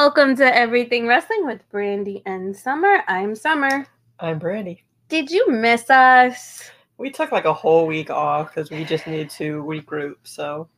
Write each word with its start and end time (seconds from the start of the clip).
Welcome 0.00 0.36
to 0.36 0.56
Everything 0.56 1.08
Wrestling 1.08 1.44
with 1.44 1.68
Brandy 1.70 2.22
and 2.24 2.56
Summer. 2.56 3.02
I'm 3.08 3.34
Summer. 3.34 3.84
I'm 4.20 4.38
Brandy. 4.38 4.84
Did 5.08 5.28
you 5.28 5.50
miss 5.50 5.90
us? 5.90 6.70
We 6.98 7.10
took 7.10 7.32
like 7.32 7.46
a 7.46 7.52
whole 7.52 7.84
week 7.84 8.08
off 8.08 8.54
because 8.54 8.70
we 8.70 8.84
just 8.84 9.08
needed 9.08 9.28
to 9.30 9.60
regroup. 9.64 10.14
So 10.22 10.68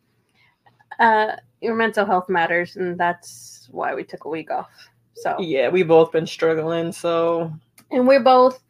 Uh, 0.98 1.36
your 1.60 1.74
mental 1.74 2.06
health 2.06 2.30
matters, 2.30 2.76
and 2.76 2.98
that's 2.98 3.68
why 3.70 3.94
we 3.94 4.04
took 4.04 4.24
a 4.24 4.28
week 4.30 4.50
off. 4.50 4.70
So, 5.12 5.36
yeah, 5.38 5.68
we 5.68 5.82
both 5.82 6.12
been 6.12 6.26
struggling. 6.26 6.90
So 6.90 7.52
and 7.90 8.08
we're 8.08 8.24
both 8.24 8.62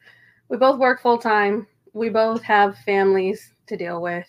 we 0.48 0.56
both 0.56 0.80
work 0.80 1.00
full 1.00 1.18
time. 1.18 1.64
We 1.92 2.08
both 2.08 2.42
have 2.42 2.76
families 2.78 3.52
to 3.68 3.76
deal 3.76 4.02
with 4.02 4.26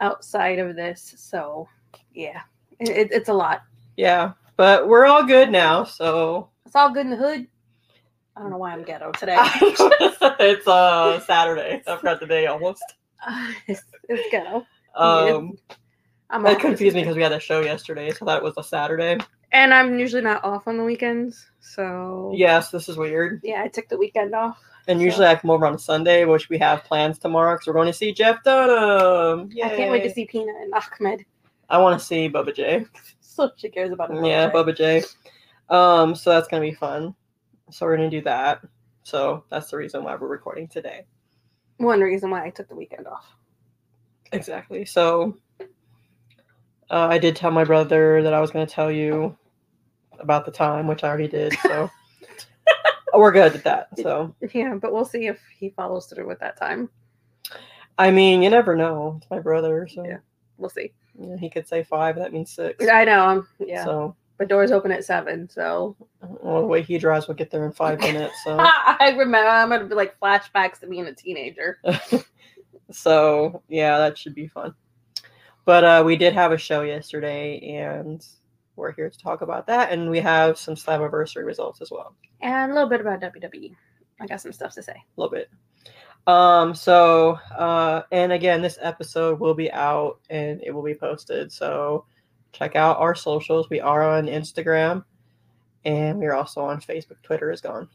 outside 0.00 0.58
of 0.58 0.74
this. 0.74 1.14
So, 1.16 1.68
yeah, 2.12 2.40
it, 2.80 3.12
it's 3.12 3.28
a 3.28 3.34
lot. 3.34 3.62
yeah, 3.96 4.32
but 4.58 4.86
we're 4.88 5.06
all 5.06 5.24
good 5.24 5.50
now. 5.50 5.84
So 5.84 6.50
It's 6.66 6.76
all 6.76 6.92
good 6.92 7.06
in 7.06 7.10
the 7.10 7.16
hood. 7.16 7.46
I 8.36 8.40
don't 8.40 8.50
know 8.50 8.58
why 8.58 8.72
I'm 8.72 8.82
ghetto 8.84 9.10
today. 9.12 9.36
it's 9.40 10.68
uh 10.68 11.18
Saturday. 11.20 11.82
I 11.86 11.96
forgot 11.96 12.20
the 12.20 12.26
day 12.26 12.46
almost. 12.46 12.84
it's, 13.66 13.82
it's 14.08 14.30
ghetto. 14.30 14.66
Um, 14.94 15.56
I'm 16.30 16.42
that 16.42 16.60
confused 16.60 16.94
me 16.94 17.02
because 17.02 17.16
we 17.16 17.22
had 17.22 17.32
a 17.32 17.40
show 17.40 17.60
yesterday, 17.62 18.10
so 18.12 18.28
it 18.30 18.42
was 18.42 18.54
a 18.58 18.62
Saturday. 18.62 19.18
And 19.52 19.72
I'm 19.72 19.98
usually 19.98 20.22
not 20.22 20.44
off 20.44 20.68
on 20.68 20.76
the 20.76 20.84
weekends. 20.84 21.50
So 21.60 22.32
Yes, 22.36 22.70
this 22.70 22.88
is 22.88 22.96
weird. 22.96 23.40
yeah, 23.42 23.62
I 23.62 23.68
took 23.68 23.88
the 23.88 23.96
weekend 23.96 24.34
off. 24.34 24.60
And 24.88 24.98
So- 25.00 25.04
usually 25.04 25.26
I 25.26 25.36
come 25.36 25.50
over 25.50 25.66
on 25.66 25.74
a 25.74 25.78
Sunday, 25.78 26.24
which 26.24 26.48
we 26.48 26.58
have 26.58 26.84
plans 26.84 27.18
tomorrow 27.18 27.54
because 27.54 27.66
we're 27.68 27.72
going 27.74 27.86
to 27.86 27.92
see 27.92 28.12
Jeff 28.12 28.42
Dunham. 28.44 29.50
I 29.64 29.68
can't 29.76 29.90
wait 29.90 30.02
to 30.02 30.10
see 30.12 30.26
Peanut 30.26 30.56
and 30.62 30.72
Achmed. 30.74 31.24
I 31.70 31.78
want 31.78 31.98
to 31.98 32.04
see 32.04 32.28
Bubba 32.28 32.54
J. 32.54 32.86
So 33.38 33.52
she 33.56 33.68
cares 33.68 33.92
about 33.92 34.10
it. 34.10 34.24
Yeah, 34.24 34.50
Bubba 34.50 34.76
J. 34.76 35.04
Um, 35.68 36.16
so 36.16 36.30
that's 36.30 36.48
gonna 36.48 36.60
be 36.60 36.74
fun. 36.74 37.14
So 37.70 37.86
we're 37.86 37.96
gonna 37.96 38.10
do 38.10 38.22
that. 38.22 38.62
So 39.04 39.44
that's 39.48 39.70
the 39.70 39.76
reason 39.76 40.02
why 40.02 40.16
we're 40.16 40.26
recording 40.26 40.66
today. 40.66 41.06
One 41.76 42.00
reason 42.00 42.30
why 42.30 42.44
I 42.44 42.50
took 42.50 42.68
the 42.68 42.74
weekend 42.74 43.06
off. 43.06 43.24
Exactly. 44.32 44.84
So 44.84 45.36
uh, 46.90 47.06
I 47.08 47.18
did 47.18 47.36
tell 47.36 47.52
my 47.52 47.62
brother 47.62 48.24
that 48.24 48.34
I 48.34 48.40
was 48.40 48.50
gonna 48.50 48.66
tell 48.66 48.90
you 48.90 49.38
about 50.18 50.44
the 50.44 50.50
time, 50.50 50.88
which 50.88 51.04
I 51.04 51.08
already 51.08 51.28
did. 51.28 51.52
So 51.62 51.88
we're 53.14 53.30
good 53.30 53.54
at 53.54 53.62
that. 53.62 53.96
So 54.00 54.34
Yeah, 54.52 54.74
but 54.74 54.92
we'll 54.92 55.04
see 55.04 55.28
if 55.28 55.38
he 55.56 55.70
follows 55.70 56.06
through 56.06 56.26
with 56.26 56.40
that 56.40 56.56
time. 56.56 56.90
I 57.96 58.10
mean, 58.10 58.42
you 58.42 58.50
never 58.50 58.74
know. 58.74 59.18
It's 59.18 59.30
my 59.30 59.38
brother, 59.38 59.86
so 59.86 60.04
Yeah. 60.04 60.18
We'll 60.58 60.70
see. 60.70 60.92
yeah, 61.18 61.36
he 61.36 61.48
could 61.48 61.66
say 61.66 61.82
five. 61.84 62.16
That 62.16 62.32
means 62.32 62.50
six. 62.50 62.86
I 62.86 63.04
know. 63.04 63.24
um, 63.28 63.48
Yeah. 63.58 63.84
So 63.84 64.16
but 64.38 64.48
doors 64.48 64.70
open 64.70 64.92
at 64.92 65.04
seven, 65.04 65.48
so 65.48 65.96
well, 66.20 66.60
the 66.60 66.66
way 66.66 66.80
he 66.80 66.96
drives, 66.96 67.26
we'll 67.26 67.36
get 67.36 67.50
there 67.50 67.66
in 67.66 67.72
five 67.72 67.98
minutes. 67.98 68.34
So. 68.44 68.56
I 68.60 69.14
remember 69.16 69.48
I'm 69.48 69.68
gonna 69.68 69.86
be 69.86 69.94
like 69.96 70.18
flashbacks 70.20 70.78
to 70.80 70.86
being 70.86 71.06
a 71.06 71.14
teenager. 71.14 71.78
so 72.92 73.62
yeah, 73.68 73.98
that 73.98 74.16
should 74.16 74.34
be 74.34 74.46
fun. 74.46 74.74
But 75.64 75.84
uh, 75.84 76.02
we 76.06 76.16
did 76.16 76.32
have 76.34 76.52
a 76.52 76.56
show 76.58 76.82
yesterday, 76.82 77.58
and 77.76 78.24
we're 78.76 78.92
here 78.92 79.10
to 79.10 79.18
talk 79.18 79.42
about 79.42 79.66
that. 79.66 79.92
And 79.92 80.08
we 80.08 80.20
have 80.20 80.56
some 80.56 80.76
Slammiversary 80.76 81.44
results 81.44 81.82
as 81.82 81.90
well, 81.90 82.14
And 82.40 82.70
a 82.70 82.74
little 82.74 82.88
bit 82.88 83.00
about 83.00 83.20
WWE. 83.20 83.74
I 84.20 84.26
got 84.26 84.40
some 84.40 84.52
stuff 84.52 84.72
to 84.74 84.82
say. 84.82 84.92
a 84.92 85.20
little 85.20 85.30
bit. 85.34 85.50
Um, 86.28 86.74
so 86.74 87.38
uh, 87.56 88.02
and 88.12 88.32
again, 88.32 88.60
this 88.60 88.78
episode 88.82 89.40
will 89.40 89.54
be 89.54 89.72
out 89.72 90.20
and 90.28 90.62
it 90.62 90.70
will 90.72 90.82
be 90.82 90.94
posted. 90.94 91.50
So 91.50 92.04
check 92.52 92.76
out 92.76 92.98
our 92.98 93.14
socials. 93.14 93.70
We 93.70 93.80
are 93.80 94.02
on 94.02 94.26
Instagram, 94.26 95.04
and 95.86 96.18
we're 96.18 96.34
also 96.34 96.60
on 96.60 96.80
Facebook. 96.82 97.22
Twitter 97.22 97.50
is 97.50 97.62
gone. 97.62 97.88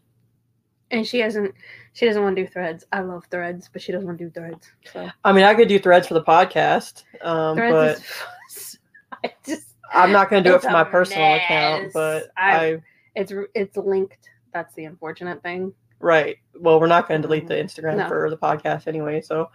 And 0.90 1.08
she 1.08 1.20
hasn't 1.20 1.54
she 1.94 2.08
doesn't 2.08 2.24
want 2.24 2.36
to 2.36 2.44
do 2.44 2.48
threads. 2.48 2.84
I 2.92 3.02
love 3.02 3.26
threads, 3.30 3.70
but 3.72 3.84
she 3.84 3.92
doesn't 3.92 4.08
want 4.08 4.18
to 4.18 4.26
do 4.26 4.32
threads. 4.32 4.68
So 4.92 5.08
I 5.24 5.32
mean, 5.32 5.44
I 5.44 5.54
could 5.54 5.68
do 5.68 5.78
threads 5.78 6.08
for 6.08 6.16
the 6.16 6.24
podcast, 6.24 7.04
um, 7.22 7.56
but 7.56 7.98
is 8.50 8.80
I 9.24 9.32
just 9.46 9.68
I'm 9.94 10.12
not 10.12 10.32
going 10.32 10.44
to 10.44 10.50
do 10.50 10.56
it 10.56 10.62
for 10.64 10.72
my 10.72 10.84
personal 10.84 11.24
mess. 11.30 11.44
account. 11.46 11.94
But 11.94 12.32
I- 12.36 12.58
I 12.58 12.82
it's 13.16 13.32
it's 13.54 13.78
linked. 13.78 14.30
That's 14.54 14.74
the 14.74 14.86
unfortunate 14.86 15.44
thing. 15.44 15.74
Right. 16.04 16.38
Well, 16.60 16.80
we're 16.80 16.88
not 16.88 17.08
going 17.08 17.22
to 17.22 17.28
delete 17.28 17.48
the 17.48 17.56
Instagram 17.56 17.98
No. 17.98 18.08
for 18.08 18.30
the 18.30 18.38
podcast 18.38 18.88
anyway. 18.88 19.22
So, 19.22 19.50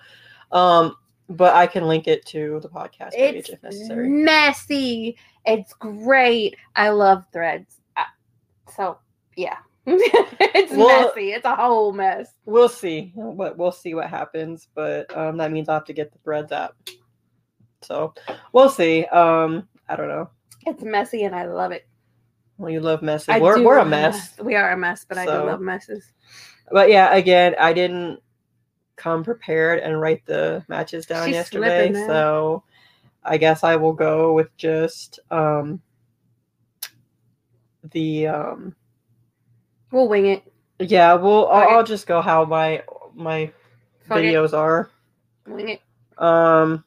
um, 0.50 0.96
but 1.28 1.54
I 1.54 1.66
can 1.66 1.86
link 1.86 2.08
it 2.08 2.24
to 2.26 2.58
the 2.60 2.68
podcast 2.70 3.12
page 3.12 3.34
It's 3.36 3.48
if 3.50 3.62
necessary. 3.62 4.08
messy. 4.08 5.16
It's 5.44 5.72
great. 5.74 6.56
I 6.74 6.88
love 6.88 7.24
threads. 7.32 7.80
Uh, 7.96 8.04
So 8.74 8.98
yeah, 9.36 9.58
it's 9.86 10.72
Well- 10.72 11.08
messy. 11.08 11.32
It's 11.32 11.44
a 11.44 11.54
whole 11.54 11.92
mess. 11.92 12.32
We'll 12.46 12.68
see. 12.70 13.12
What 13.14 13.56
we'll 13.58 13.72
see 13.72 13.94
what 13.94 14.08
happens, 14.08 14.68
but 14.74 15.14
um, 15.16 15.36
that 15.36 15.52
means 15.52 15.68
I 15.68 15.72
will 15.72 15.80
have 15.80 15.86
to 15.86 15.92
get 15.92 16.12
the 16.12 16.18
Threads 16.20 16.50
app. 16.52 16.74
So 17.82 18.14
we'll 18.52 18.68
see. 18.70 19.04
Um, 19.06 19.68
I 19.88 19.96
don't 19.96 20.08
know. 20.08 20.30
It's 20.66 20.82
messy, 20.82 21.24
and 21.24 21.34
I 21.34 21.44
love 21.46 21.72
it. 21.72 21.86
Well, 22.58 22.70
you 22.70 22.80
love 22.80 23.02
messes. 23.02 23.28
I 23.28 23.38
We're 23.38 23.64
we're 23.64 23.78
a 23.78 23.84
love 23.84 23.90
mess. 23.90 24.34
We 24.42 24.56
are 24.56 24.72
a 24.72 24.76
mess, 24.76 25.04
but 25.08 25.18
I 25.18 25.26
do 25.26 25.32
love 25.46 25.60
messes. 25.60 26.12
But 26.70 26.90
yeah, 26.90 27.14
again, 27.14 27.54
I 27.58 27.72
didn't 27.72 28.20
come 28.96 29.24
prepared 29.24 29.78
and 29.80 30.00
write 30.00 30.26
the 30.26 30.64
matches 30.68 31.06
down 31.06 31.26
She's 31.26 31.34
yesterday, 31.34 31.92
so 32.06 32.64
I 33.24 33.38
guess 33.38 33.64
I 33.64 33.76
will 33.76 33.92
go 33.92 34.32
with 34.34 34.54
just 34.56 35.20
um 35.30 35.80
the 37.92 38.26
um 38.28 38.74
We'll 39.90 40.08
wing 40.08 40.26
it. 40.26 40.42
Yeah, 40.80 41.14
well, 41.14 41.48
I'll, 41.48 41.62
Okay. 41.64 41.74
I'll 41.76 41.84
just 41.84 42.06
go 42.06 42.20
how 42.20 42.44
my 42.44 42.82
my 43.14 43.52
Fuck 44.06 44.18
it. 44.18 44.24
videos 44.26 44.52
are. 44.52 44.90
Wing 45.46 45.68
it. 45.70 45.80
Um, 46.18 46.84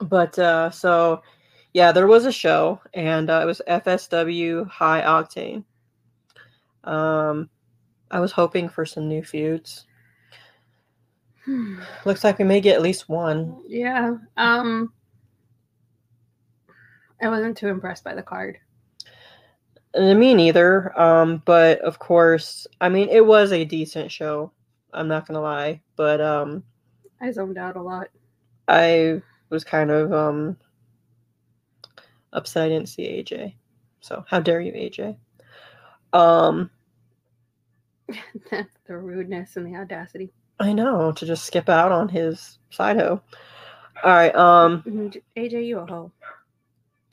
but 0.00 0.38
uh, 0.38 0.70
so 0.70 1.22
yeah, 1.76 1.92
there 1.92 2.06
was 2.06 2.24
a 2.24 2.32
show, 2.32 2.80
and 2.94 3.28
uh, 3.28 3.40
it 3.42 3.44
was 3.44 3.60
FSW 3.68 4.66
High 4.66 5.02
Octane. 5.02 5.62
Um, 6.84 7.50
I 8.10 8.18
was 8.18 8.32
hoping 8.32 8.70
for 8.70 8.86
some 8.86 9.08
new 9.08 9.22
feuds. 9.22 9.84
Looks 12.06 12.24
like 12.24 12.38
we 12.38 12.46
may 12.46 12.62
get 12.62 12.76
at 12.76 12.80
least 12.80 13.10
one. 13.10 13.60
Yeah. 13.68 14.14
Um. 14.38 14.94
I 17.20 17.28
wasn't 17.28 17.58
too 17.58 17.68
impressed 17.68 18.04
by 18.04 18.14
the 18.14 18.22
card. 18.22 18.56
Uh, 19.94 20.14
me 20.14 20.32
neither. 20.32 20.98
Um, 20.98 21.42
but 21.44 21.78
of 21.80 21.98
course, 21.98 22.66
I 22.80 22.88
mean, 22.88 23.10
it 23.10 23.26
was 23.26 23.52
a 23.52 23.66
decent 23.66 24.10
show. 24.10 24.50
I'm 24.94 25.08
not 25.08 25.28
gonna 25.28 25.42
lie, 25.42 25.82
but 25.94 26.22
um, 26.22 26.64
I 27.20 27.30
zoned 27.32 27.58
out 27.58 27.76
a 27.76 27.82
lot. 27.82 28.08
I 28.66 29.20
was 29.50 29.62
kind 29.62 29.90
of 29.90 30.10
um 30.14 30.56
upset 32.36 32.66
I 32.66 32.68
didn't 32.68 32.88
see 32.88 33.02
AJ. 33.04 33.54
So 34.00 34.24
how 34.28 34.38
dare 34.40 34.60
you, 34.60 34.72
AJ? 34.72 35.16
Um, 36.12 36.70
the 38.86 38.96
rudeness 38.96 39.56
and 39.56 39.66
the 39.66 39.78
audacity. 39.78 40.32
I 40.60 40.72
know 40.72 41.12
to 41.12 41.26
just 41.26 41.44
skip 41.44 41.68
out 41.68 41.92
on 41.92 42.08
his 42.08 42.58
side 42.70 42.96
hoe. 42.96 43.20
All 44.04 44.10
right. 44.12 44.34
Um, 44.34 44.82
Mhm, 44.82 45.20
AJ, 45.36 45.66
you 45.66 45.78
a 45.78 45.86
hoe. 45.86 46.12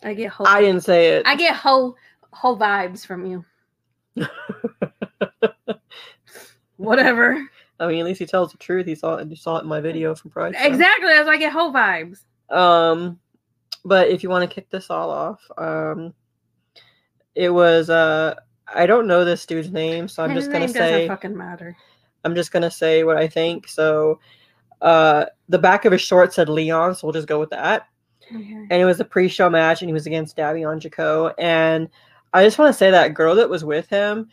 I 0.03 0.13
get 0.13 0.29
hoe. 0.31 0.45
I 0.45 0.61
didn't 0.61 0.83
say 0.83 1.09
it. 1.09 1.25
I 1.25 1.35
get 1.35 1.55
hoe 1.55 1.95
hoe 2.31 2.57
vibes 2.57 3.05
from 3.05 3.25
you. 3.25 3.45
Whatever. 6.77 7.47
I 7.79 7.87
mean, 7.87 7.99
at 7.99 8.05
least 8.05 8.19
he 8.19 8.25
tells 8.25 8.51
the 8.51 8.57
truth. 8.57 8.85
He 8.85 8.95
saw 8.95 9.15
it. 9.15 9.29
You 9.29 9.35
saw 9.35 9.57
it 9.57 9.63
in 9.63 9.69
my 9.69 9.81
video 9.81 10.13
from 10.15 10.31
Pride. 10.31 10.55
Exactly. 10.57 11.07
That's 11.07 11.27
why 11.27 11.33
I 11.33 11.37
get 11.37 11.53
hoe 11.53 11.71
vibes. 11.71 12.19
Um, 12.49 13.19
but 13.85 14.09
if 14.09 14.23
you 14.23 14.29
want 14.29 14.49
to 14.49 14.53
kick 14.53 14.69
this 14.69 14.89
all 14.89 15.09
off, 15.09 15.41
um, 15.57 16.13
it 17.35 17.49
was 17.49 17.89
uh, 17.89 18.35
I 18.73 18.85
don't 18.85 19.07
know 19.07 19.25
this 19.25 19.45
dude's 19.45 19.71
name, 19.71 20.07
so 20.07 20.23
I'm 20.23 20.31
His 20.31 20.45
just 20.45 20.51
gonna 20.51 20.65
name 20.65 20.73
say 20.73 20.91
doesn't 20.91 21.07
fucking 21.07 21.37
matter. 21.37 21.75
I'm 22.23 22.35
just 22.35 22.51
gonna 22.51 22.71
say 22.71 23.03
what 23.03 23.17
I 23.17 23.27
think. 23.27 23.67
So, 23.67 24.19
uh, 24.81 25.25
the 25.49 25.59
back 25.59 25.85
of 25.85 25.91
his 25.91 26.01
short 26.01 26.33
said 26.33 26.49
Leon, 26.49 26.95
so 26.95 27.07
we'll 27.07 27.13
just 27.13 27.27
go 27.27 27.39
with 27.39 27.49
that. 27.49 27.87
Okay. 28.33 28.67
And 28.69 28.73
it 28.73 28.85
was 28.85 28.99
a 28.99 29.05
pre-show 29.05 29.49
match, 29.49 29.81
and 29.81 29.89
he 29.89 29.93
was 29.93 30.07
against 30.07 30.37
Davion 30.37 30.79
Jaco. 30.79 31.33
And 31.37 31.89
I 32.33 32.43
just 32.43 32.57
want 32.57 32.69
to 32.69 32.77
say 32.77 32.89
that 32.91 33.13
girl 33.13 33.35
that 33.35 33.49
was 33.49 33.65
with 33.65 33.87
him, 33.89 34.29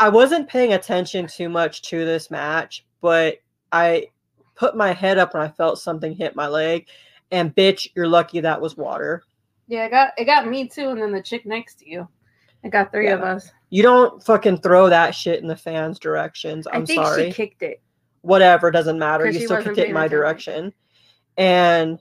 I 0.00 0.08
wasn't 0.08 0.48
paying 0.48 0.72
attention 0.72 1.26
too 1.26 1.48
much 1.48 1.82
to 1.82 2.04
this 2.04 2.30
match, 2.30 2.84
but 3.00 3.38
I 3.70 4.08
put 4.54 4.76
my 4.76 4.92
head 4.92 5.18
up 5.18 5.34
and 5.34 5.42
I 5.42 5.48
felt 5.48 5.78
something 5.78 6.14
hit 6.14 6.36
my 6.36 6.48
leg. 6.48 6.86
And 7.32 7.54
bitch, 7.56 7.88
you're 7.96 8.06
lucky 8.06 8.38
that 8.40 8.60
was 8.60 8.76
water. 8.76 9.24
Yeah, 9.66 9.86
it 9.86 9.90
got 9.90 10.12
it 10.16 10.24
got 10.26 10.46
me 10.46 10.68
too, 10.68 10.90
and 10.90 11.02
then 11.02 11.10
the 11.12 11.22
chick 11.22 11.44
next 11.46 11.80
to 11.80 11.90
you. 11.90 12.06
It 12.62 12.70
got 12.70 12.92
three 12.92 13.08
of 13.08 13.22
us. 13.22 13.50
You 13.70 13.82
don't 13.82 14.22
fucking 14.22 14.58
throw 14.58 14.88
that 14.88 15.14
shit 15.16 15.40
in 15.40 15.48
the 15.48 15.56
fans' 15.56 15.98
directions. 15.98 16.68
I'm 16.72 16.82
I 16.82 16.84
think 16.84 17.04
sorry. 17.04 17.26
she 17.26 17.32
kicked 17.32 17.62
it. 17.62 17.82
whatever 18.20 18.70
doesn't 18.70 18.98
matter. 18.98 19.28
you 19.28 19.40
still 19.40 19.62
kicked 19.62 19.78
it 19.78 19.88
in 19.88 19.94
my 19.94 20.04
attention. 20.04 20.18
direction 20.18 20.72
and 21.38 21.98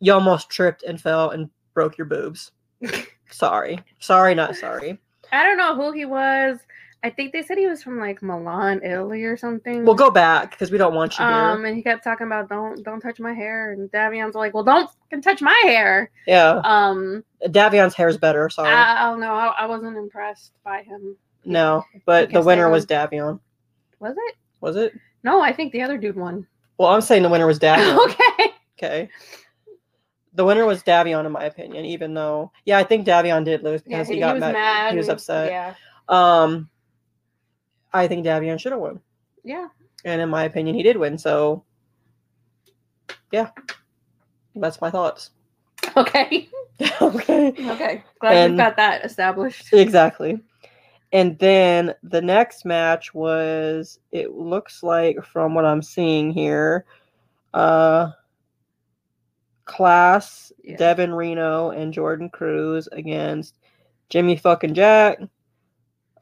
you 0.00 0.12
almost 0.12 0.50
tripped 0.50 0.82
and 0.82 1.00
fell 1.00 1.30
and 1.30 1.50
broke 1.74 1.96
your 1.98 2.06
boobs 2.06 2.50
sorry, 3.30 3.78
sorry, 3.98 4.34
not 4.34 4.56
sorry. 4.56 4.98
I 5.32 5.42
don't 5.44 5.58
know 5.58 5.74
who 5.74 5.92
he 5.92 6.04
was. 6.04 6.58
I 7.04 7.10
think 7.10 7.34
they 7.34 7.42
said 7.42 7.58
he 7.58 7.66
was 7.66 7.82
from 7.82 7.98
like 8.00 8.22
Milan, 8.22 8.80
Italy, 8.82 9.24
or 9.24 9.36
something. 9.36 9.84
We'll 9.84 9.94
go 9.94 10.10
back 10.10 10.52
because 10.52 10.70
we 10.70 10.78
don't 10.78 10.94
want 10.94 11.18
you 11.18 11.24
here. 11.26 11.34
Um, 11.34 11.66
and 11.66 11.76
he 11.76 11.82
kept 11.82 12.02
talking 12.02 12.26
about 12.26 12.48
don't 12.48 12.82
don't 12.82 12.98
touch 13.00 13.20
my 13.20 13.34
hair, 13.34 13.72
and 13.72 13.90
Davion's 13.90 14.34
like, 14.34 14.54
well, 14.54 14.64
don't 14.64 14.88
fucking 14.88 15.20
touch 15.20 15.42
my 15.42 15.60
hair. 15.64 16.10
yeah, 16.26 16.62
Um, 16.64 17.22
Davion's 17.44 17.94
hair's 17.94 18.16
better. 18.16 18.48
Sorry, 18.48 18.70
I, 18.70 19.04
I 19.06 19.10
don't 19.10 19.20
know. 19.20 19.34
I, 19.34 19.48
I 19.48 19.66
wasn't 19.66 19.98
impressed 19.98 20.52
by 20.64 20.82
him. 20.82 21.14
no, 21.44 21.84
but 22.06 22.32
the 22.32 22.40
winner 22.40 22.70
was. 22.70 22.86
Davion. 22.86 23.38
Was 24.00 24.14
it? 24.16 24.34
Was 24.62 24.76
it? 24.76 24.94
No, 25.22 25.42
I 25.42 25.52
think 25.52 25.72
the 25.72 25.82
other 25.82 25.98
dude 25.98 26.16
won. 26.16 26.46
Well, 26.78 26.88
I'm 26.88 27.02
saying 27.02 27.22
the 27.22 27.28
winner 27.28 27.46
was 27.46 27.58
Davion. 27.60 27.98
okay. 28.06 28.52
okay. 28.78 29.08
The 30.32 30.44
winner 30.44 30.64
was 30.64 30.82
Davion, 30.82 31.26
in 31.26 31.32
my 31.32 31.44
opinion. 31.44 31.84
Even 31.84 32.14
though, 32.14 32.50
yeah, 32.64 32.78
I 32.78 32.82
think 32.84 33.06
Davion 33.06 33.44
did 33.44 33.62
lose 33.62 33.82
because 33.82 34.08
he, 34.08 34.14
he, 34.14 34.20
he 34.20 34.20
got 34.20 34.34
was 34.36 34.40
mad. 34.40 34.52
mad. 34.54 34.92
He 34.92 34.96
was 34.98 35.08
upset. 35.10 35.50
Yeah. 35.52 35.74
Um, 36.08 36.68
I 37.94 38.06
think 38.08 38.26
Davion 38.26 38.58
should 38.60 38.72
have 38.72 38.80
won, 38.80 39.00
Yeah. 39.44 39.68
and 40.04 40.20
in 40.20 40.28
my 40.28 40.44
opinion, 40.44 40.74
he 40.74 40.82
did 40.82 40.96
win. 40.98 41.16
So, 41.16 41.64
yeah, 43.32 43.50
that's 44.54 44.80
my 44.80 44.90
thoughts. 44.90 45.30
Okay. 45.96 46.48
okay. 47.00 47.48
Okay. 47.50 48.04
Glad 48.20 48.36
And- 48.36 48.52
we've 48.54 48.58
got 48.58 48.76
that 48.76 49.04
established. 49.04 49.72
Exactly. 49.72 50.40
And 51.12 51.38
then 51.38 51.94
the 52.02 52.20
next 52.20 52.64
match 52.64 53.14
was 53.14 54.00
it 54.10 54.32
looks 54.32 54.82
like 54.82 55.24
from 55.24 55.54
what 55.54 55.64
I'm 55.64 55.82
seeing 55.82 56.32
here, 56.32 56.84
uh 57.52 58.10
class 59.66 60.52
Yeah. 60.64 60.76
Devin 60.76 61.12
Reno 61.14 61.70
and 61.70 61.92
Jordan 61.92 62.28
Cruz 62.28 62.88
against 62.90 63.56
Jimmy 64.08 64.36
fucking 64.36 64.74
Jack, 64.74 65.18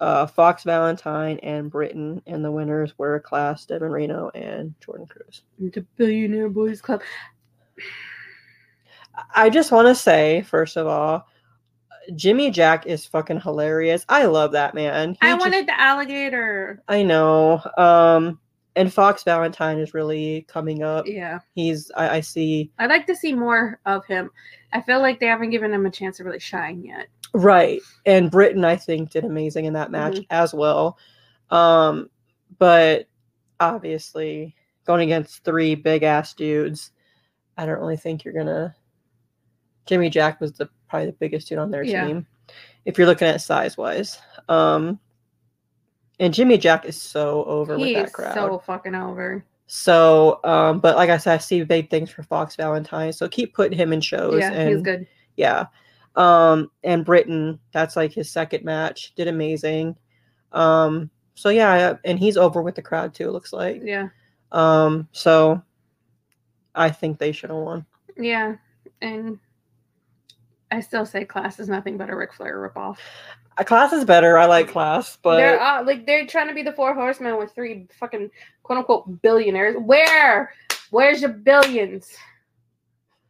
uh 0.03 0.27
Fox 0.27 0.65
Valentine 0.65 1.39
and 1.45 1.71
Britain 1.71 2.21
and 2.27 2.45
the 2.45 2.51
winners 2.51 2.93
were 2.99 3.21
class 3.21 3.65
Devin 3.65 3.91
Reno 3.93 4.31
and 4.35 4.75
Jordan 4.81 5.07
Cruz. 5.07 5.43
The 5.59 5.87
Billionaire 5.97 6.49
Boys 6.49 6.81
Club. 6.83 7.03
I 9.35 9.49
just 9.51 9.71
want 9.73 9.89
to 9.89 9.95
say 9.95 10.43
first 10.43 10.77
of 10.77 10.87
all 10.87 11.27
Jimmy 12.17 12.51
Jack 12.51 12.85
is 12.87 13.07
fucking 13.07 13.41
hilarious. 13.41 14.05
I 14.09 14.25
love 14.25 14.53
that 14.53 14.75
man. 14.75 15.13
He 15.13 15.19
I 15.29 15.33
just- 15.35 15.41
wanted 15.41 15.69
the 15.69 15.81
alligator. 15.81 16.83
I 16.89 17.05
know. 17.05 17.63
Um, 17.79 18.41
and 18.75 18.93
Fox 18.93 19.23
Valentine 19.23 19.79
is 19.79 19.95
really 19.95 20.45
coming 20.49 20.83
up. 20.83 21.07
Yeah. 21.07 21.39
He's 21.55 21.93
I, 21.97 22.17
I 22.17 22.21
see 22.21 22.73
I'd 22.79 22.91
like 22.91 23.07
to 23.07 23.15
see 23.15 23.35
more 23.35 23.79
of 23.87 24.05
him. 24.07 24.31
I 24.73 24.81
feel 24.81 25.01
like 25.01 25.21
they 25.21 25.27
haven't 25.27 25.51
given 25.51 25.73
him 25.73 25.87
a 25.87 25.91
chance 25.91 26.17
to 26.17 26.25
really 26.25 26.41
shine 26.41 26.83
yet. 26.83 27.07
Right. 27.35 27.81
And 28.07 28.31
Britain 28.31 28.65
I 28.65 28.77
think 28.77 29.11
did 29.11 29.25
amazing 29.25 29.65
in 29.67 29.73
that 29.75 29.91
match 29.91 30.15
Mm-hmm. 30.15 30.23
as 30.31 30.53
well. 30.55 30.99
Um, 31.51 32.09
but 32.59 33.07
obviously 33.61 34.55
going 34.87 35.03
against 35.03 35.45
three 35.45 35.75
big 35.75 36.03
ass 36.03 36.35
dudes, 36.35 36.91
I 37.57 37.67
don't 37.67 37.79
really 37.81 37.97
think 37.97 38.25
you're 38.25 38.35
gonna. 38.35 38.75
Jimmy 39.87 40.11
Jack 40.11 40.41
was 40.41 40.53
the 40.53 40.69
probably 40.89 41.07
the 41.07 41.13
biggest 41.13 41.49
dude 41.49 41.59
on 41.59 41.71
their 41.71 41.83
Yeah. 41.83 42.07
team, 42.07 42.27
if 42.85 42.97
you're 42.99 43.07
looking 43.07 43.29
at 43.29 43.41
size 43.41 43.77
wise. 43.77 44.19
Um, 44.49 44.99
and 46.21 46.33
Jimmy 46.33 46.57
Jack 46.59 46.85
is 46.85 47.01
so 47.01 47.45
over 47.45 47.77
with 47.77 47.87
He 47.89 47.95
that 47.95 48.07
is 48.07 48.13
crowd. 48.13 48.35
so 48.35 48.59
fucking 48.65 48.95
over. 48.95 49.45
So, 49.67 50.39
um, 50.45 50.81
but 50.81 50.97
like 50.97 51.09
I 51.11 51.17
said, 51.17 51.35
I 51.35 51.39
see 51.39 51.65
big 51.65 51.89
things 51.91 52.11
for 52.11 52.23
Fox 52.23 52.55
Valentine. 52.57 53.13
So 53.13 53.27
keep 53.29 53.55
putting 53.55 53.77
him 53.77 53.93
in 53.93 54.01
shows. 54.01 54.39
yeah, 54.39 54.53
and, 54.53 54.69
he's 54.71 54.83
good. 54.83 55.07
Yeah. 55.37 55.67
Um, 56.15 56.71
and 56.85 57.05
Britain, 57.05 57.59
that's 57.73 57.97
like 57.97 58.13
his 58.13 58.31
second 58.31 58.65
match, 58.65 59.15
did 59.15 59.29
amazing. 59.29 59.97
Um, 60.53 61.11
so 61.35 61.49
yeah, 61.49 61.95
and 62.05 62.19
he's 62.19 62.37
over 62.37 62.63
with 62.63 62.75
the 62.75 62.83
crowd 62.83 63.15
too, 63.15 63.29
it 63.29 63.33
looks 63.33 63.53
like. 63.53 63.81
Yeah. 63.83 64.09
Um, 64.51 65.09
so 65.13 65.63
I 66.75 66.91
think 66.91 67.19
they 67.19 67.33
should 67.33 67.51
have 67.51 67.59
won. 67.59 67.87
Yeah. 68.17 68.57
And 69.01 69.39
I 70.71 70.81
still 70.81 71.07
say 71.07 71.25
class 71.25 71.59
is 71.59 71.69
nothing 71.69 71.97
but 71.97 72.11
a 72.11 72.17
Ric 72.17 72.33
Flair 72.33 72.59
ripoff. 72.59 72.99
Uh, 73.59 73.65
Class 73.65 73.93
is 73.93 74.05
better. 74.05 74.39
I 74.39 74.47
like 74.47 74.69
class, 74.69 75.19
but 75.23 75.37
they're 75.37 75.61
uh, 75.61 75.85
like 75.85 76.07
they're 76.07 76.27
trying 76.27 76.49
to 76.49 76.55
be 76.55 76.63
the 76.63 76.73
four 76.73 76.95
horsemen 76.95 77.37
with 77.37 77.55
three 77.55 77.87
fucking 77.99 78.31
quote 78.63 78.79
unquote 78.79 79.21
billionaires. 79.21 79.77
Where? 79.79 80.53
Where's 80.91 81.21
your 81.21 81.33
billions? 81.33 82.09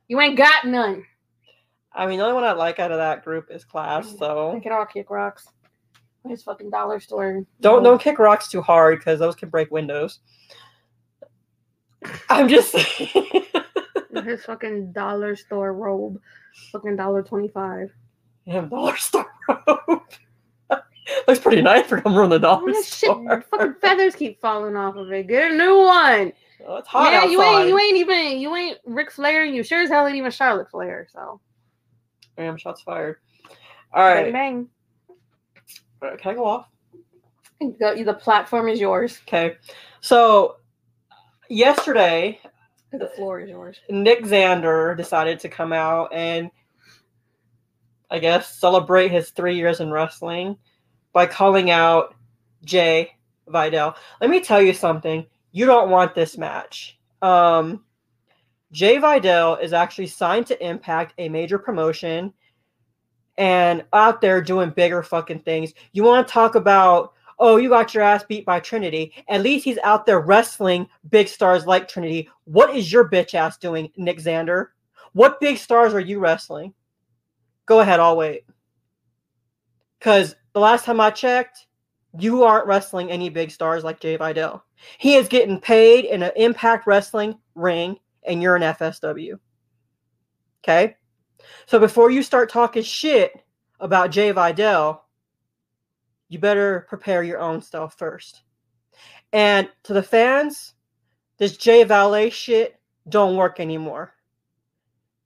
You 0.06 0.20
ain't 0.20 0.36
got 0.36 0.66
none. 0.66 1.04
I 1.94 2.06
mean, 2.06 2.18
the 2.18 2.24
only 2.24 2.34
one 2.34 2.44
I 2.44 2.52
like 2.52 2.78
out 2.78 2.90
of 2.90 2.98
that 2.98 3.24
group 3.24 3.50
is 3.50 3.64
class. 3.64 4.16
So 4.18 4.52
They 4.54 4.60
can 4.60 4.72
all 4.72 4.86
kick 4.86 5.10
rocks. 5.10 5.46
His 6.26 6.42
fucking 6.42 6.70
dollar 6.70 7.00
store. 7.00 7.44
don't 7.60 7.82
don't 7.82 8.00
kick 8.00 8.18
rocks 8.18 8.48
too 8.48 8.62
hard 8.62 8.98
because 8.98 9.18
those 9.18 9.34
can 9.34 9.48
break 9.48 9.70
windows. 9.70 10.20
I'm 12.30 12.48
just 12.48 12.74
His 14.24 14.44
fucking 14.44 14.92
dollar 14.92 15.34
store 15.36 15.72
robe. 15.72 16.20
Fucking 16.70 16.96
dollar 16.96 17.22
twenty 17.22 17.48
five. 17.48 17.90
Damn, 18.46 18.68
dollar 18.68 18.96
store 18.96 19.26
robe. 19.48 20.02
Looks 21.28 21.40
pretty 21.40 21.62
nice 21.62 21.86
for 21.86 22.00
coming 22.00 22.18
from 22.18 22.30
the 22.30 22.38
dollar 22.38 22.70
Oh, 22.74 22.82
shit, 22.82 23.44
fucking 23.50 23.74
feathers 23.80 24.14
keep 24.14 24.40
falling 24.40 24.76
off 24.76 24.94
of 24.96 25.10
it. 25.12 25.26
Get 25.26 25.50
a 25.50 25.54
new 25.54 25.78
one. 25.78 26.32
Oh, 26.66 26.76
it's 26.76 26.86
hot 26.88 27.12
yeah, 27.12 27.18
outside. 27.18 27.30
you 27.32 27.42
ain't 27.42 27.68
you 27.68 27.78
ain't 27.78 27.96
even 27.96 28.38
you 28.38 28.54
ain't 28.54 28.78
Ric 28.86 29.10
Flair 29.10 29.44
and 29.44 29.54
you 29.54 29.64
sure 29.64 29.82
as 29.82 29.90
hell 29.90 30.06
ain't 30.06 30.16
even 30.16 30.30
Charlotte 30.30 30.70
Flair. 30.70 31.08
So 31.12 31.40
Damn, 32.36 32.56
shots 32.56 32.82
fired. 32.82 33.16
All 33.92 34.02
right. 34.02 34.24
bang 34.24 34.32
bang. 34.32 34.68
All 36.02 36.08
right, 36.10 36.18
Can 36.18 36.32
I 36.32 36.34
go 36.34 36.44
off? 36.44 36.66
The, 37.60 38.02
the 38.04 38.14
platform 38.14 38.68
is 38.68 38.80
yours. 38.80 39.20
Okay. 39.28 39.56
So 40.00 40.56
yesterday, 41.48 42.40
The 42.90 43.10
floor 43.16 43.40
is 43.40 43.50
yours. 43.50 43.78
Nick 43.88 44.24
Xander 44.24 44.96
decided 44.96 45.38
to 45.40 45.48
come 45.48 45.72
out 45.72 46.12
and 46.12 46.50
I 48.10 48.18
guess 48.18 48.58
celebrate 48.58 49.10
his 49.10 49.30
three 49.30 49.56
years 49.56 49.80
in 49.80 49.90
wrestling 49.90 50.56
by 51.12 51.26
calling 51.26 51.70
out 51.70 52.14
Jay 52.64 53.12
Vidal. 53.48 53.94
Let 54.20 54.30
me 54.30 54.40
tell 54.40 54.60
you 54.60 54.72
something. 54.72 55.24
You 55.52 55.66
don't 55.66 55.90
want 55.90 56.14
this 56.14 56.36
match. 56.36 56.98
Um, 57.22 57.84
Jay 58.72 58.98
Vidal 58.98 59.56
is 59.56 59.72
actually 59.72 60.06
signed 60.06 60.46
to 60.46 60.66
Impact, 60.66 61.14
a 61.18 61.28
major 61.28 61.58
promotion, 61.58 62.32
and 63.38 63.84
out 63.92 64.20
there 64.20 64.42
doing 64.42 64.70
bigger 64.70 65.02
fucking 65.02 65.40
things. 65.40 65.72
You 65.92 66.04
want 66.04 66.26
to 66.26 66.32
talk 66.32 66.54
about, 66.54 67.12
oh, 67.38 67.56
you 67.56 67.68
got 67.68 67.92
your 67.92 68.02
ass 68.02 68.24
beat 68.24 68.46
by 68.46 68.60
Trinity. 68.60 69.12
At 69.28 69.42
least 69.42 69.64
he's 69.64 69.78
out 69.84 70.06
there 70.06 70.20
wrestling 70.20 70.88
big 71.10 71.28
stars 71.28 71.66
like 71.66 71.86
Trinity. 71.88 72.28
What 72.44 72.74
is 72.74 72.90
your 72.90 73.08
bitch 73.08 73.34
ass 73.34 73.58
doing, 73.58 73.90
Nick 73.96 74.18
Xander? 74.18 74.68
What 75.12 75.40
big 75.40 75.58
stars 75.58 75.92
are 75.92 76.00
you 76.00 76.18
wrestling? 76.18 76.72
Go 77.66 77.80
ahead, 77.80 78.00
I'll 78.00 78.16
wait. 78.16 78.44
Because 79.98 80.34
the 80.52 80.60
last 80.60 80.84
time 80.84 81.00
I 81.00 81.10
checked, 81.10 81.66
you 82.18 82.42
aren't 82.44 82.66
wrestling 82.66 83.10
any 83.10 83.28
big 83.28 83.50
stars 83.50 83.84
like 83.84 84.00
Jay 84.00 84.16
Vidal. 84.16 84.64
He 84.98 85.14
is 85.14 85.28
getting 85.28 85.60
paid 85.60 86.06
in 86.06 86.22
an 86.22 86.32
Impact 86.36 86.86
Wrestling 86.86 87.38
ring, 87.54 87.98
and 88.24 88.42
you're 88.42 88.56
an 88.56 88.62
FSW. 88.62 89.38
Okay? 90.62 90.96
So 91.66 91.78
before 91.78 92.10
you 92.10 92.22
start 92.22 92.50
talking 92.50 92.82
shit 92.82 93.32
about 93.80 94.10
Jay 94.10 94.30
Vidal, 94.30 95.04
you 96.28 96.38
better 96.38 96.86
prepare 96.88 97.22
your 97.22 97.40
own 97.40 97.60
stuff 97.60 97.98
first. 97.98 98.42
And 99.32 99.68
to 99.84 99.92
the 99.92 100.02
fans, 100.02 100.74
this 101.38 101.56
Jay 101.56 101.84
Valet 101.84 102.30
shit 102.30 102.78
don't 103.08 103.36
work 103.36 103.60
anymore. 103.60 104.14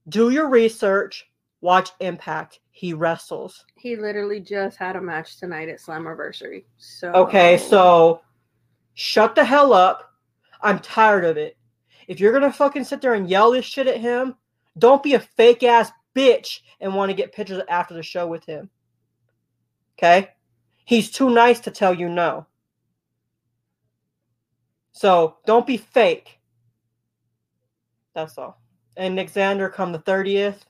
Do 0.08 0.30
your 0.30 0.48
research, 0.48 1.28
watch 1.60 1.90
Impact. 2.00 2.60
He 2.70 2.92
wrestles. 2.92 3.64
He 3.76 3.96
literally 3.96 4.40
just 4.40 4.76
had 4.76 4.96
a 4.96 5.00
match 5.00 5.38
tonight 5.38 5.68
at 5.68 5.80
Slammiversary. 5.80 6.64
So 6.76 7.12
Okay, 7.12 7.56
so 7.56 8.20
shut 8.94 9.34
the 9.34 9.44
hell 9.44 9.72
up. 9.72 10.12
I'm 10.60 10.78
tired 10.80 11.24
of 11.24 11.36
it. 11.36 11.56
If 12.08 12.20
you're 12.20 12.32
gonna 12.32 12.52
fucking 12.52 12.84
sit 12.84 13.00
there 13.00 13.14
and 13.14 13.28
yell 13.28 13.50
this 13.50 13.64
shit 13.64 13.86
at 13.86 14.00
him, 14.00 14.36
don't 14.78 15.02
be 15.02 15.14
a 15.14 15.20
fake 15.20 15.62
ass 15.62 15.90
bitch 16.14 16.60
and 16.80 16.94
want 16.94 17.10
to 17.10 17.16
get 17.16 17.32
pictures 17.32 17.62
after 17.68 17.94
the 17.94 18.02
show 18.02 18.26
with 18.26 18.44
him. 18.44 18.70
Okay? 19.98 20.30
He's 20.84 21.10
too 21.10 21.30
nice 21.30 21.60
to 21.60 21.70
tell 21.70 21.94
you 21.94 22.08
no. 22.08 22.46
So 24.92 25.36
don't 25.44 25.66
be 25.66 25.76
fake. 25.76 26.38
That's 28.14 28.38
all. 28.38 28.60
And 28.96 29.14
Nick 29.14 29.30
Xander, 29.30 29.70
come 29.70 29.92
the 29.92 29.98
30th, 29.98 30.60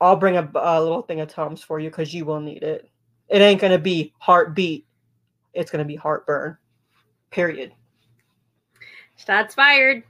I'll 0.00 0.16
bring 0.16 0.36
a, 0.36 0.50
a 0.54 0.82
little 0.82 1.02
thing 1.02 1.20
of 1.20 1.28
Tums 1.28 1.62
for 1.62 1.78
you 1.78 1.90
because 1.90 2.12
you 2.12 2.24
will 2.24 2.40
need 2.40 2.62
it. 2.62 2.90
It 3.28 3.40
ain't 3.40 3.60
gonna 3.60 3.78
be 3.78 4.12
heartbeat. 4.18 4.86
It's 5.52 5.70
gonna 5.70 5.84
be 5.84 5.96
heartburn. 5.96 6.58
Period. 7.30 7.72
shots 9.16 9.54
fired. 9.54 10.02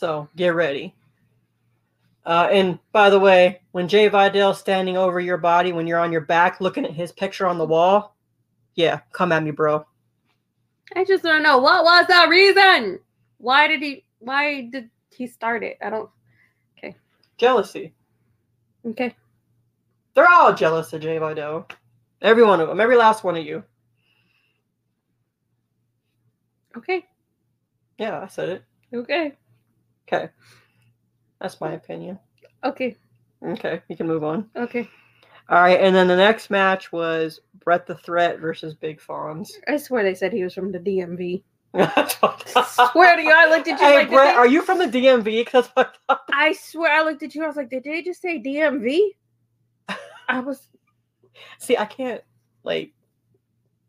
So 0.00 0.30
get 0.34 0.54
ready. 0.54 0.94
Uh, 2.24 2.48
and 2.50 2.78
by 2.90 3.10
the 3.10 3.20
way, 3.20 3.60
when 3.72 3.86
Jay 3.86 4.08
Vidal's 4.08 4.58
standing 4.58 4.96
over 4.96 5.20
your 5.20 5.36
body 5.36 5.72
when 5.72 5.86
you're 5.86 5.98
on 5.98 6.10
your 6.10 6.22
back 6.22 6.58
looking 6.58 6.86
at 6.86 6.94
his 6.94 7.12
picture 7.12 7.46
on 7.46 7.58
the 7.58 7.66
wall, 7.66 8.16
yeah, 8.76 9.00
come 9.12 9.30
at 9.30 9.42
me, 9.42 9.50
bro. 9.50 9.84
I 10.96 11.04
just 11.04 11.22
don't 11.22 11.42
know 11.42 11.58
what 11.58 11.84
was 11.84 12.06
the 12.06 12.30
reason? 12.30 12.98
Why 13.36 13.68
did 13.68 13.82
he? 13.82 14.06
Why 14.20 14.70
did 14.72 14.88
he 15.10 15.26
start 15.26 15.62
it? 15.62 15.76
I 15.82 15.90
don't. 15.90 16.08
Okay. 16.78 16.96
Jealousy. 17.36 17.92
Okay. 18.86 19.14
They're 20.14 20.32
all 20.32 20.54
jealous 20.54 20.94
of 20.94 21.02
Jay 21.02 21.18
Vidal. 21.18 21.68
Every 22.22 22.42
one 22.42 22.62
of 22.62 22.68
them. 22.68 22.80
Every 22.80 22.96
last 22.96 23.22
one 23.22 23.36
of 23.36 23.44
you. 23.44 23.62
Okay. 26.74 27.04
Yeah, 27.98 28.20
I 28.20 28.28
said 28.28 28.48
it. 28.48 28.64
Okay. 28.94 29.36
Okay. 30.12 30.28
That's 31.40 31.60
my 31.60 31.72
opinion. 31.72 32.18
Okay. 32.64 32.96
Okay, 33.46 33.80
you 33.88 33.96
can 33.96 34.06
move 34.06 34.22
on. 34.24 34.50
Okay. 34.54 34.88
All 35.48 35.60
right, 35.60 35.80
and 35.80 35.94
then 35.96 36.08
the 36.08 36.16
next 36.16 36.50
match 36.50 36.92
was 36.92 37.40
Brett 37.64 37.86
the 37.86 37.94
Threat 37.96 38.38
versus 38.38 38.74
Big 38.74 39.00
Fonz. 39.00 39.50
I 39.66 39.76
swear 39.78 40.02
they 40.04 40.14
said 40.14 40.32
he 40.32 40.44
was 40.44 40.54
from 40.54 40.70
the 40.72 40.78
DMV. 40.78 41.42
I 41.74 42.88
swear 42.92 43.16
to 43.16 43.22
you, 43.22 43.32
I 43.34 43.48
looked 43.48 43.68
at 43.68 43.80
you 43.80 43.86
Hey, 43.86 43.94
like, 43.98 44.08
did 44.08 44.14
Brett, 44.14 44.34
they- 44.34 44.38
are 44.38 44.46
you 44.46 44.62
from 44.62 44.78
the 44.78 44.86
DMV? 44.86 45.24
Because 45.24 45.70
I 45.76 45.84
thought 46.08 46.24
I 46.32 46.52
swear 46.52 46.92
I 46.92 47.02
looked 47.02 47.22
at 47.22 47.34
you. 47.34 47.42
I 47.44 47.46
was 47.46 47.56
like, 47.56 47.70
did 47.70 47.84
they 47.84 48.02
just 48.02 48.20
say 48.20 48.38
DMV? 48.40 48.98
I 50.28 50.40
was. 50.44 50.66
See, 51.58 51.76
I 51.76 51.86
can't 51.86 52.20
like, 52.64 52.92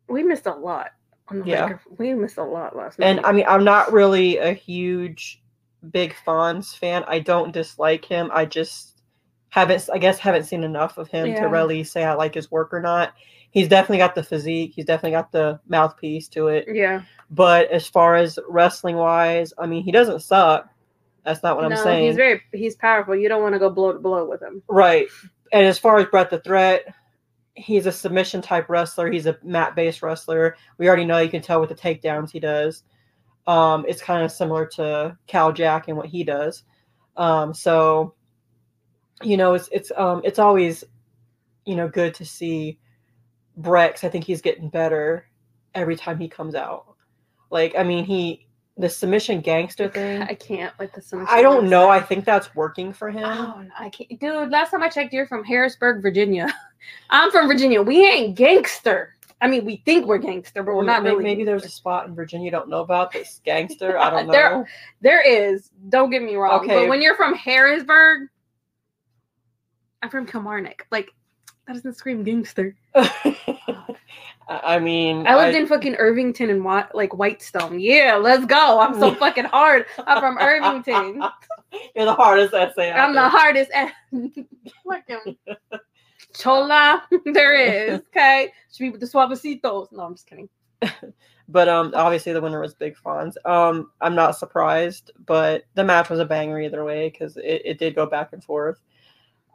We 0.08 0.24
missed 0.24 0.46
a 0.46 0.54
lot. 0.54 0.92
On 1.28 1.40
the 1.40 1.46
Yeah. 1.46 1.78
We 1.98 2.14
missed 2.14 2.38
a 2.38 2.44
lot 2.44 2.76
last 2.76 3.00
night. 3.00 3.08
and 3.08 3.26
I 3.26 3.32
mean, 3.34 3.46
I'm 3.48 3.64
not 3.64 3.92
really 3.92 4.38
a 4.38 4.54
huge 4.54 5.41
Big 5.90 6.16
Fonz 6.26 6.76
fan. 6.78 7.04
I 7.08 7.20
don't 7.20 7.52
dislike 7.52 8.06
him. 8.06 8.30
I 8.34 8.46
just 8.46 9.02
haven't, 9.50 9.90
I 9.92 9.98
guess, 9.98 10.20
haven't 10.20 10.44
seen 10.46 10.64
enough 10.64 10.98
of 10.98 11.08
him 11.10 11.28
Yeah. 11.28 11.42
to 11.42 11.48
really 11.48 11.84
say 11.84 12.04
I 12.04 12.14
like 12.14 12.34
his 12.36 12.52
work 12.52 12.74
or 12.74 12.82
not. 12.82 13.14
He's 13.52 13.68
definitely 13.68 13.98
got 13.98 14.16
the 14.16 14.24
physique. 14.24 14.72
He's 14.76 14.86
definitely 14.86 15.12
got 15.12 15.32
the 15.32 15.60
mouthpiece 15.68 16.28
to 16.30 16.48
it. 16.48 16.66
yeah. 16.72 17.02
But 17.30 17.70
as 17.72 17.88
far 17.88 18.16
as 18.16 18.38
wrestling 18.48 18.96
wise, 18.98 19.54
I 19.58 19.66
mean, 19.66 19.84
he 19.84 19.92
doesn't 19.92 20.22
suck. 20.22 20.70
That's 21.26 21.44
not 21.44 21.56
what 21.58 21.68
no, 21.70 21.76
I'm 21.76 21.84
saying. 21.84 22.08
he's 22.08 22.16
very 22.16 22.42
he's 22.54 22.76
powerful. 22.76 23.16
You 23.16 23.30
don't 23.30 23.42
want 23.42 23.54
to 23.54 23.60
go 23.60 23.70
blow 23.70 23.94
to 23.94 24.00
blow 24.00 24.28
with 24.28 24.42
him. 24.42 24.64
Right. 24.68 25.08
And 25.54 25.66
as 25.66 25.78
far 25.78 25.98
as 26.00 26.08
Brett 26.08 26.30
the 26.30 26.40
Threat, 26.40 26.86
he's 27.54 27.86
a 27.86 27.92
submission 27.92 28.42
type 28.42 28.70
wrestler. 28.70 29.12
He's 29.12 29.28
a 29.28 29.38
mat 29.44 29.76
based 29.76 30.02
wrestler. 30.02 30.56
We 30.78 30.88
already 30.88 31.06
know 31.06 31.20
you 31.20 31.30
can 31.30 31.42
tell 31.42 31.60
with 31.60 31.70
the 31.70 31.76
takedowns 31.76 32.32
he 32.32 32.40
does. 32.40 32.84
Um, 33.48 33.86
it's 33.88 34.02
kind 34.02 34.24
of 34.24 34.32
similar 34.32 34.66
to 34.76 35.18
Cal 35.28 35.52
Jack 35.52 35.88
and 35.88 35.98
what 35.98 36.08
he 36.08 36.24
does. 36.24 36.64
Um, 37.18 37.54
so 37.54 38.14
you 39.24 39.38
know, 39.38 39.54
it's 39.54 39.70
it's 39.72 39.92
um 39.96 40.22
it's 40.24 40.40
always 40.40 40.84
you 41.66 41.76
know 41.76 41.88
good 41.88 42.14
to 42.16 42.26
see 42.26 42.80
Brex. 43.60 44.04
I 44.04 44.10
think 44.10 44.26
he's 44.26 44.42
getting 44.42 44.70
better 44.70 45.28
every 45.74 45.96
time 45.96 46.20
he 46.20 46.28
comes 46.28 46.56
out. 46.56 46.86
Like, 47.50 47.76
I 47.78 47.84
mean, 47.84 48.06
he 48.06 48.48
the 48.78 48.90
submission 48.90 49.42
gangster 49.42 49.90
thing. 49.90 50.22
I 50.22 50.34
can't 50.34 50.78
with 50.80 50.94
the 50.94 51.02
submission. 51.02 51.34
I 51.34 51.42
don't 51.42 51.70
know. 51.70 51.90
I 51.90 52.00
think 52.00 52.26
that's 52.26 52.54
working 52.56 52.94
for 52.94 53.12
him. 53.12 53.26
Oh, 53.26 53.64
I 53.78 53.90
can't, 53.90 54.20
dude. 54.20 54.50
Last 54.50 54.72
time 54.72 54.82
I 54.82 54.90
checked, 54.90 55.14
you're 55.14 55.28
from 55.28 55.44
Harrisburg, 55.44 56.02
Virginia. 56.02 56.54
I'm 57.10 57.32
from 57.32 57.48
Virginia. 57.48 57.82
We 57.82 58.04
ain't 58.08 58.36
gangster. 58.36 59.16
I 59.42 59.48
mean, 59.48 59.66
we 59.66 59.78
think 59.78 60.06
we're 60.06 60.20
gangster, 60.20 60.62
but 60.62 60.76
we're 60.76 60.84
not 60.86 61.02
Maybe- 61.02 61.16
really. 61.16 61.24
Maybe 61.24 61.44
there's 61.44 61.66
a 61.66 61.70
spot 61.70 62.08
in 62.08 62.14
Virginia 62.14 62.46
you 62.46 62.52
don't 62.52 62.70
know 62.70 62.82
about 62.82 63.12
that's 63.12 63.40
gangster. 63.40 63.98
I 63.98 64.10
don't 64.12 64.28
know. 64.28 64.32
There- 64.38 64.52
know. 64.52 64.66
There 65.02 65.22
is. 65.22 65.72
Don't 65.90 66.12
get 66.12 66.22
me 66.22 66.36
wrong. 66.36 66.64
Okay. 66.64 66.76
But 66.76 66.90
when 66.90 67.02
you're 67.02 67.16
from 67.16 67.34
Harrisburg, 67.34 68.30
I'm 70.04 70.10
from 70.10 70.26
Kilmarnock. 70.28 70.86
Like, 70.92 71.10
that 71.68 71.74
doesn't 71.74 71.96
scream 71.96 72.24
gangster. 72.24 72.76
I 72.96 73.96
I 74.50 74.80
mean, 74.80 75.26
I 75.28 75.36
lived 75.38 75.56
in 75.56 75.66
fucking 75.66 75.96
Irvington 75.96 76.50
and 76.50 76.64
Wa- 76.66 76.88
like 76.94 77.14
Whitestone. 77.14 77.80
Yeah, 77.80 78.16
let's 78.22 78.46
go. 78.46 78.80
I'm 78.80 79.00
so 79.00 79.14
fucking 79.16 79.46
hard. 79.46 79.86
I'm 80.06 80.20
from 80.20 80.38
Irvington. 80.38 81.24
You're 81.96 82.06
the 82.06 82.14
hardest 82.14 82.54
essay. 82.54 82.92
I'm 82.92 83.14
the 83.16 83.30
hardest. 83.30 83.72
At- 83.72 83.94
fucking 84.12 85.38
chola. 86.34 87.04
there 87.34 87.54
is. 87.94 88.00
Okay. 88.00 88.52
Should 88.72 88.84
be 88.84 88.90
with 88.92 89.02
the 89.02 89.08
suavecitos. 89.08 89.92
No, 89.92 90.04
I'm 90.04 90.16
just 90.16 90.28
kidding. 90.28 90.50
But 91.48 91.68
um, 91.68 91.92
obviously 91.98 92.32
the 92.32 92.40
winner 92.40 92.62
was 92.62 92.74
Big 92.74 92.96
Fonz. 92.96 93.34
Um, 93.46 93.92
I'm 94.00 94.16
not 94.16 94.38
surprised, 94.38 95.12
but 95.26 95.64
the 95.74 95.84
match 95.84 96.10
was 96.10 96.20
a 96.22 96.26
banger 96.26 96.62
either 96.62 96.86
way 96.86 97.10
because 97.10 97.36
it, 97.36 97.62
it 97.66 97.78
did 97.78 97.94
go 97.94 98.06
back 98.06 98.32
and 98.32 98.42
forth. 98.42 98.80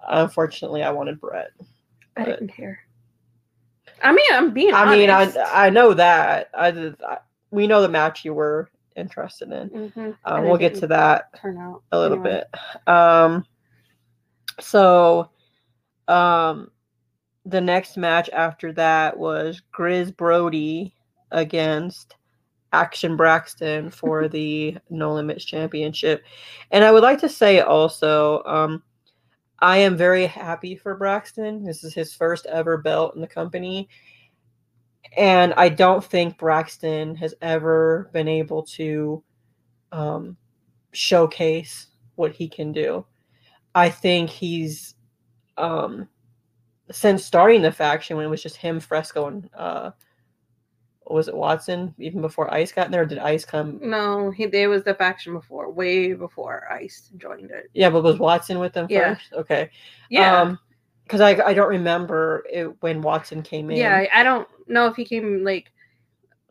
Unfortunately, 0.07 0.83
I 0.83 0.91
wanted 0.91 1.19
Brett. 1.19 1.53
I 2.19 2.25
didn't 2.25 2.49
care. 2.49 2.81
I 4.03 4.13
mean, 4.13 4.27
I'm 4.31 4.53
being. 4.53 4.75
I 4.75 4.95
mean, 4.95 5.09
I. 5.09 5.33
I 5.51 5.71
know 5.71 5.95
that. 5.95 6.51
I, 6.53 6.69
I 6.69 7.19
we 7.51 7.67
know 7.67 7.81
the 7.81 7.89
match 7.89 8.27
you 8.27 8.35
were 8.35 8.69
interested 8.95 9.51
in. 9.51 9.71
Mhm. 9.71 10.17
Um, 10.27 10.45
we'll 10.45 10.59
get 10.59 10.75
to 10.75 10.87
that 10.89 11.31
turn 11.41 11.57
out 11.57 11.83
a 11.93 11.99
little 11.99 12.19
Anyway. 12.19 12.43
bit. 12.53 12.93
Um, 12.93 13.45
so, 14.61 15.31
um, 16.09 16.71
the 17.45 17.61
next 17.61 17.97
match 17.97 18.29
after 18.33 18.73
that 18.73 19.17
was 19.17 19.63
Grizz 19.77 20.17
Brody 20.17 20.95
against 21.31 22.17
Action 22.73 23.17
Braxton 23.17 23.91
for 23.91 24.29
the 24.29 24.77
No 24.91 25.15
Limits 25.15 25.45
Championship. 25.45 26.25
And 26.71 26.85
I 26.85 26.91
would 26.91 27.03
like 27.03 27.21
to 27.21 27.29
say 27.29 27.61
also, 27.61 28.43
um, 28.45 28.83
I 29.61 29.79
am 29.79 29.97
very 29.97 30.27
happy 30.27 30.77
for 30.77 30.97
Braxton. 30.97 31.65
This 31.65 31.83
is 31.83 31.95
his 31.95 32.13
first 32.13 32.47
ever 32.47 32.77
belt 32.77 33.15
in 33.15 33.21
the 33.21 33.27
company. 33.27 33.89
And 35.17 35.55
I 35.55 35.71
don't 35.71 36.05
think 36.05 36.37
Braxton 36.37 37.15
has 37.17 37.35
ever 37.41 38.11
been 38.13 38.29
able 38.29 38.65
to 38.65 39.23
um, 39.93 40.37
showcase 40.93 41.87
what 42.17 42.33
he 42.33 42.49
can 42.49 42.73
do. 42.73 43.07
I 43.75 43.89
think 43.89 44.29
he's 44.29 44.96
um 45.59 46.09
since 46.91 47.25
starting 47.25 47.63
the 47.63 47.73
faction 47.73 48.17
when 48.17 48.27
it 48.27 48.31
was 48.31 48.43
just 48.43 48.57
him, 48.57 48.81
Fresco, 48.81 49.27
and 49.27 49.51
uh 49.55 49.91
was 51.09 51.29
it 51.29 51.37
Watson 51.37 51.95
even 51.99 52.21
before 52.21 52.53
Ice 52.53 52.73
got 52.73 52.87
in 52.87 52.93
there? 52.93 53.03
Or 53.03 53.07
did 53.07 53.19
Ice 53.19 53.45
come? 53.45 53.79
No, 53.81 54.31
he 54.31 54.47
there 54.47 54.69
was 54.69 54.83
the 54.83 54.95
faction 54.95 55.33
before, 55.35 55.71
way 55.71 56.15
before 56.15 56.67
Ice 56.71 57.11
joined 57.17 57.51
it. 57.51 57.71
Yeah, 57.75 57.91
but 57.91 58.03
was 58.03 58.19
Watson 58.19 58.59
with 58.59 58.73
them 58.73 58.87
Yeah. 58.91 59.15
first? 59.15 59.33
Okay. 59.33 59.71
Yeah, 60.11 60.41
Um, 60.43 60.59
because 61.05 61.21
I 61.21 61.31
I 61.45 61.55
don't 61.55 61.69
remember 61.69 62.45
it 62.51 62.67
when 62.83 63.03
Watson 63.03 63.43
came 63.43 63.71
in. 63.71 63.77
yeah. 63.77 64.07
I 64.13 64.23
don't 64.25 64.49
know 64.67 64.87
if 64.87 64.97
he 64.97 65.05
came 65.05 65.45
like 65.45 65.71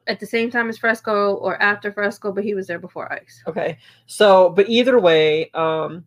at 0.08 0.20
the 0.20 0.26
same 0.26 0.50
time 0.50 0.70
as 0.70 0.78
Fresco 0.78 1.36
or 1.36 1.62
after 1.62 1.92
Fresco, 1.92 2.32
but 2.32 2.44
he 2.44 2.54
was 2.54 2.68
there 2.68 2.80
before 2.80 3.12
Ice. 3.12 3.44
Okay. 3.48 3.78
So, 4.06 4.50
but 4.50 4.70
either 4.70 5.00
way, 5.00 5.50
um, 5.52 6.06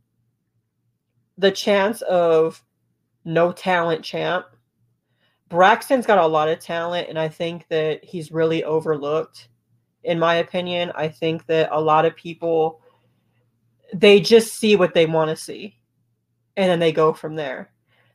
the 1.37 1.51
chance 1.51 2.01
of 2.03 2.65
no 3.29 3.53
talent 3.53 4.03
champ, 4.03 4.47
Braxton's 5.49 6.07
got 6.07 6.19
a 6.19 6.27
lot 6.27 6.49
of 6.49 6.59
talent, 6.59 7.09
and 7.09 7.19
I 7.19 7.29
think 7.29 7.67
that 7.69 8.05
he's 8.05 8.33
really 8.33 8.65
overlooked. 8.65 9.49
In 10.05 10.19
my 10.19 10.37
opinion, 10.37 10.93
I 10.95 11.09
think 11.09 11.47
that 11.47 11.69
a 11.71 11.81
lot 11.81 12.05
of 12.05 12.17
people 12.17 12.81
they 13.95 14.21
just 14.21 14.55
see 14.55 14.77
what 14.77 14.93
they 14.93 15.07
want 15.07 15.31
to 15.31 15.37
see, 15.37 15.79
and 16.57 16.71
then 16.71 16.79
they 16.79 16.93
go 16.93 17.13
from 17.15 17.37
there. 17.37 17.71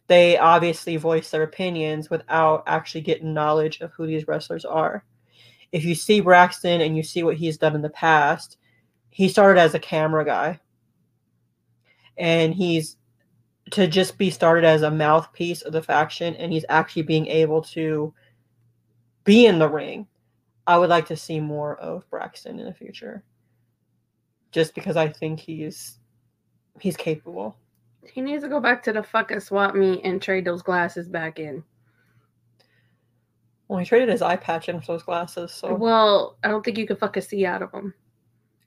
They 0.07 0.37
obviously 0.37 0.97
voice 0.97 1.31
their 1.31 1.43
opinions 1.43 2.09
without 2.09 2.63
actually 2.67 3.01
getting 3.01 3.33
knowledge 3.33 3.81
of 3.81 3.91
who 3.93 4.05
these 4.05 4.27
wrestlers 4.27 4.65
are. 4.65 5.03
If 5.71 5.83
you 5.83 5.95
see 5.95 6.19
Braxton 6.19 6.81
and 6.81 6.95
you 6.95 7.01
see 7.01 7.23
what 7.23 7.37
he's 7.37 7.57
done 7.57 7.73
in 7.73 7.81
the 7.81 7.89
past, 7.89 8.57
he 9.09 9.27
started 9.27 9.59
as 9.59 9.73
a 9.73 9.79
camera 9.79 10.23
guy 10.23 10.59
and 12.17 12.53
he's 12.53 12.97
to 13.73 13.87
just 13.87 14.17
be 14.17 14.29
started 14.29 14.63
as 14.63 14.83
a 14.83 14.91
mouthpiece 14.91 15.61
of 15.63 15.73
the 15.73 15.81
faction 15.81 16.35
and 16.35 16.51
he's 16.53 16.65
actually 16.69 17.01
being 17.01 17.25
able 17.27 17.61
to 17.61 18.13
be 19.23 19.45
in 19.47 19.57
the 19.59 19.67
ring 19.67 20.05
i 20.67 20.77
would 20.77 20.89
like 20.89 21.05
to 21.07 21.15
see 21.15 21.39
more 21.39 21.75
of 21.77 22.07
braxton 22.09 22.59
in 22.59 22.65
the 22.65 22.73
future 22.73 23.23
just 24.51 24.75
because 24.75 24.95
i 24.95 25.07
think 25.07 25.39
he's 25.39 25.97
he's 26.79 26.95
capable 26.95 27.57
He 28.05 28.21
needs 28.21 28.43
to 28.43 28.49
go 28.49 28.59
back 28.59 28.83
to 28.83 28.93
the 28.93 29.01
fucking 29.01 29.39
swap 29.39 29.73
meet 29.75 30.01
and 30.03 30.21
trade 30.21 30.45
those 30.45 30.61
glasses 30.61 31.07
back 31.07 31.39
in. 31.39 31.63
well 33.67 33.79
he 33.79 33.85
traded 33.85 34.09
his 34.09 34.21
eye 34.21 34.35
patch 34.35 34.69
in 34.69 34.79
for 34.81 34.93
those 34.93 35.03
glasses 35.03 35.51
so 35.51 35.73
Well, 35.73 36.37
I 36.43 36.49
don't 36.49 36.63
think 36.63 36.77
you 36.77 36.85
can 36.85 36.97
fucking 36.97 37.23
see 37.23 37.45
out 37.45 37.61
of 37.63 37.71
them. 37.71 37.93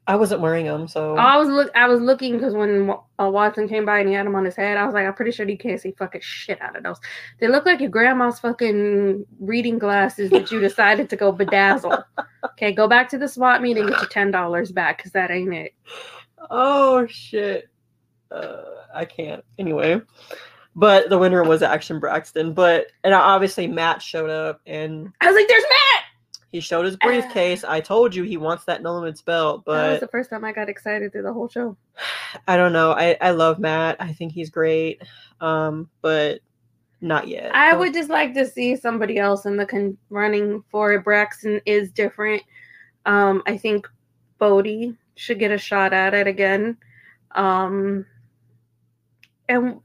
I 0.07 0.15
wasn't 0.17 0.41
wearing 0.41 0.67
them 0.67 0.87
so 0.87 1.17
I 1.17 1.37
was 1.37 1.49
look. 1.49 1.71
I 1.75 1.89
was 1.89 2.01
looking 2.01 2.35
because 2.35 2.55
when 2.55 2.91
uh, 2.91 3.29
Watson 3.29 3.69
came 3.69 3.85
by 3.85 3.99
and 4.01 4.09
he 4.09 4.15
had 4.15 4.27
them 4.27 4.35
on 4.35 4.45
his 4.45 4.55
head, 4.55 4.77
I 4.77 4.85
was 4.85 4.95
like, 4.95 5.07
I'm 5.07 5.15
pretty 5.15 5.33
sure 5.33 5.49
you 5.49 5.59
can't 5.59 5.81
see 5.81 5.93
fucking 5.93 6.21
shit 6.23 6.61
out 6.61 6.77
of 6.77 6.83
those. 6.83 6.99
They 7.41 7.49
look 7.49 7.67
like 7.67 7.81
your 7.81 7.91
grandma's 7.91 8.39
fucking 8.39 9.25
reading 9.41 9.79
glasses 9.79 10.31
that 10.31 10.53
you 10.53 10.61
decided 10.61 11.09
to 11.11 11.17
go 11.17 11.33
bedazzle. 11.33 12.05
Okay, 12.53 12.73
go 12.73 12.87
back 12.87 13.09
to 13.11 13.19
the 13.19 13.27
swap 13.27 13.61
meet 13.61 13.77
and 13.77 13.89
get 13.89 13.99
your 14.01 14.09
ten 14.09 14.31
dollars 14.31 14.71
back 14.71 14.99
because 14.99 15.13
that 15.13 15.31
ain't 15.33 15.53
it. 15.53 15.75
oh 16.49 17.07
shit 17.07 17.69
uh, 18.31 18.63
I 18.95 19.05
can't. 19.05 19.45
Anyway, 19.59 20.01
but 20.75 21.09
the 21.09 21.19
winner 21.19 21.45
was 21.45 21.63
Action 21.63 22.01
Braxton. 22.01 22.53
But 22.53 22.87
and 23.05 23.15
obviously 23.15 23.67
Matt 23.67 24.03
showed 24.03 24.31
up 24.31 24.61
and 24.67 25.13
I 25.21 25.27
was 25.27 25.35
like, 25.35 25.49
"There's 25.49 25.63
Matt." 25.63 26.05
He 26.57 26.61
showed 26.63 26.87
his 26.87 26.97
briefcase. 26.97 27.65
I 27.65 27.81
told 27.83 28.15
you 28.15 28.23
he 28.23 28.39
wants 28.39 28.65
that 28.65 28.83
no 28.83 28.95
limits 28.95 29.21
belt, 29.21 29.67
that 29.67 29.91
was 29.91 30.01
the 30.01 30.09
first 30.09 30.31
time 30.31 30.43
I 30.43 30.53
got 30.53 30.71
excited 30.71 31.13
through 31.13 31.25
the 31.25 31.33
whole 31.35 31.49
show. 31.49 31.77
I 32.49 32.57
don't 32.57 32.73
know. 32.73 32.93
I 32.93 33.17
I 33.21 33.33
love 33.33 33.59
Matt. 33.59 33.97
I 34.01 34.15
think 34.15 34.33
he's 34.33 34.49
great. 34.49 35.03
Um, 35.43 35.91
but 36.01 36.41
not 37.03 37.29
yet. 37.29 37.55
I 37.55 37.71
Don't- 37.73 37.81
would 37.81 37.93
just 37.93 38.09
like 38.09 38.33
to 38.35 38.47
see 38.47 38.75
somebody 38.75 39.19
else 39.19 39.45
in 39.45 39.59
the 39.59 39.67
con- 39.67 39.99
running 40.09 40.65
for 40.71 40.95
it. 40.95 41.05
Braxton 41.05 41.61
is 41.67 41.91
different. 41.93 42.43
Um, 43.05 43.43
I 43.47 43.59
think 43.59 43.87
Bodie 44.39 44.97
should 45.15 45.39
get 45.39 45.51
a 45.51 45.59
shot 45.59 45.93
at 45.93 46.15
it 46.15 46.27
again. 46.27 46.79
Um, 47.33 48.07
and 49.49 49.79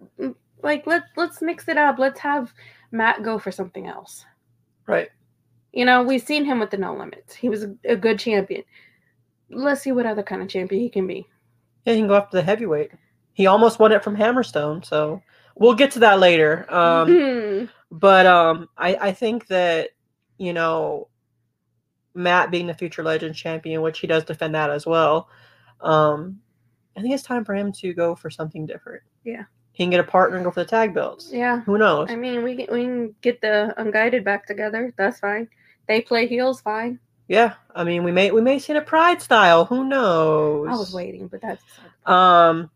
like 0.64 0.88
let 0.88 1.04
let's 1.18 1.42
mix 1.42 1.68
it 1.68 1.78
up. 1.78 2.00
Let's 2.00 2.20
have 2.22 2.54
Matt 2.92 3.24
go 3.24 3.38
for 3.38 3.52
something 3.52 3.88
else. 3.88 4.26
right. 4.88 5.10
You 5.74 5.86
know, 5.86 6.04
we've 6.04 6.22
seen 6.22 6.44
him 6.46 6.60
with 6.60 6.70
the 6.72 6.78
no 6.78 6.94
limits. 6.96 7.34
He 7.34 7.48
was 7.50 7.66
a, 7.86 7.96
good 7.96 8.20
champion. 8.20 8.64
Let's 9.50 9.82
see 9.82 9.92
what 9.92 10.06
other 10.06 10.24
kind 10.24 10.42
of 10.42 10.50
champion 10.50 10.82
he 10.82 10.90
can 10.90 11.08
be. 11.08 11.28
Yeah, 11.86 11.94
he 11.94 12.00
can 12.00 12.08
go 12.08 12.16
up 12.16 12.32
to 12.32 12.38
the 12.38 12.44
heavyweight. 12.44 12.92
He 13.34 13.48
almost 13.48 13.80
won 13.80 13.92
it 13.92 14.04
from 14.04 14.16
Hammerstone, 14.18 14.84
so 14.86 15.22
we'll 15.56 15.74
get 15.76 15.92
to 15.92 16.00
that 16.00 16.20
later. 16.20 16.66
Um, 16.74 17.08
Hmm. 17.08 17.66
but 17.90 18.26
um, 18.26 18.68
I 18.78 18.96
I 18.96 19.12
think 19.14 19.48
that 19.48 19.90
you 20.38 20.52
know 20.54 21.08
Matt 22.14 22.52
being 22.52 22.68
the 22.68 22.74
future 22.74 23.04
legend 23.04 23.36
champion, 23.36 23.82
which 23.82 24.00
he 24.00 24.08
does 24.08 24.26
defend 24.26 24.54
that 24.56 24.70
as 24.70 24.86
well. 24.86 25.30
Um, 25.80 26.40
I 26.98 27.02
think 27.02 27.14
it's 27.14 27.24
time 27.24 27.46
for 27.46 27.56
him 27.56 27.72
to 27.74 27.94
go 27.94 28.16
for 28.16 28.30
something 28.30 28.66
different. 28.66 29.02
Yeah. 29.24 29.44
he 29.72 29.84
can 29.86 29.90
get 29.92 30.02
a 30.02 30.04
partner 30.04 30.36
and 30.36 30.44
go 30.46 30.52
for 30.52 30.60
the 30.64 30.70
tag 30.70 30.94
belts. 30.94 31.30
yeah. 31.32 31.62
Who 31.62 31.78
knows? 31.78 32.12
I 32.12 32.16
mean, 32.18 32.44
we 32.44 32.58
can, 32.58 32.68
we 32.76 32.84
can 32.84 33.16
get 33.22 33.40
the 33.40 33.74
unguided 33.78 34.26
back 34.26 34.46
together. 34.46 34.94
That's 34.98 35.20
fine. 35.20 35.48
They 35.92 36.00
play 36.00 36.26
heels 36.26 36.62
fine. 36.62 37.00
yeah, 37.28 37.56
I 37.76 37.84
mean 37.84 38.06
we 38.06 38.14
may 38.14 38.32
we 38.32 38.40
may 38.40 38.60
see 38.60 38.72
a 38.72 38.80
Pride 38.82 39.22
style. 39.22 39.66
Who 39.66 39.84
knows? 39.84 40.70
I 40.70 40.76
was 40.78 40.94
waiting, 40.94 41.28
but 41.28 41.42
that's 41.42 41.62
Um, 42.06 42.72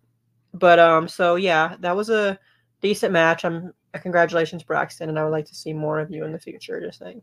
but 0.54 0.80
um, 0.80 1.08
so 1.08 1.38
yeah, 1.38 1.78
that 1.80 1.96
was 1.96 2.10
a 2.10 2.38
decent 2.82 3.14
match. 3.14 3.46
I'm 3.46 3.74
congratulations, 3.94 4.64
Braxton, 4.64 5.08
and 5.08 5.18
I 5.18 5.24
would 5.24 5.30
like 5.32 5.46
to 5.46 5.56
see 5.56 5.72
more 5.72 5.98
of 6.02 6.12
you 6.12 6.26
in 6.26 6.34
the 6.34 6.40
future. 6.40 6.82
Just 6.82 7.00
saying, 7.00 7.22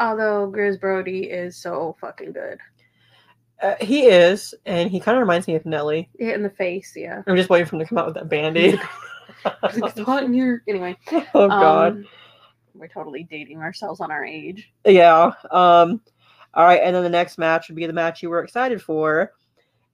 although 0.00 0.50
Grizz 0.52 0.80
Brody 0.80 1.30
is 1.30 1.56
so 1.56 1.96
fucking 2.00 2.32
good. 2.32 2.58
uh, 3.62 3.76
he 3.80 4.06
is, 4.06 4.56
and 4.64 4.90
he 4.90 4.98
kind 4.98 5.16
of 5.16 5.20
reminds 5.20 5.46
me 5.46 5.54
of 5.54 5.64
Nelly. 5.66 6.08
Hit 6.18 6.34
in 6.34 6.42
the 6.42 6.50
face, 6.50 6.94
yeah. 6.96 7.22
I'm 7.28 7.36
just 7.36 7.48
waiting 7.48 7.68
for 7.68 7.76
him 7.76 7.80
to 7.82 7.86
come 7.86 7.98
out 7.98 8.06
with 8.06 8.16
that 8.16 8.28
band-aid. 8.28 8.80
it's 9.62 10.00
hot 10.00 10.24
in 10.24 10.34
here. 10.34 10.64
Anyway, 10.66 10.96
oh 11.32 11.46
god, 11.46 11.92
um, 11.92 12.06
we're 12.78 12.88
totally 12.88 13.24
dating 13.24 13.58
ourselves 13.58 14.00
on 14.00 14.10
our 14.10 14.24
age. 14.24 14.72
yeah. 14.84 15.32
Um, 15.50 16.00
all 16.54 16.64
right, 16.64 16.80
and 16.82 16.96
then 16.96 17.02
the 17.02 17.10
next 17.10 17.36
match 17.38 17.68
would 17.68 17.76
be 17.76 17.86
the 17.86 17.92
match 17.92 18.22
you 18.22 18.30
were 18.30 18.42
excited 18.42 18.80
for. 18.82 19.32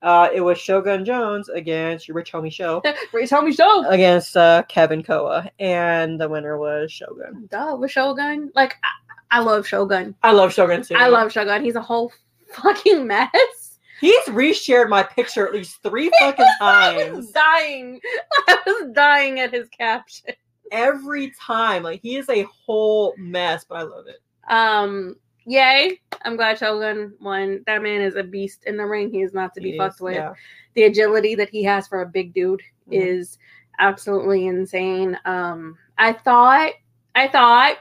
Uh, 0.00 0.28
it 0.34 0.40
was 0.40 0.58
Shogun 0.58 1.04
Jones 1.04 1.48
against 1.48 2.08
Rich 2.08 2.32
Homie 2.32 2.52
Show 2.52 2.82
Rich 3.12 3.30
Homie 3.30 3.54
so. 3.54 3.88
against 3.88 4.36
uh, 4.36 4.64
Kevin 4.68 5.02
Koa, 5.02 5.48
and 5.60 6.20
the 6.20 6.28
winner 6.28 6.58
was 6.58 6.90
Shogun. 6.92 7.48
Duh, 7.50 7.76
with 7.78 7.90
Shogun. 7.92 8.50
Like 8.54 8.76
I, 8.82 9.38
I 9.38 9.40
love 9.40 9.66
Shogun. 9.66 10.14
I 10.22 10.32
love 10.32 10.52
Shogun 10.52 10.82
too. 10.82 10.94
I 10.96 11.06
love 11.08 11.30
Shogun. 11.32 11.64
He's 11.64 11.76
a 11.76 11.80
whole 11.82 12.12
fucking 12.52 13.06
mess. 13.06 13.78
He's 14.00 14.24
reshared 14.24 14.88
my 14.88 15.04
picture 15.04 15.46
at 15.46 15.52
least 15.54 15.80
three 15.84 16.10
fucking 16.20 16.44
times. 16.60 17.00
I 17.00 17.10
was 17.12 17.30
dying. 17.30 18.00
I 18.48 18.58
was 18.66 18.92
dying 18.92 19.38
at 19.38 19.52
his 19.52 19.68
caption. 19.68 20.34
Every 20.72 21.30
time, 21.40 21.84
like 21.84 22.00
he 22.02 22.16
is 22.16 22.28
a 22.28 22.42
whole 22.44 23.14
mess, 23.16 23.64
but 23.68 23.76
I 23.76 23.82
love 23.82 24.06
it. 24.08 24.20
Um, 24.48 25.16
yay. 25.44 26.00
I'm 26.24 26.34
glad 26.36 26.58
Shogun 26.58 27.14
won. 27.20 27.62
That 27.66 27.82
man 27.82 28.00
is 28.00 28.16
a 28.16 28.22
beast 28.24 28.64
in 28.64 28.76
the 28.76 28.86
ring. 28.86 29.10
He 29.10 29.22
is 29.22 29.32
not 29.34 29.54
to 29.54 29.60
be 29.60 29.72
He 29.72 29.78
fucked 29.78 29.96
is, 29.96 30.00
with. 30.00 30.14
yeah. 30.14 30.32
The 30.74 30.84
agility 30.84 31.34
that 31.36 31.50
he 31.50 31.62
has 31.64 31.86
for 31.86 32.00
a 32.02 32.06
big 32.06 32.32
dude 32.34 32.62
Mhm. 32.88 33.02
is 33.02 33.38
absolutely 33.78 34.46
insane. 34.46 35.18
Um, 35.24 35.76
I 35.98 36.12
thought, 36.14 36.72
I 37.14 37.28
thought, 37.28 37.76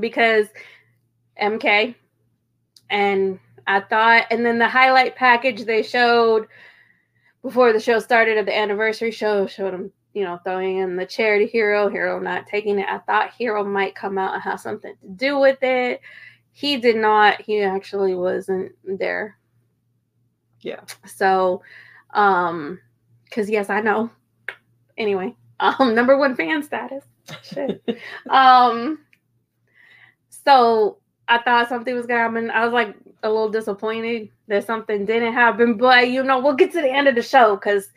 because 0.00 0.48
MK, 1.40 1.94
and 2.90 3.38
I 3.66 3.80
thought, 3.80 4.26
and 4.30 4.44
then 4.44 4.58
the 4.58 4.68
highlight 4.68 5.16
package 5.16 5.64
they 5.64 5.82
showed 5.82 6.46
before 7.42 7.72
the 7.72 7.80
show 7.80 7.98
started 8.00 8.38
of 8.38 8.46
the 8.46 8.56
anniversary 8.56 9.10
show 9.10 9.46
showed 9.46 9.74
him, 9.74 9.92
you 10.14 10.22
know, 10.22 10.38
throwing 10.44 10.78
in 10.78 10.96
the 10.96 11.04
chair 11.04 11.38
to 11.38 11.46
Hero, 11.46 11.90
Hero 11.90 12.18
not 12.20 12.46
taking 12.46 12.78
it. 12.78 12.86
I 12.88 12.98
thought 12.98 13.34
Hero 13.34 13.64
might 13.64 13.96
come 13.96 14.16
out 14.16 14.34
and 14.34 14.42
have 14.42 14.60
something 14.60 14.94
to 15.00 15.08
do 15.08 15.38
with 15.38 15.62
it. 15.62 16.00
He 16.52 16.76
did 16.76 16.96
not. 16.96 17.40
He 17.42 17.60
actually 17.60 18.14
wasn't 18.14 18.72
there. 18.84 19.36
Yeah. 20.60 20.80
So, 21.04 21.62
um, 22.12 22.80
because 23.24 23.50
yes, 23.50 23.70
I 23.70 23.80
know. 23.80 24.08
Anyway, 24.96 25.34
um, 25.60 25.94
number 25.94 26.16
one 26.16 26.36
fan 26.36 26.62
status. 26.62 27.04
Shit. 27.42 27.82
um, 28.30 29.00
so 30.28 30.98
I 31.26 31.38
thought 31.38 31.68
something 31.68 31.94
was 31.94 32.06
gonna 32.06 32.20
happen. 32.20 32.50
I 32.50 32.64
was 32.64 32.72
like 32.72 32.94
a 33.24 33.28
little 33.28 33.50
disappointed 33.50 34.28
that 34.46 34.66
something 34.66 35.04
didn't 35.04 35.32
happen, 35.32 35.76
but 35.76 36.10
you 36.10 36.22
know, 36.22 36.38
we'll 36.38 36.54
get 36.54 36.72
to 36.72 36.80
the 36.80 36.90
end 36.90 37.08
of 37.08 37.14
the 37.14 37.22
show 37.22 37.56
because, 37.56 37.88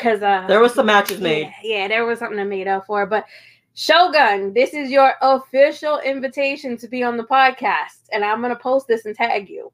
because 0.00 0.22
uh, 0.22 0.46
There 0.48 0.60
was 0.60 0.74
some 0.74 0.86
matches 0.86 1.20
made. 1.20 1.52
Yeah, 1.62 1.82
yeah, 1.82 1.88
there 1.88 2.06
was 2.06 2.18
something 2.18 2.38
to 2.38 2.44
made 2.44 2.68
up 2.68 2.86
for. 2.86 3.06
But 3.06 3.26
Shogun, 3.74 4.52
this 4.54 4.74
is 4.74 4.90
your 4.90 5.14
official 5.22 5.98
invitation 6.00 6.76
to 6.78 6.88
be 6.88 7.02
on 7.02 7.16
the 7.16 7.24
podcast, 7.24 8.08
and 8.12 8.24
I'm 8.24 8.40
gonna 8.40 8.56
post 8.56 8.88
this 8.88 9.04
and 9.06 9.14
tag 9.14 9.48
you. 9.48 9.72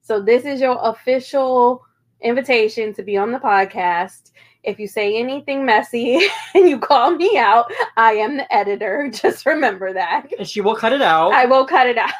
So 0.00 0.20
this 0.20 0.44
is 0.44 0.60
your 0.60 0.78
official 0.82 1.84
invitation 2.20 2.94
to 2.94 3.02
be 3.02 3.16
on 3.16 3.32
the 3.32 3.38
podcast. 3.38 4.32
If 4.62 4.80
you 4.80 4.88
say 4.88 5.16
anything 5.16 5.64
messy 5.64 6.20
and 6.54 6.68
you 6.68 6.78
call 6.78 7.12
me 7.12 7.36
out, 7.38 7.70
I 7.96 8.14
am 8.14 8.36
the 8.36 8.52
editor. 8.52 9.08
Just 9.12 9.46
remember 9.46 9.92
that. 9.92 10.26
and 10.38 10.48
she 10.48 10.60
will 10.60 10.74
cut 10.74 10.92
it 10.92 11.02
out. 11.02 11.32
I 11.32 11.44
will 11.44 11.66
cut 11.66 11.86
it 11.86 11.98
out. 11.98 12.10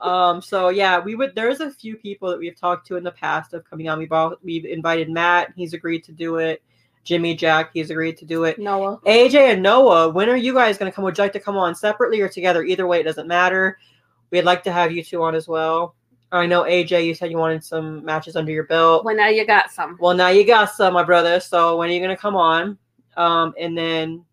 Um, 0.00 0.42
so 0.42 0.68
yeah, 0.68 1.00
we 1.00 1.14
would. 1.14 1.34
There's 1.34 1.60
a 1.60 1.70
few 1.70 1.96
people 1.96 2.28
that 2.30 2.38
we've 2.38 2.58
talked 2.58 2.86
to 2.88 2.96
in 2.96 3.02
the 3.02 3.10
past 3.10 3.54
of 3.54 3.68
coming 3.68 3.88
on. 3.88 3.98
We've 3.98 4.12
all 4.12 4.36
we've 4.42 4.64
invited 4.64 5.10
Matt. 5.10 5.52
He's 5.56 5.72
agreed 5.72 6.04
to 6.04 6.12
do 6.12 6.36
it. 6.36 6.62
Jimmy 7.02 7.34
Jack. 7.34 7.70
He's 7.72 7.90
agreed 7.90 8.18
to 8.18 8.24
do 8.24 8.44
it. 8.44 8.58
Noah. 8.58 8.98
AJ 9.06 9.52
and 9.52 9.62
Noah. 9.62 10.10
When 10.10 10.28
are 10.28 10.36
you 10.36 10.52
guys 10.52 10.76
going 10.76 10.90
to 10.90 10.94
come? 10.94 11.04
Would 11.04 11.16
you 11.16 11.24
like 11.24 11.32
to 11.32 11.40
come 11.40 11.56
on 11.56 11.74
separately 11.74 12.20
or 12.20 12.28
together? 12.28 12.62
Either 12.64 12.86
way, 12.86 13.00
it 13.00 13.04
doesn't 13.04 13.28
matter. 13.28 13.78
We'd 14.30 14.42
like 14.42 14.62
to 14.64 14.72
have 14.72 14.92
you 14.92 15.02
two 15.02 15.22
on 15.22 15.34
as 15.34 15.48
well. 15.48 15.94
I 16.32 16.46
know 16.46 16.64
AJ. 16.64 17.06
You 17.06 17.14
said 17.14 17.30
you 17.30 17.38
wanted 17.38 17.64
some 17.64 18.04
matches 18.04 18.36
under 18.36 18.50
your 18.52 18.64
belt. 18.64 19.04
Well, 19.04 19.16
now 19.16 19.28
you 19.28 19.46
got 19.46 19.70
some. 19.70 19.96
Well, 20.00 20.14
now 20.14 20.28
you 20.28 20.44
got 20.44 20.70
some, 20.70 20.94
my 20.94 21.04
brother. 21.04 21.40
So 21.40 21.76
when 21.78 21.88
are 21.88 21.92
you 21.92 22.00
going 22.00 22.14
to 22.14 22.20
come 22.20 22.36
on? 22.36 22.76
Um, 23.16 23.54
and 23.58 23.78
then 23.78 24.24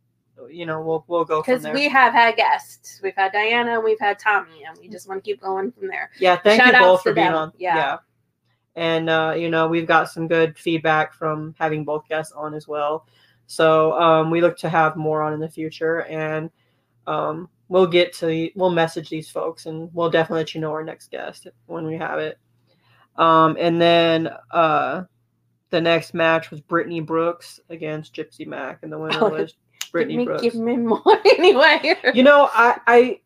you 0.51 0.65
know 0.65 0.82
we'll 0.82 1.03
we'll 1.08 1.25
go 1.25 1.41
from 1.43 1.56
Because 1.56 1.73
we 1.73 1.89
have 1.89 2.13
had 2.13 2.36
guests. 2.36 2.99
We've 3.03 3.15
had 3.15 3.32
Diana 3.32 3.75
and 3.75 3.84
we've 3.84 3.99
had 3.99 4.19
Tommy, 4.19 4.63
and 4.67 4.77
we 4.79 4.88
just 4.89 5.08
want 5.08 5.23
to 5.23 5.29
keep 5.29 5.41
going 5.41 5.71
from 5.71 5.88
there. 5.88 6.10
Yeah, 6.19 6.38
thank 6.38 6.62
Shout 6.62 6.73
you 6.73 6.79
both 6.79 7.03
for 7.03 7.13
being 7.13 7.27
them. 7.27 7.36
on. 7.36 7.53
Yeah. 7.58 7.97
And 8.75 9.10
uh, 9.10 9.36
you 9.38 9.49
know, 9.49 9.67
we've 9.67 9.88
got 9.88 10.10
some 10.10 10.27
good 10.27 10.58
feedback 10.58 11.13
from 11.13 11.53
having 11.60 11.84
both 11.84 12.08
guests 12.08 12.34
on 12.34 12.53
as 12.53 12.67
well. 12.67 13.08
So 13.45 13.99
um, 13.99 14.32
we 14.32 14.41
look 14.41 14.58
to 14.60 14.69
have 14.69 14.95
more 14.95 15.21
on 15.21 15.34
in 15.34 15.39
the 15.39 15.49
future 15.49 16.03
and 16.03 16.49
um, 17.06 17.49
we'll 17.67 17.88
get 17.88 18.13
to 18.13 18.49
we'll 18.56 18.71
message 18.71 19.10
these 19.10 19.29
folks 19.29 19.65
and 19.65 19.89
we'll 19.93 20.10
definitely 20.10 20.41
let 20.41 20.56
you 20.56 20.62
know 20.62 20.71
our 20.71 20.84
next 20.84 21.12
guest 21.12 21.47
when 21.67 21.86
we 21.86 21.97
have 21.97 22.19
it. 22.19 22.39
Um, 23.15 23.58
and 23.60 23.79
then 23.79 24.29
uh, 24.51 25.03
the 25.69 25.82
next 25.82 26.13
match 26.13 26.51
was 26.51 26.62
Brittany 26.62 26.99
Brooks 26.99 27.60
against 27.69 28.15
Gypsy 28.15 28.47
Mac, 28.47 28.79
and 28.82 28.91
the 28.91 28.97
winner 28.97 29.17
Oh, 29.21 29.47
was 29.93 30.06
Give 30.06 30.08
Brittany 30.08 30.17
me, 30.17 30.25
Brooks. 30.25 30.41
give 30.41 30.56
me 30.56 30.77
more 30.77 31.01
anyway. 31.25 31.95
You 32.13 32.23
know, 32.23 32.49
I, 32.53 32.79
I 32.88 33.19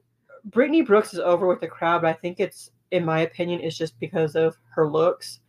Brittany 0.46 0.82
Brooks 0.82 1.14
is 1.14 1.20
over 1.20 1.48
with 1.48 1.62
the 1.62 1.68
crowd, 1.68 2.02
but 2.02 2.10
I 2.10 2.14
think 2.14 2.40
it's, 2.40 2.72
in 2.92 3.04
my 3.06 3.22
opinion, 3.22 3.62
it's 3.62 3.78
just 3.78 4.00
because 4.00 4.36
of 4.36 4.56
her 4.70 4.88
looks, 4.88 5.40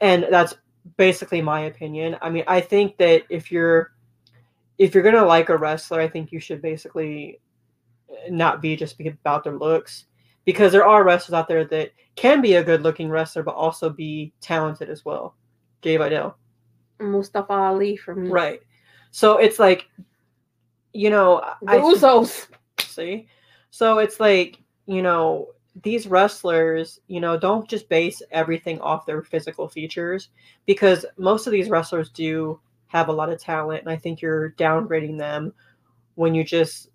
and 0.00 0.26
that's 0.30 0.54
basically 0.96 1.42
my 1.42 1.60
opinion. 1.62 2.16
I 2.22 2.30
mean, 2.30 2.44
I 2.46 2.60
think 2.60 2.96
that 2.98 3.24
if 3.30 3.50
you're 3.50 3.92
if 4.78 4.94
you're 4.94 5.02
gonna 5.02 5.24
like 5.24 5.48
a 5.48 5.56
wrestler, 5.56 6.00
I 6.00 6.08
think 6.08 6.32
you 6.32 6.40
should 6.40 6.62
basically 6.62 7.40
not 8.30 8.62
be 8.62 8.76
just 8.76 8.98
be 8.98 9.08
about 9.08 9.44
their 9.44 9.56
looks, 9.56 10.06
because 10.44 10.72
there 10.72 10.86
are 10.86 11.04
wrestlers 11.04 11.34
out 11.34 11.48
there 11.48 11.64
that 11.64 11.90
can 12.16 12.40
be 12.40 12.54
a 12.54 12.64
good 12.64 12.82
looking 12.82 13.08
wrestler, 13.08 13.42
but 13.42 13.54
also 13.54 13.90
be 13.90 14.32
talented 14.40 14.88
as 14.90 15.04
well. 15.04 15.34
Jay 15.82 15.96
Vidal. 15.96 16.36
Mustafa 17.00 17.52
Ali 17.52 17.96
for 17.96 18.14
me. 18.14 18.28
Right. 18.28 18.60
So 19.10 19.38
it's 19.38 19.58
like, 19.58 19.88
you 20.92 21.10
know, 21.10 21.42
The 21.62 21.72
I 21.72 21.78
Usos. 21.78 22.48
see. 22.80 23.28
So 23.70 23.98
it's 23.98 24.20
like, 24.20 24.58
you 24.86 25.02
know, 25.02 25.48
these 25.82 26.06
wrestlers, 26.06 27.00
you 27.06 27.20
know, 27.20 27.38
don't 27.38 27.68
just 27.68 27.88
base 27.88 28.22
everything 28.30 28.80
off 28.80 29.06
their 29.06 29.22
physical 29.22 29.68
features 29.68 30.30
because 30.66 31.04
most 31.16 31.46
of 31.46 31.52
these 31.52 31.68
wrestlers 31.68 32.10
do 32.10 32.58
have 32.88 33.08
a 33.08 33.12
lot 33.12 33.30
of 33.30 33.40
talent. 33.40 33.82
And 33.82 33.90
I 33.90 33.96
think 33.96 34.20
you're 34.20 34.52
downgrading 34.52 35.18
them 35.18 35.52
when 36.14 36.34
you 36.34 36.42
just 36.42 36.88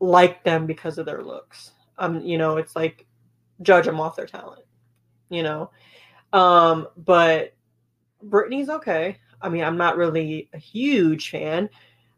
like 0.00 0.42
them 0.44 0.66
because 0.66 0.96
of 0.96 1.06
their 1.06 1.22
looks. 1.22 1.72
Um, 1.98 2.20
you 2.22 2.38
know, 2.38 2.56
it's 2.56 2.76
like 2.76 3.06
judge 3.62 3.84
them 3.84 4.00
off 4.00 4.16
their 4.16 4.26
talent, 4.26 4.62
you 5.28 5.42
know. 5.42 5.70
Um, 6.32 6.88
but 6.96 7.54
Brittany's 8.22 8.68
okay. 8.68 9.18
I 9.40 9.48
mean, 9.48 9.64
I'm 9.64 9.76
not 9.76 9.96
really 9.96 10.48
a 10.52 10.58
huge 10.58 11.30
fan, 11.30 11.68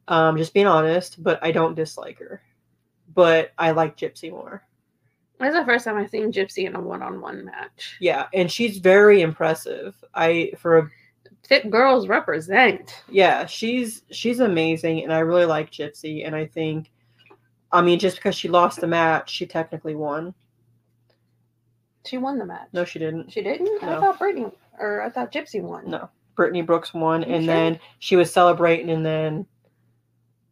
um, 0.08 0.36
just 0.36 0.54
being 0.54 0.66
honest, 0.66 1.22
but 1.22 1.38
I 1.42 1.52
don't 1.52 1.74
dislike 1.74 2.18
her. 2.18 2.40
But 3.14 3.52
I 3.58 3.72
like 3.72 3.96
Gypsy 3.96 4.30
more. 4.30 4.62
That's 5.38 5.56
the 5.56 5.64
first 5.64 5.84
time 5.86 5.96
I've 5.96 6.10
seen 6.10 6.32
Gypsy 6.32 6.66
in 6.66 6.76
a 6.76 6.80
one-on-one 6.80 7.46
match. 7.46 7.96
Yeah, 7.98 8.26
and 8.34 8.50
she's 8.50 8.78
very 8.78 9.22
impressive. 9.22 9.96
I 10.14 10.52
for 10.58 10.78
a 10.78 10.90
Fit 11.48 11.70
girls 11.70 12.06
represent. 12.06 13.02
yeah, 13.08 13.46
she's 13.46 14.02
she's 14.10 14.38
amazing, 14.40 15.02
and 15.02 15.12
I 15.12 15.20
really 15.20 15.46
like 15.46 15.70
Gypsy. 15.72 16.24
And 16.26 16.36
I 16.36 16.46
think, 16.46 16.90
I 17.72 17.80
mean, 17.82 17.98
just 17.98 18.16
because 18.16 18.36
she 18.36 18.48
lost 18.48 18.80
the 18.80 18.86
match, 18.86 19.30
she 19.30 19.46
technically 19.46 19.94
won. 19.94 20.34
She 22.06 22.18
won 22.18 22.38
the 22.38 22.46
match. 22.46 22.68
No, 22.72 22.84
she 22.84 22.98
didn't. 22.98 23.32
she 23.32 23.42
didn't. 23.42 23.82
I 23.82 23.98
thought 23.98 24.18
Brittany 24.18 24.52
or 24.78 25.02
I 25.02 25.10
thought 25.10 25.32
Gypsy 25.32 25.60
won. 25.62 25.90
No, 25.90 26.08
Brittany 26.34 26.62
Brooks 26.62 26.94
won, 26.94 27.24
and 27.24 27.44
sure? 27.44 27.54
then 27.54 27.80
she 27.98 28.16
was 28.16 28.32
celebrating, 28.32 28.90
and 28.90 29.04
then 29.04 29.46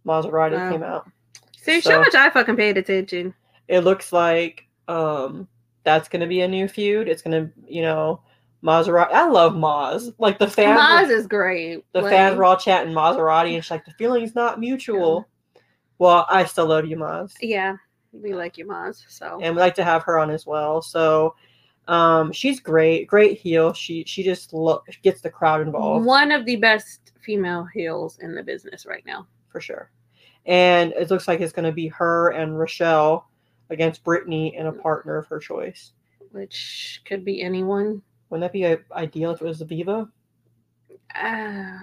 Maserati 0.06 0.52
Wow. 0.56 0.70
came 0.70 0.82
out. 0.82 1.08
See, 1.56 1.80
So- 1.80 1.90
so 1.90 2.00
much 2.00 2.14
I 2.14 2.30
fucking 2.30 2.56
paid 2.56 2.76
attention. 2.78 3.34
It 3.68 3.80
looks 3.80 4.12
like 4.12 4.66
um 4.88 5.46
that's 5.84 6.08
gonna 6.08 6.26
be 6.26 6.40
a 6.40 6.48
new 6.48 6.68
feud. 6.68 7.08
It's 7.08 7.22
gonna, 7.22 7.50
you 7.66 7.82
know, 7.82 8.20
Maserati. 8.62 9.12
I 9.12 9.28
love 9.28 9.52
Maz. 9.54 10.12
Like 10.18 10.38
the 10.38 10.48
fans, 10.48 10.80
Maz 10.80 11.10
is 11.10 11.26
great. 11.26 11.84
the 11.92 12.00
Like, 12.02 12.10
fans 12.10 12.36
were 12.36 12.44
all 12.44 12.56
chatting 12.56 12.92
Maserati, 12.92 13.54
and 13.54 13.62
she's 13.64 13.70
like, 13.70 13.84
the 13.84 13.92
feeling's 13.92 14.34
not 14.34 14.58
mutual. 14.60 15.26
Well, 15.98 16.26
I 16.28 16.44
still 16.44 16.66
love 16.66 16.86
you, 16.86 16.96
Maz. 16.96 17.34
Yeah, 17.40 17.76
we 18.12 18.34
like 18.34 18.56
you, 18.58 18.66
Maz. 18.66 19.04
So 19.08 19.38
and 19.42 19.54
we 19.54 19.60
like 19.60 19.74
to 19.76 19.84
have 19.84 20.02
her 20.04 20.18
on 20.18 20.30
as 20.30 20.46
well. 20.46 20.80
So 20.82 21.34
um, 21.88 22.31
she's 22.33 22.61
great, 22.61 23.07
great 23.07 23.38
heel. 23.38 23.72
She 23.72 24.05
she 24.05 24.22
just 24.22 24.53
lo- 24.53 24.83
gets 25.03 25.20
the 25.20 25.31
crowd 25.31 25.61
involved 25.62 26.07
one 26.07 26.31
of 26.31 26.44
the 26.44 26.57
best 26.57 27.12
female 27.20 27.64
heels 27.74 28.18
in 28.20 28.35
the 28.35 28.42
business 28.42 28.87
right 28.87 29.05
now. 29.07 29.27
for 29.48 29.61
sure. 29.61 29.90
And 30.46 30.92
it 30.92 31.11
looks 31.11 31.27
like 31.29 31.40
it's 31.40 31.53
going 31.53 31.66
to 31.66 31.72
be 31.72 31.88
her 31.88 32.31
and 32.31 32.59
Rochelle 32.59 33.29
against 33.70 34.03
Brittany 34.05 34.57
and 34.57 34.68
a 34.68 34.72
partner 34.72 35.18
of 35.18 35.27
her 35.27 35.38
choice. 35.38 35.92
which 36.31 37.03
could 37.05 37.24
be 37.24 37.42
anyone. 37.42 38.01
Wouldn't 38.31 38.42
that 38.42 38.53
be 38.53 38.77
ideal 38.92 39.33
if 39.33 39.42
it 39.42 39.44
was 39.44 39.62
Aviva? 39.62 40.09
Uh, 41.14 41.79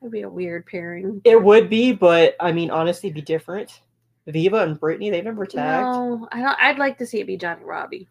it'd 0.00 0.12
be 0.12 0.22
a 0.22 0.28
weird 0.28 0.66
pairing. 0.66 1.20
It 1.24 1.42
would 1.42 1.68
be, 1.68 1.92
but 1.92 2.34
I 2.40 2.52
mean, 2.52 2.70
honestly, 2.70 3.10
be 3.10 3.20
different. 3.20 3.82
Viva 4.26 4.58
and 4.62 4.78
Brittany, 4.78 5.10
they've 5.10 5.24
never 5.24 5.46
tagged. 5.46 5.84
No, 5.86 6.28
I 6.32 6.40
don't. 6.40 6.58
I'd 6.60 6.78
like 6.78 6.98
to 6.98 7.06
see 7.06 7.20
it 7.20 7.26
be 7.26 7.36
Johnny 7.36 7.64
Robbie. 7.64 8.08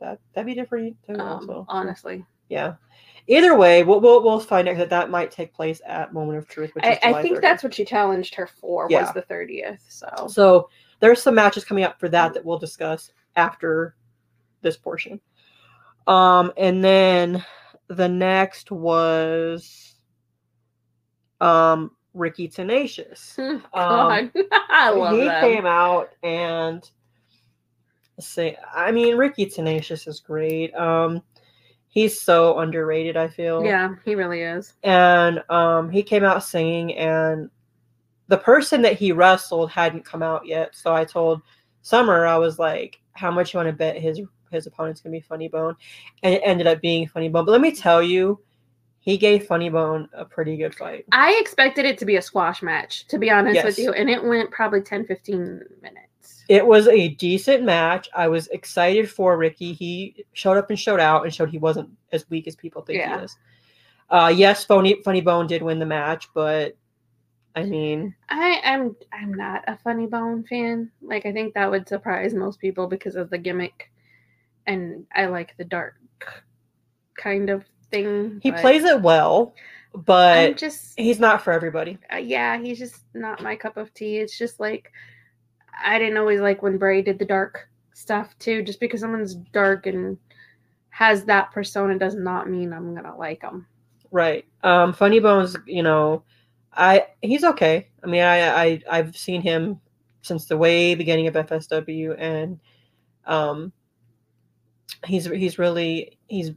That 0.00 0.18
that'd 0.34 0.46
be 0.46 0.54
different 0.54 0.96
too. 1.06 1.14
Um, 1.14 1.26
also, 1.26 1.66
honestly, 1.68 2.24
yeah. 2.48 2.74
Either 3.26 3.56
way, 3.56 3.82
we'll, 3.82 4.00
we'll 4.00 4.22
we'll 4.22 4.40
find 4.40 4.68
out 4.68 4.76
that 4.78 4.90
that 4.90 5.10
might 5.10 5.30
take 5.30 5.52
place 5.52 5.80
at 5.86 6.14
Moment 6.14 6.38
of 6.38 6.48
Truth, 6.48 6.74
which 6.74 6.84
is 6.86 6.98
I, 7.02 7.10
I 7.10 7.22
think 7.22 7.36
30th. 7.38 7.42
that's 7.42 7.62
what 7.62 7.74
she 7.74 7.84
challenged 7.84 8.34
her 8.36 8.46
for 8.46 8.86
Yeah. 8.90 9.02
was 9.02 9.12
the 9.12 9.22
thirtieth. 9.22 9.82
So 9.88 10.28
So 10.28 10.70
there's 11.00 11.20
some 11.22 11.34
matches 11.34 11.64
coming 11.64 11.84
up 11.84 12.00
for 12.00 12.08
that 12.08 12.32
that 12.34 12.44
we'll 12.44 12.58
discuss 12.58 13.12
after 13.36 13.94
this 14.62 14.76
portion. 14.76 15.20
Um, 16.06 16.52
and 16.56 16.82
then 16.82 17.44
the 17.88 18.08
next 18.08 18.70
was 18.70 19.96
um 21.40 21.90
Ricky 22.14 22.48
Tenacious. 22.48 23.34
God, 23.74 24.30
I 24.70 24.90
love 24.90 25.10
Um, 25.12 25.20
he 25.20 25.26
that. 25.26 25.40
came 25.42 25.66
out 25.66 26.10
and 26.22 26.88
say, 28.20 28.56
I 28.74 28.90
mean, 28.92 29.16
Ricky 29.16 29.46
Tenacious 29.46 30.06
is 30.06 30.20
great. 30.20 30.74
Um, 30.74 31.22
he's 31.88 32.20
so 32.20 32.58
underrated. 32.58 33.16
I 33.16 33.28
feel. 33.28 33.64
Yeah, 33.64 33.94
he 34.04 34.14
really 34.14 34.42
is. 34.42 34.74
and 34.82 35.42
um, 35.50 35.90
he 35.90 36.02
came 36.02 36.24
out 36.24 36.44
singing 36.44 36.96
and 36.96 37.50
the 38.28 38.36
person 38.36 38.82
that 38.82 38.98
he 38.98 39.10
wrestled 39.10 39.70
hadn't 39.70 40.04
come 40.04 40.22
out 40.22 40.46
yet 40.46 40.74
so 40.76 40.94
i 40.94 41.02
told 41.02 41.40
summer 41.80 42.26
i 42.26 42.36
was 42.36 42.58
like 42.58 43.00
how 43.14 43.30
much 43.30 43.54
you 43.54 43.58
want 43.58 43.66
to 43.68 43.72
bet 43.72 43.96
his 43.96 44.20
his 44.52 44.66
opponent's 44.66 45.00
gonna 45.00 45.14
be 45.14 45.20
funny 45.20 45.48
bone 45.48 45.74
and 46.22 46.34
it 46.34 46.42
ended 46.44 46.66
up 46.66 46.78
being 46.82 47.08
funny 47.08 47.30
bone 47.30 47.46
but 47.46 47.52
let 47.52 47.62
me 47.62 47.74
tell 47.74 48.02
you 48.02 48.38
he 49.08 49.16
gave 49.16 49.46
funny 49.46 49.70
bone 49.70 50.06
a 50.12 50.24
pretty 50.24 50.56
good 50.58 50.74
fight 50.74 51.06
I 51.12 51.38
expected 51.40 51.86
it 51.86 51.96
to 51.98 52.04
be 52.04 52.16
a 52.16 52.22
squash 52.22 52.62
match, 52.62 53.06
to 53.08 53.18
be 53.18 53.30
honest 53.30 53.54
Yes. 53.54 53.64
with 53.64 53.78
you, 53.78 53.92
and 53.94 54.10
it 54.10 54.22
went 54.22 54.50
probably 54.50 54.82
10, 54.82 55.06
15 55.06 55.62
minutes. 55.80 56.44
it 56.50 56.66
was 56.66 56.88
a 56.88 57.08
decent 57.26 57.62
match 57.64 58.08
i 58.14 58.26
was 58.28 58.48
excited 58.48 59.10
for 59.10 59.36
ricky 59.38 59.72
he 59.72 60.24
showed 60.34 60.58
up 60.58 60.68
and 60.70 60.78
showed 60.78 61.00
out 61.00 61.24
and 61.24 61.32
showed 61.34 61.48
he 61.50 61.58
wasn't 61.58 61.88
as 62.12 62.28
weak 62.28 62.46
as 62.46 62.54
people 62.56 62.82
think 62.82 62.98
Yeah. 62.98 63.18
he 63.18 63.24
is 63.24 63.36
uh 64.10 64.32
yes 64.34 64.64
funny 64.64 65.00
funny 65.04 65.20
bone 65.22 65.46
did 65.46 65.62
win 65.62 65.78
the 65.78 65.86
match 65.86 66.28
but 66.34 66.76
i 67.56 67.62
mean 67.64 68.14
I 68.28 68.60
am 68.62 68.94
I'm 69.12 69.32
not 69.32 69.64
a 69.66 69.76
funny 69.84 70.06
bone 70.06 70.44
fan. 70.44 70.90
Like 71.00 71.24
I 71.26 71.32
think 71.32 71.54
that 71.54 71.70
would 71.70 71.88
surprise 71.88 72.34
most 72.34 72.60
people 72.60 72.86
because 72.86 73.16
of 73.16 73.30
the 73.30 73.38
gimmick, 73.38 73.90
and 74.66 75.06
I 75.14 75.26
like 75.26 75.54
the 75.56 75.64
dark 75.64 75.94
kind 77.16 77.48
of 77.50 77.64
thing. 77.90 78.40
he 78.42 78.52
plays 78.52 78.84
it 78.84 79.00
well 79.00 79.54
I'm 79.94 80.02
but 80.02 80.56
just 80.56 80.98
he's 80.98 81.18
not 81.18 81.42
for 81.42 81.52
everybody 81.52 81.98
uh, 82.12 82.16
yeah, 82.16 82.58
he's 82.58 82.78
just 82.78 83.04
not 83.14 83.42
my 83.42 83.56
cup 83.56 83.76
of 83.76 83.92
tea. 83.94 84.18
It's 84.18 84.36
just 84.36 84.60
like 84.60 84.92
I 85.82 85.98
didn't 85.98 86.18
always 86.18 86.40
like 86.40 86.62
when 86.62 86.78
Bray 86.78 87.02
did 87.02 87.18
the 87.18 87.24
dark 87.24 87.68
stuff 87.94 88.38
too. 88.38 88.62
Just 88.62 88.80
because 88.80 89.00
someone's 89.00 89.34
dark 89.34 89.86
and 89.86 90.18
has 90.90 91.24
that 91.24 91.52
persona 91.52 91.98
does 91.98 92.14
not 92.14 92.50
mean 92.50 92.72
I'm 92.72 92.94
gonna 92.94 93.16
like 93.16 93.40
them. 93.40 93.66
Right. 94.10 94.44
Um, 94.62 94.92
Funny 94.92 95.20
Bones, 95.20 95.56
you 95.66 95.82
know, 95.82 96.22
I 96.72 97.06
he's 97.22 97.44
okay. 97.44 97.88
I 98.02 98.06
mean, 98.06 98.22
I, 98.22 98.64
I 98.64 98.82
I've 98.90 99.16
seen 99.16 99.40
him 99.42 99.80
since 100.22 100.46
the 100.46 100.56
way 100.56 100.94
beginning 100.94 101.26
of 101.26 101.34
FSW, 101.34 102.16
and 102.18 102.60
um, 103.26 103.72
he's 105.06 105.26
he's 105.26 105.58
really 105.58 106.18
he's 106.26 106.52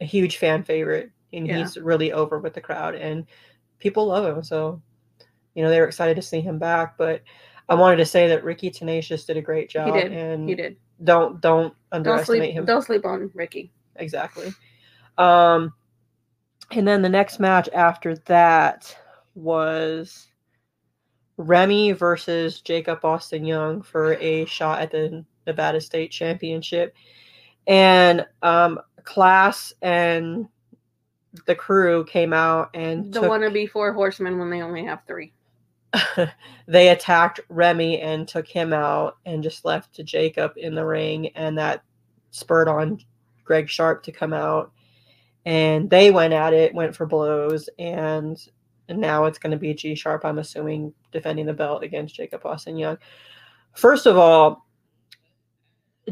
a 0.00 0.04
huge 0.04 0.36
fan 0.36 0.62
favorite, 0.62 1.10
and 1.32 1.46
Yeah. 1.46 1.58
he's 1.58 1.76
really 1.76 2.12
over 2.12 2.38
with 2.38 2.54
the 2.54 2.60
crowd, 2.60 2.94
and 2.94 3.26
people 3.78 4.06
love 4.06 4.24
him. 4.36 4.42
So, 4.42 4.80
you 5.54 5.62
know, 5.62 5.70
they 5.70 5.80
were 5.80 5.86
excited 5.88 6.14
to 6.16 6.22
see 6.22 6.40
him 6.40 6.58
back. 6.58 6.96
But 6.96 7.22
I 7.68 7.74
wanted 7.74 7.96
to 7.96 8.06
say 8.06 8.28
that 8.28 8.44
Ricky 8.44 8.70
Tenacious 8.70 9.24
did 9.24 9.36
a 9.36 9.42
great 9.42 9.68
job, 9.68 9.94
He 9.94 10.00
did. 10.00 10.12
and 10.12 10.48
He 10.48 10.54
did. 10.54 10.76
don't 11.04 11.40
don't 11.40 11.72
Don't 11.72 11.74
underestimate 11.92 12.50
sleep. 12.50 12.54
him 12.54 12.64
Don't 12.64 12.82
sleep 12.82 13.04
on 13.04 13.30
Ricky. 13.34 13.72
exactly. 13.96 14.52
Um, 15.16 15.72
and 16.70 16.86
then 16.86 17.02
the 17.02 17.08
next 17.08 17.40
match 17.40 17.68
after 17.72 18.16
that 18.26 18.96
was 19.34 20.28
Remy 21.36 21.92
versus 21.92 22.60
Jacob 22.60 23.04
Austin 23.04 23.44
Young 23.44 23.82
for 23.82 24.14
a 24.14 24.44
shot 24.46 24.80
at 24.82 24.90
the 24.90 25.24
Nevada 25.46 25.80
State 25.80 26.10
Championship. 26.10 26.94
And 27.66 28.26
um, 28.42 28.80
Class 29.08 29.72
and 29.80 30.46
the 31.46 31.54
crew 31.54 32.04
came 32.04 32.34
out 32.34 32.68
and 32.74 33.10
The 33.12 33.20
took- 33.22 33.30
wannabe 33.30 33.70
four 33.70 33.94
horsemen 33.94 34.38
when 34.38 34.50
they 34.50 34.60
only 34.60 34.84
have 34.84 35.00
three. 35.06 35.32
they 36.66 36.90
attacked 36.90 37.40
Remy 37.48 38.00
and 38.02 38.28
took 38.28 38.46
him 38.46 38.74
out 38.74 39.16
and 39.24 39.42
just 39.42 39.64
left 39.64 39.94
to 39.94 40.02
Jacob 40.02 40.52
in 40.58 40.74
the 40.74 40.84
ring, 40.84 41.28
and 41.28 41.56
that 41.56 41.82
spurred 42.32 42.68
on 42.68 43.00
Greg 43.44 43.70
Sharp 43.70 44.02
to 44.02 44.12
come 44.12 44.34
out. 44.34 44.72
And 45.46 45.88
they 45.88 46.10
went 46.10 46.34
at 46.34 46.52
it, 46.52 46.74
went 46.74 46.94
for 46.94 47.06
blows, 47.06 47.70
and 47.78 48.38
now 48.90 49.24
it's 49.24 49.38
going 49.38 49.52
to 49.52 49.56
be 49.56 49.72
G 49.72 49.94
Sharp, 49.94 50.26
I'm 50.26 50.38
assuming, 50.38 50.92
defending 51.12 51.46
the 51.46 51.54
belt 51.54 51.82
against 51.82 52.14
Jacob 52.14 52.44
Austin 52.44 52.76
Young. 52.76 52.98
First 53.74 54.04
of 54.04 54.18
all, 54.18 54.66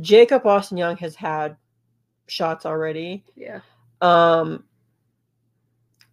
Jacob 0.01 0.47
Austin 0.47 0.79
Young 0.79 0.97
has 0.97 1.15
had 1.15 1.59
shots 2.27 2.67
already. 2.67 3.25
Yeah. 3.35 3.61
Um, 4.01 4.65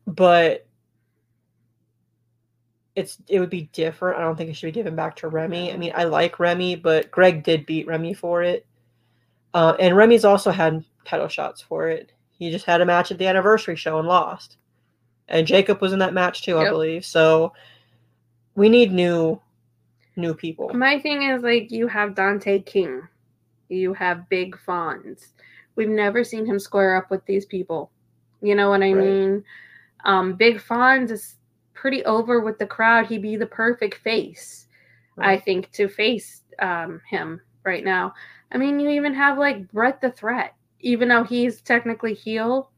but 0.05 0.67
it's 2.95 3.17
it 3.27 3.39
would 3.39 3.49
be 3.49 3.69
different. 3.73 4.19
I 4.19 4.21
don't 4.21 4.35
think 4.35 4.49
it 4.49 4.55
should 4.55 4.67
be 4.67 4.71
given 4.71 4.95
back 4.95 5.15
to 5.17 5.27
Remy. 5.27 5.71
I 5.71 5.77
mean, 5.77 5.91
I 5.95 6.03
like 6.03 6.39
Remy, 6.39 6.77
but 6.77 7.09
Greg 7.11 7.43
did 7.43 7.65
beat 7.65 7.87
Remy 7.87 8.13
for 8.13 8.43
it. 8.43 8.65
Uh, 9.53 9.75
and 9.79 9.95
Remy's 9.95 10.25
also 10.25 10.51
had 10.51 10.83
title 11.05 11.27
shots 11.27 11.61
for 11.61 11.87
it. 11.87 12.11
He 12.31 12.51
just 12.51 12.65
had 12.65 12.81
a 12.81 12.85
match 12.85 13.11
at 13.11 13.17
the 13.17 13.27
anniversary 13.27 13.75
show 13.75 13.99
and 13.99 14.07
lost. 14.07 14.57
And 15.27 15.47
Jacob 15.47 15.81
was 15.81 15.93
in 15.93 15.99
that 15.99 16.13
match 16.13 16.43
too, 16.43 16.57
I 16.57 16.69
believe. 16.69 17.05
So 17.05 17.53
we 18.55 18.69
need 18.69 18.91
new 18.91 19.39
new 20.15 20.33
people. 20.33 20.71
My 20.73 20.99
thing 20.99 21.23
is 21.23 21.41
like 21.41 21.71
you 21.71 21.87
have 21.87 22.15
Dante 22.15 22.59
King. 22.59 23.07
You 23.69 23.93
have 23.93 24.29
Big 24.29 24.57
Fonz. 24.67 25.27
We've 25.75 25.89
never 25.89 26.23
seen 26.23 26.45
him 26.45 26.59
square 26.59 26.95
up 26.95 27.09
with 27.09 27.25
these 27.25 27.45
people. 27.45 27.91
You 28.41 28.55
know 28.55 28.69
what 28.69 28.83
I 28.83 28.91
Right. 28.93 28.95
mean? 29.03 29.43
Um, 30.05 30.33
Big 30.33 30.57
Fonz 30.57 31.11
is 31.11 31.35
pretty 31.73 32.03
over 32.05 32.41
with 32.41 32.59
the 32.59 32.67
crowd. 32.67 33.07
He'd 33.07 33.21
be 33.21 33.35
the 33.37 33.45
perfect 33.45 33.95
face, 33.95 34.67
I 35.17 35.37
think, 35.37 35.71
to 35.71 35.87
face 35.87 36.41
um, 36.59 37.01
him 37.09 37.41
right 37.63 37.83
now. 37.83 38.13
I 38.51 38.57
mean, 38.57 38.79
you 38.79 38.89
even 38.89 39.13
have 39.13 39.37
like 39.37 39.71
Brett 39.71 40.01
the 40.01 40.11
Threat, 40.11 40.53
even 40.81 41.07
though 41.07 41.23
he's 41.23 41.61
technically 41.61 42.13
heel, 42.13 42.69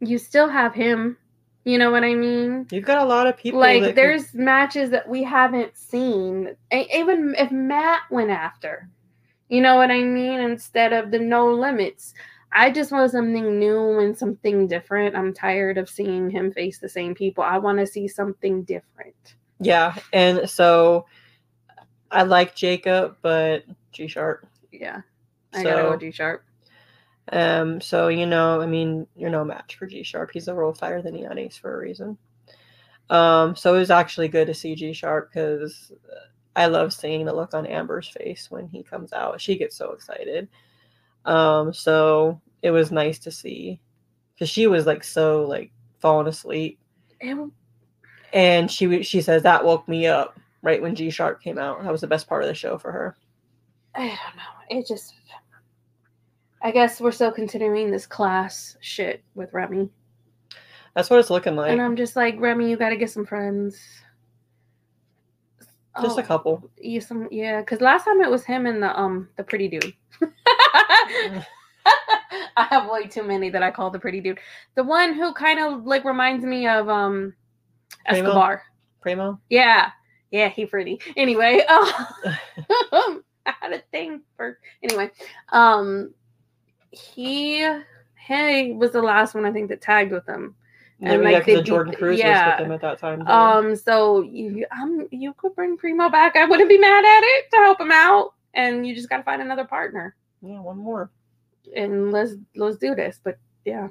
you 0.00 0.16
still 0.18 0.48
have 0.48 0.72
him. 0.74 1.16
You 1.64 1.76
know 1.76 1.90
what 1.90 2.04
I 2.04 2.14
mean? 2.14 2.66
You've 2.70 2.86
got 2.86 3.02
a 3.02 3.04
lot 3.04 3.26
of 3.26 3.36
people. 3.36 3.60
like 3.60 3.82
that 3.82 3.86
could- 3.88 3.96
there's 3.96 4.32
matches 4.34 4.88
that 4.90 5.06
we 5.08 5.22
haven't 5.22 5.76
seen 5.76 6.56
even 6.72 7.34
if 7.36 7.50
matt 7.50 8.00
went 8.10 8.30
after 8.30 8.88
you 9.50 9.60
know 9.60 9.76
what 9.76 9.90
i 9.90 10.02
mean 10.02 10.40
instead 10.40 10.94
of 10.94 11.10
the 11.10 11.18
no 11.18 11.52
limits 11.52 12.14
i 12.52 12.70
just 12.70 12.92
want 12.92 13.10
something 13.10 13.58
new 13.58 13.98
and 13.98 14.16
something 14.16 14.66
different 14.66 15.14
i'm 15.14 15.34
tired 15.34 15.76
of 15.76 15.88
seeing 15.90 16.30
him 16.30 16.50
face 16.52 16.78
the 16.78 16.88
same 16.88 17.14
people 17.14 17.44
i 17.44 17.58
want 17.58 17.78
to 17.78 17.86
see 17.86 18.08
something 18.08 18.62
different 18.62 19.34
yeah, 19.62 19.94
and 20.14 20.48
so 20.48 21.04
I 22.10 22.22
like 22.22 22.54
Jacob, 22.56 23.18
but 23.20 23.64
G 23.92 24.08
Sharp. 24.08 24.46
yeah 24.72 25.02
i 25.52 25.62
gotta 25.62 25.82
go 25.82 25.96
g 25.96 26.10
sharp 26.10 26.44
Um, 27.30 27.80
so 27.80 28.08
you 28.08 28.26
know, 28.26 28.60
I 28.60 28.66
mean, 28.66 29.06
you're 29.16 29.30
no 29.30 29.44
match 29.44 29.76
for 29.76 29.86
G 29.86 30.02
Sharp. 30.02 30.30
He's 30.32 30.48
a 30.48 30.54
roll 30.54 30.72
fire 30.72 31.02
than 31.02 31.16
ace 31.38 31.56
for 31.56 31.74
a 31.74 31.78
reason. 31.78 32.18
Um, 33.10 33.54
so 33.54 33.74
it 33.74 33.78
was 33.78 33.90
actually 33.90 34.28
good 34.28 34.46
to 34.46 34.54
see 34.54 34.74
G 34.74 34.92
Sharp 34.92 35.30
because 35.30 35.92
I 36.56 36.66
love 36.66 36.92
seeing 36.92 37.24
the 37.24 37.32
look 37.32 37.54
on 37.54 37.66
Amber's 37.66 38.08
face 38.08 38.50
when 38.50 38.66
he 38.68 38.82
comes 38.82 39.12
out. 39.12 39.40
She 39.40 39.56
gets 39.56 39.76
so 39.76 39.92
excited. 39.92 40.48
Um, 41.24 41.72
so 41.72 42.40
it 42.62 42.70
was 42.70 42.90
nice 42.90 43.18
to 43.20 43.30
see 43.30 43.80
because 44.34 44.48
she 44.50 44.66
was 44.66 44.86
like 44.86 45.04
so 45.04 45.44
like 45.46 45.70
falling 46.00 46.26
asleep, 46.26 46.78
It- 47.20 47.50
and 48.32 48.70
she 48.70 49.02
she 49.02 49.20
says 49.20 49.42
that 49.42 49.64
woke 49.64 49.86
me 49.88 50.06
up 50.06 50.38
right 50.62 50.80
when 50.82 50.94
G 50.94 51.10
Sharp 51.10 51.42
came 51.42 51.58
out. 51.58 51.82
That 51.82 51.92
was 51.92 52.00
the 52.00 52.06
best 52.06 52.26
part 52.28 52.42
of 52.42 52.48
the 52.48 52.54
show 52.54 52.78
for 52.78 52.90
her. 52.92 53.16
i 53.94 54.00
don't 54.06 54.36
know 54.36 54.78
it 54.78 54.86
just 54.86 55.14
i 56.62 56.70
guess 56.70 57.00
we're 57.00 57.10
still 57.10 57.32
continuing 57.32 57.90
this 57.90 58.06
class 58.06 58.76
shit 58.80 59.22
with 59.34 59.52
remy 59.52 59.88
That's 60.94 61.10
what 61.10 61.18
it's 61.18 61.28
looking 61.30 61.56
like. 61.56 61.72
and 61.72 61.82
i'm 61.82 61.96
just 61.96 62.14
like 62.14 62.36
remy 62.38 62.70
you 62.70 62.76
gotta 62.76 62.94
get 62.96 63.10
some 63.10 63.26
friends 63.26 63.80
Just 66.00 66.18
a 66.18 66.22
Oh. 66.22 66.26
couple. 66.26 66.70
Yeah, 66.80 67.00
some 67.00 67.28
yeah, 67.30 67.60
because 67.60 67.80
last 67.80 68.04
time 68.04 68.20
it 68.20 68.30
was 68.30 68.44
him 68.44 68.66
and 68.66 68.82
the 68.82 68.98
um 68.98 69.28
the 69.36 69.42
pretty 69.44 69.68
dude. 69.68 69.92
I 72.56 72.64
have 72.64 72.88
way 72.90 73.06
too 73.06 73.22
many 73.22 73.50
that 73.50 73.62
I 73.62 73.70
call 73.70 73.90
the 73.90 73.98
pretty 73.98 74.20
dude. 74.20 74.38
The 74.74 74.84
one 74.84 75.14
who 75.14 75.32
kind 75.32 75.58
of 75.58 75.84
like 75.86 76.04
reminds 76.04 76.44
me 76.44 76.68
of 76.68 76.88
um 76.88 77.34
Primo? 78.06 78.28
Escobar. 78.28 78.62
Primo. 79.00 79.40
Yeah, 79.48 79.90
yeah, 80.30 80.48
he 80.48 80.66
pretty. 80.66 81.00
Anyway, 81.16 81.60
um, 81.68 81.88
I 83.46 83.54
had 83.60 83.72
a 83.72 83.80
thing 83.90 84.20
for 84.36 84.58
anyway. 84.82 85.10
Um, 85.50 86.12
he 86.92 87.66
hey 88.14 88.72
was 88.72 88.92
the 88.92 89.02
last 89.02 89.34
one 89.34 89.44
I 89.44 89.52
think 89.52 89.68
that 89.70 89.80
tagged 89.80 90.12
with 90.12 90.26
him. 90.26 90.54
Yeah, 91.00 91.16
like, 91.16 91.46
the 91.46 91.62
Jordan 91.62 91.94
Cruz 91.94 92.18
yeah. 92.18 92.50
was 92.50 92.60
with 92.60 92.66
him 92.66 92.72
at 92.72 92.80
that 92.82 92.98
time. 92.98 93.26
Um, 93.26 93.74
so 93.74 94.20
you 94.20 94.66
um 94.70 95.08
you 95.10 95.32
could 95.34 95.54
bring 95.54 95.78
Primo 95.78 96.10
back. 96.10 96.36
I 96.36 96.44
wouldn't 96.44 96.68
be 96.68 96.78
mad 96.78 97.04
at 97.04 97.22
it 97.22 97.50
to 97.52 97.56
help 97.56 97.80
him 97.80 97.90
out. 97.90 98.34
And 98.52 98.86
you 98.86 98.94
just 98.94 99.08
gotta 99.08 99.22
find 99.22 99.40
another 99.40 99.64
partner. 99.64 100.14
yeah, 100.42 100.60
one 100.60 100.78
more. 100.78 101.10
And 101.74 102.12
let's 102.12 102.32
let's 102.54 102.76
do 102.76 102.94
this. 102.94 103.18
But 103.22 103.38
yeah. 103.64 103.88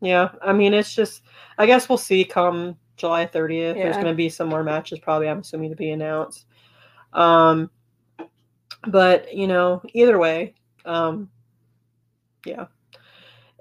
Yeah, 0.00 0.30
I 0.42 0.52
mean, 0.52 0.72
it's 0.72 0.94
just. 0.94 1.22
I 1.58 1.66
guess 1.66 1.88
we'll 1.88 1.98
see 1.98 2.24
come 2.24 2.76
July 2.96 3.26
30th. 3.26 3.74
There's 3.74 3.96
going 3.96 4.06
to 4.06 4.14
be 4.14 4.28
some 4.28 4.48
more 4.48 4.62
matches, 4.62 4.98
probably. 4.98 5.28
I'm 5.28 5.40
assuming 5.40 5.70
to 5.70 5.76
be 5.76 5.90
announced. 5.90 6.46
Um, 7.12 7.70
but 8.86 9.34
you 9.34 9.46
know, 9.46 9.82
either 9.92 10.18
way, 10.18 10.54
um, 10.84 11.28
yeah. 12.46 12.66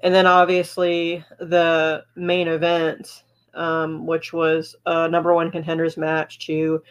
And 0.03 0.13
then 0.13 0.25
obviously 0.25 1.23
the 1.39 2.03
main 2.15 2.47
event, 2.47 3.23
um, 3.53 4.05
which 4.05 4.31
was 4.31 4.75
a 4.85 5.09
number 5.09 5.33
one 5.33 5.51
contenders 5.51 5.97
match 5.97 6.39
to 6.47 6.81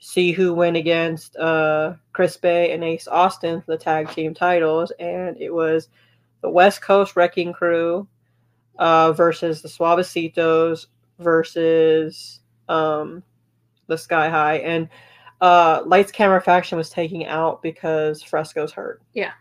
see 0.00 0.32
who 0.32 0.54
went 0.54 0.76
against 0.76 1.36
uh, 1.36 1.94
Chris 2.12 2.36
Bey 2.36 2.72
and 2.72 2.84
Ace 2.84 3.08
Austin 3.08 3.60
for 3.60 3.72
the 3.72 3.78
tag 3.78 4.10
team 4.10 4.34
titles, 4.34 4.92
and 4.98 5.36
it 5.40 5.52
was 5.52 5.88
the 6.40 6.50
West 6.50 6.82
Coast 6.82 7.16
Wrecking 7.16 7.52
Crew 7.52 8.06
uh, 8.78 9.12
versus 9.12 9.60
the 9.60 9.68
Suavecitos 9.68 10.86
versus 11.18 12.40
um, 12.68 13.22
the 13.88 13.98
Sky 13.98 14.28
High, 14.28 14.58
and 14.58 14.88
uh, 15.40 15.82
Lights 15.84 16.12
Camera 16.12 16.40
Faction 16.40 16.78
was 16.78 16.90
taking 16.90 17.26
out 17.26 17.62
because 17.62 18.22
Fresco's 18.22 18.72
hurt. 18.72 19.02
Yeah. 19.14 19.32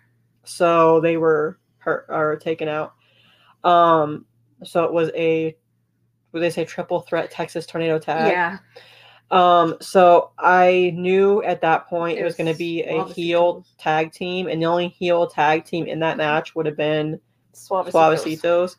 So 0.44 1.02
they 1.02 1.18
were 1.18 1.60
hurt 1.78 2.06
or 2.10 2.36
taken 2.36 2.68
out. 2.68 2.94
Um, 3.64 4.26
so 4.64 4.84
it 4.84 4.94
was 4.94 5.12
a 5.16 5.56
would 6.32 6.42
they 6.42 6.50
say 6.50 6.66
triple 6.66 7.02
threat 7.02 7.32
Texas 7.32 7.66
tornado 7.66 8.00
tag. 8.00 8.32
yeah. 8.32 8.58
Um, 9.30 9.76
so 9.82 10.32
I 10.40 10.94
knew 10.96 11.44
at 11.44 11.62
that 11.62 11.88
point 11.88 12.18
it, 12.18 12.22
It 12.22 12.24
was 12.24 12.36
going 12.36 12.52
to 12.52 12.58
be 12.58 12.84
a 12.84 13.04
heel 13.06 13.66
tag 13.78 14.14
team, 14.14 14.48
and 14.48 14.62
the 14.62 14.66
only 14.68 14.88
heel 14.88 15.28
tag 15.28 15.66
team 15.66 15.86
in 15.86 16.00
that 16.00 16.18
match 16.18 16.56
would 16.56 16.66
have 16.66 16.78
been 16.78 17.20
Suavecitos. 17.54 17.92
Suavecitos. 17.92 18.76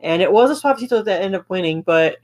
And 0.00 0.20
it 0.20 0.30
was 0.30 0.50
a 0.50 0.60
Suavecitos 0.60 1.04
that 1.04 1.22
ended 1.22 1.40
up 1.40 1.48
winning, 1.48 1.82
but 1.82 2.16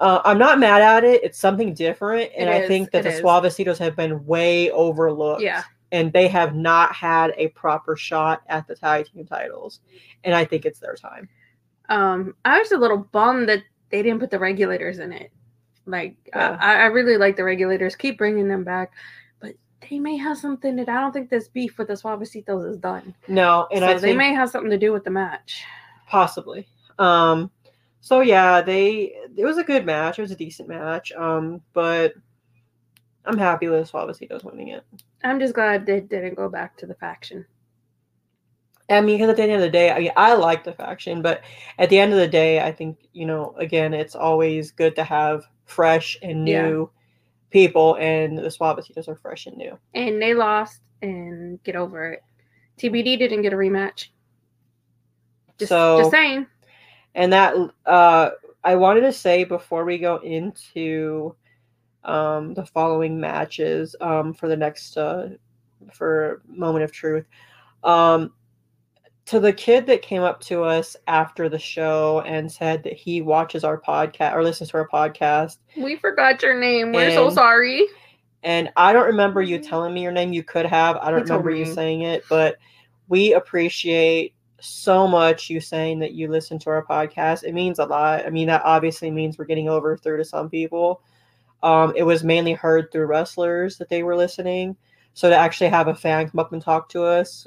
uh, 0.00 0.20
I'm 0.24 0.38
not 0.38 0.58
mad 0.58 0.82
at 0.82 1.04
it. 1.04 1.22
It's 1.22 1.38
something 1.38 1.72
different. 1.74 2.32
And 2.36 2.48
It 2.48 2.52
I 2.52 2.56
is, 2.62 2.68
think 2.68 2.90
that 2.90 3.04
the 3.04 3.10
is. 3.10 3.20
Suavecitos 3.20 3.78
have 3.78 3.94
been 3.94 4.24
way 4.26 4.70
overlooked. 4.72 5.42
Yeah. 5.42 5.62
And 5.92 6.12
they 6.12 6.26
have 6.26 6.56
not 6.56 6.92
had 6.94 7.32
a 7.36 7.48
proper 7.48 7.96
shot 7.96 8.42
at 8.48 8.66
the 8.66 8.74
tag 8.74 9.06
team 9.12 9.24
titles. 9.24 9.78
And 10.24 10.34
I 10.34 10.44
think 10.44 10.64
it's 10.64 10.80
their 10.80 10.96
time. 10.96 11.28
Um, 11.88 12.34
I 12.44 12.58
was 12.58 12.72
a 12.72 12.78
little 12.78 12.98
bummed 13.12 13.48
that 13.48 13.62
they 13.90 14.02
didn't 14.02 14.18
put 14.20 14.30
the 14.30 14.38
regulators 14.38 14.98
in 14.98 15.12
it. 15.12 15.30
Like 15.86 16.16
Yeah. 16.28 16.56
I, 16.60 16.74
I 16.74 16.84
really 16.86 17.16
like 17.18 17.36
the 17.36 17.44
regulators. 17.44 17.94
Keep 17.94 18.18
bringing 18.18 18.48
them 18.48 18.64
back, 18.64 18.92
but 19.40 19.52
they 19.88 19.98
may 19.98 20.16
have 20.16 20.38
something 20.38 20.76
that 20.76 20.88
I 20.88 21.00
don't 21.00 21.12
think 21.12 21.28
this 21.28 21.48
beef 21.48 21.76
with 21.76 21.88
the 21.88 21.94
Suavecitos 21.94 22.70
is 22.70 22.78
done. 22.78 23.14
No, 23.28 23.68
and 23.70 23.80
so 23.80 23.86
I 23.88 23.94
they 23.98 24.16
may 24.16 24.32
have 24.32 24.48
something 24.48 24.70
to 24.70 24.78
do 24.78 24.92
with 24.92 25.04
the 25.04 25.10
match. 25.10 25.62
possibly. 26.08 26.66
Um, 26.98 27.50
so 28.00 28.20
yeah, 28.20 28.62
they 28.62 29.14
it 29.36 29.44
was 29.44 29.58
a 29.58 29.64
good 29.64 29.84
match. 29.84 30.18
It 30.18 30.22
was 30.22 30.30
a 30.30 30.36
decent 30.36 30.68
match. 30.68 31.12
Um, 31.12 31.60
but 31.72 32.14
I'm 33.24 33.38
happy 33.38 33.68
with 33.68 33.86
the 33.86 33.92
Suavecitos 33.92 34.44
winning 34.44 34.68
it. 34.68 34.84
I'm 35.22 35.38
just 35.38 35.54
glad 35.54 35.86
they 35.86 36.00
didn't 36.00 36.34
go 36.34 36.48
back 36.48 36.76
to 36.78 36.86
the 36.86 36.94
faction. 36.94 37.46
I 38.90 39.00
mean, 39.00 39.16
because 39.16 39.30
at 39.30 39.36
the 39.36 39.42
end 39.44 39.52
of 39.52 39.60
the 39.60 39.70
day, 39.70 39.90
I 39.90 39.98
mean, 40.00 40.10
I 40.16 40.34
like 40.34 40.64
the 40.64 40.72
faction, 40.72 41.22
but 41.22 41.42
at 41.78 41.88
the 41.88 41.98
end 41.98 42.12
of 42.12 42.18
the 42.18 42.28
day, 42.28 42.60
I 42.60 42.72
think 42.72 42.98
you 43.12 43.26
know, 43.26 43.54
again, 43.56 43.94
it's 43.94 44.14
always 44.16 44.70
good 44.72 44.96
to 44.96 45.04
have 45.04 45.44
fresh 45.66 46.18
and 46.22 46.46
Yeah. 46.48 46.66
new 46.68 46.90
people, 47.50 47.96
and 47.96 48.36
the 48.36 48.42
Suavecitos 48.48 49.08
are 49.08 49.16
fresh 49.16 49.46
and 49.46 49.56
new. 49.56 49.78
And 49.94 50.20
they 50.20 50.34
lost 50.34 50.80
and 51.00 51.62
get 51.62 51.76
over 51.76 52.12
it. 52.12 52.22
TBD 52.78 53.16
didn't 53.18 53.42
get 53.42 53.52
a 53.52 53.56
rematch. 53.56 54.08
Just, 55.58 55.68
So- 55.68 55.98
just 56.00 56.10
saying. 56.10 56.46
And 57.14 57.32
that 57.32 57.54
uh, 57.86 58.30
I 58.64 58.74
wanted 58.74 59.02
to 59.02 59.12
say 59.12 59.44
before 59.44 59.84
we 59.84 59.98
go 59.98 60.16
into 60.16 61.36
um, 62.04 62.54
the 62.54 62.64
following 62.64 63.20
matches 63.20 63.94
um, 64.00 64.32
for 64.32 64.48
the 64.48 64.56
next 64.56 64.96
uh, 64.96 65.30
for 65.92 66.42
moment 66.48 66.84
of 66.84 66.92
truth. 66.92 67.24
Um, 67.84 68.32
to 69.26 69.38
the 69.38 69.52
kid 69.52 69.86
that 69.86 70.02
came 70.02 70.22
up 70.22 70.40
to 70.40 70.64
us 70.64 70.96
after 71.06 71.48
the 71.48 71.58
show 71.58 72.22
and 72.26 72.50
said 72.50 72.82
that 72.82 72.94
he 72.94 73.22
watches 73.22 73.64
our 73.64 73.80
podcast 73.80 74.34
or 74.34 74.42
listens 74.42 74.70
to 74.70 74.78
our 74.78 74.88
podcast 74.88 75.58
We 75.76 75.96
forgot 75.96 76.42
your 76.42 76.58
name. 76.58 76.92
We're 76.92 77.12
so 77.12 77.30
sorry. 77.30 77.86
And 78.42 78.70
I 78.76 78.92
don't 78.92 79.06
remember 79.06 79.40
you 79.40 79.58
telling 79.58 79.94
me 79.94 80.02
your 80.02 80.12
name. 80.12 80.32
You 80.32 80.42
could 80.42 80.66
have. 80.66 80.96
I 80.96 81.10
don't 81.10 81.20
He 81.20 81.30
remember 81.30 81.50
you 81.50 81.64
saying 81.64 82.02
it, 82.02 82.24
but 82.28 82.56
we 83.08 83.34
appreciate 83.34 84.34
so 84.60 85.06
much 85.06 85.50
you 85.50 85.60
saying 85.60 86.00
that 86.00 86.12
you 86.12 86.28
listen 86.28 86.58
to 86.60 86.70
our 86.70 86.84
podcast. 86.84 87.44
It 87.44 87.52
means 87.52 87.78
a 87.78 87.84
lot. 87.84 88.26
I 88.26 88.30
mean, 88.30 88.48
that 88.48 88.62
obviously 88.64 89.10
means 89.10 89.38
we're 89.38 89.44
getting 89.44 89.68
over 89.68 89.96
through 89.96 90.16
to 90.18 90.24
some 90.24 90.50
people. 90.50 91.02
Um, 91.62 91.92
it 91.96 92.02
was 92.02 92.24
mainly 92.24 92.52
heard 92.52 92.90
through 92.90 93.06
wrestlers 93.06 93.78
that 93.78 93.88
they 93.88 94.02
were 94.02 94.16
listening. 94.16 94.76
So 95.14 95.28
to 95.28 95.36
actually 95.36 95.70
have 95.70 95.88
a 95.88 95.94
fan 95.94 96.28
come 96.28 96.40
up 96.40 96.52
and 96.52 96.62
talk 96.62 96.88
to 96.90 97.04
us 97.04 97.46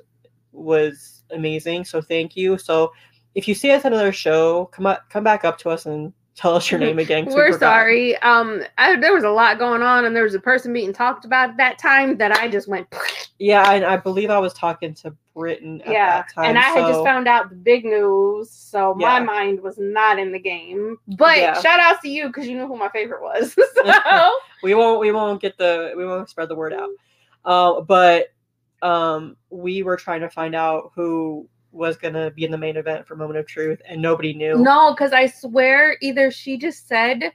was 0.51 1.23
amazing. 1.31 1.85
So 1.85 2.01
thank 2.01 2.35
you. 2.35 2.57
So 2.57 2.93
if 3.33 3.47
you 3.47 3.53
see 3.55 3.71
us 3.71 3.83
at 3.83 3.91
another 3.91 4.13
show, 4.13 4.65
come 4.67 4.85
up, 4.85 5.09
come 5.09 5.23
back 5.23 5.43
up 5.43 5.57
to 5.59 5.69
us 5.69 5.85
and 5.85 6.13
tell 6.35 6.55
us 6.55 6.69
your 6.69 6.79
name 6.79 6.99
again. 6.99 7.25
we 7.25 7.33
We're 7.33 7.53
forgot. 7.53 7.59
sorry. 7.59 8.17
Um, 8.17 8.63
I, 8.77 8.95
there 8.97 9.13
was 9.13 9.23
a 9.23 9.29
lot 9.29 9.57
going 9.59 9.81
on, 9.81 10.05
and 10.05 10.15
there 10.15 10.23
was 10.23 10.35
a 10.35 10.39
person 10.39 10.73
being 10.73 10.93
talked 10.93 11.25
about 11.25 11.51
at 11.51 11.57
that 11.57 11.79
time 11.79 12.17
that 12.17 12.31
I 12.31 12.47
just 12.47 12.67
went. 12.67 12.87
Yeah, 13.37 13.69
and 13.73 13.83
I 13.83 13.97
believe 13.97 14.29
I 14.29 14.39
was 14.39 14.53
talking 14.53 14.93
to 14.93 15.13
Britain 15.35 15.81
at 15.81 15.91
yeah, 15.91 16.05
that 16.21 16.33
time. 16.33 16.45
and 16.45 16.57
I 16.57 16.61
had 16.61 16.87
just 16.87 17.03
found 17.03 17.27
out 17.27 17.49
the 17.49 17.55
big 17.57 17.83
news, 17.83 18.49
so 18.49 18.93
my 18.93 19.17
Yeah. 19.17 19.23
mind 19.25 19.59
was 19.59 19.77
not 19.77 20.17
in 20.19 20.31
the 20.31 20.39
game. 20.39 20.97
But 21.05 21.35
Yeah. 21.39 21.61
shout 21.61 21.81
out 21.81 22.01
to 22.03 22.07
you 22.07 22.27
because 22.27 22.47
you 22.47 22.55
knew 22.55 22.65
who 22.65 22.77
my 22.77 22.87
favorite 22.87 23.21
was. 23.21 23.53
so 23.75 24.31
we 24.63 24.73
won't 24.73 25.01
we 25.01 25.11
won't 25.11 25.41
get 25.41 25.57
the 25.57 25.93
we 25.97 26.05
won't 26.05 26.29
spread 26.29 26.47
the 26.47 26.55
word 26.55 26.71
out. 26.71 26.87
Uh, 27.43 27.81
but 27.81 28.27
um, 28.81 29.35
we 29.49 29.83
were 29.83 29.97
trying 29.97 30.21
to 30.21 30.29
find 30.29 30.55
out 30.55 30.91
who 30.95 31.49
was 31.75 31.97
gonna 31.97 32.31
be 32.31 32.45
in 32.45 32.51
the 32.51 32.57
main 32.57 32.77
event 32.77 33.05
for 33.05 33.15
Moment 33.15 33.39
of 33.39 33.47
Truth, 33.47 33.81
and 33.87 34.01
nobody 34.01 34.33
knew. 34.33 34.57
no, 34.57 34.93
because 34.93 35.13
I 35.13 35.27
swear 35.27 35.97
either 36.01 36.31
she 36.31 36.57
just 36.57 36.87
said 36.87 37.31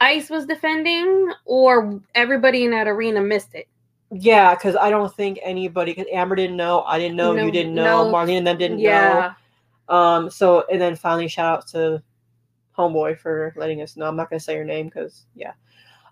Ice 0.00 0.30
was 0.30 0.46
defending, 0.46 1.32
or 1.44 2.00
everybody 2.14 2.64
in 2.64 2.72
that 2.72 2.88
arena 2.88 3.20
missed 3.20 3.54
it. 3.54 3.68
Yeah, 4.10 4.54
because 4.54 4.76
I 4.76 4.90
don't 4.90 5.14
think 5.14 5.38
anybody. 5.42 5.92
Because 5.92 6.10
Amber 6.12 6.34
didn't 6.36 6.56
know, 6.56 6.82
I 6.82 6.98
didn't 6.98 7.16
know, 7.16 7.32
No, 7.32 7.46
you 7.46 7.52
didn't 7.52 7.74
know, 7.74 8.10
no. 8.10 8.12
Marlene 8.12 8.38
and 8.38 8.46
them 8.46 8.58
didn't 8.58 8.80
yeah. 8.80 9.34
know. 9.88 9.96
Um, 9.96 10.30
so 10.30 10.64
and 10.70 10.80
then 10.80 10.96
finally, 10.96 11.28
shout 11.28 11.58
out 11.58 11.66
to 11.68 12.02
Homeboy 12.76 13.18
for 13.18 13.54
letting 13.56 13.80
us 13.80 13.96
know. 13.96 14.06
I'm 14.06 14.16
not 14.16 14.28
gonna 14.28 14.40
say 14.40 14.54
your 14.54 14.64
name 14.64 14.86
because 14.86 15.26
yeah. 15.34 15.52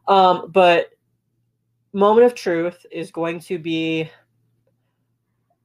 Um, 0.09 0.51
but 0.53 0.91
Moment 1.93 2.27
of 2.27 2.35
Truth 2.35 2.87
is 2.91 3.11
going 3.11 3.41
to 3.41 3.59
be 3.59 4.09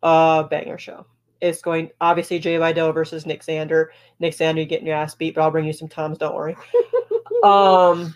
a 0.02 0.46
banger 0.50 0.78
show. 0.78 1.06
It's 1.42 1.62
going 1.62 1.92
obviously 2.02 2.40
Jai 2.40 2.58
Vidal 2.58 2.94
versus 2.94 3.26
Nick 3.26 3.44
Sander. 3.44 3.92
Nick 4.20 4.34
Sander, 4.34 4.62
you 4.62 4.68
getting 4.68 4.88
your 4.88 4.96
ass 4.96 5.16
beat, 5.16 5.36
but 5.36 5.42
I'll 5.42 5.52
bring 5.52 5.66
you 5.66 5.74
some 5.74 5.88
Toms, 5.88 6.18
don't 6.18 6.36
worry. 6.36 6.56
um 7.44 8.16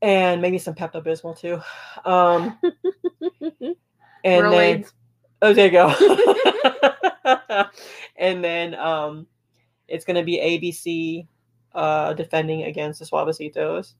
and 0.00 0.42
maybe 0.42 0.58
some 0.58 0.74
Pepto 0.74 1.04
Bismol 1.04 1.38
too. 1.38 1.60
Um 2.04 2.58
and 4.24 4.52
then 4.52 4.84
Oh, 5.44 5.52
there 5.52 5.66
you 5.66 5.72
go. 5.72 5.88
and 8.16 8.44
then 8.44 8.76
um, 8.76 9.26
it's 9.88 10.04
going 10.04 10.16
to 10.16 10.22
be 10.22 10.38
ABC 10.38 11.26
uh, 11.74 12.12
defending 12.12 12.62
against 12.62 13.00
the 13.00 13.06
Suavecitos. 13.06 13.94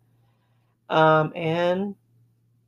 Um, 0.88 1.32
and 1.34 1.96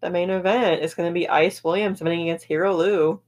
the 0.01 0.11
main 0.11 0.31
event 0.31 0.83
is 0.83 0.95
going 0.95 1.09
to 1.09 1.15
be 1.15 1.29
Ice 1.29 1.63
Williams 1.63 2.01
defending 2.01 2.23
against 2.23 2.47
Hero 2.47 2.77
Lou. 2.77 3.21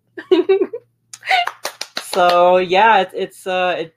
So 2.16 2.56
yeah, 2.58 3.00
it's 3.02 3.12
it's 3.14 3.46
uh, 3.46 3.76
it, 3.78 3.94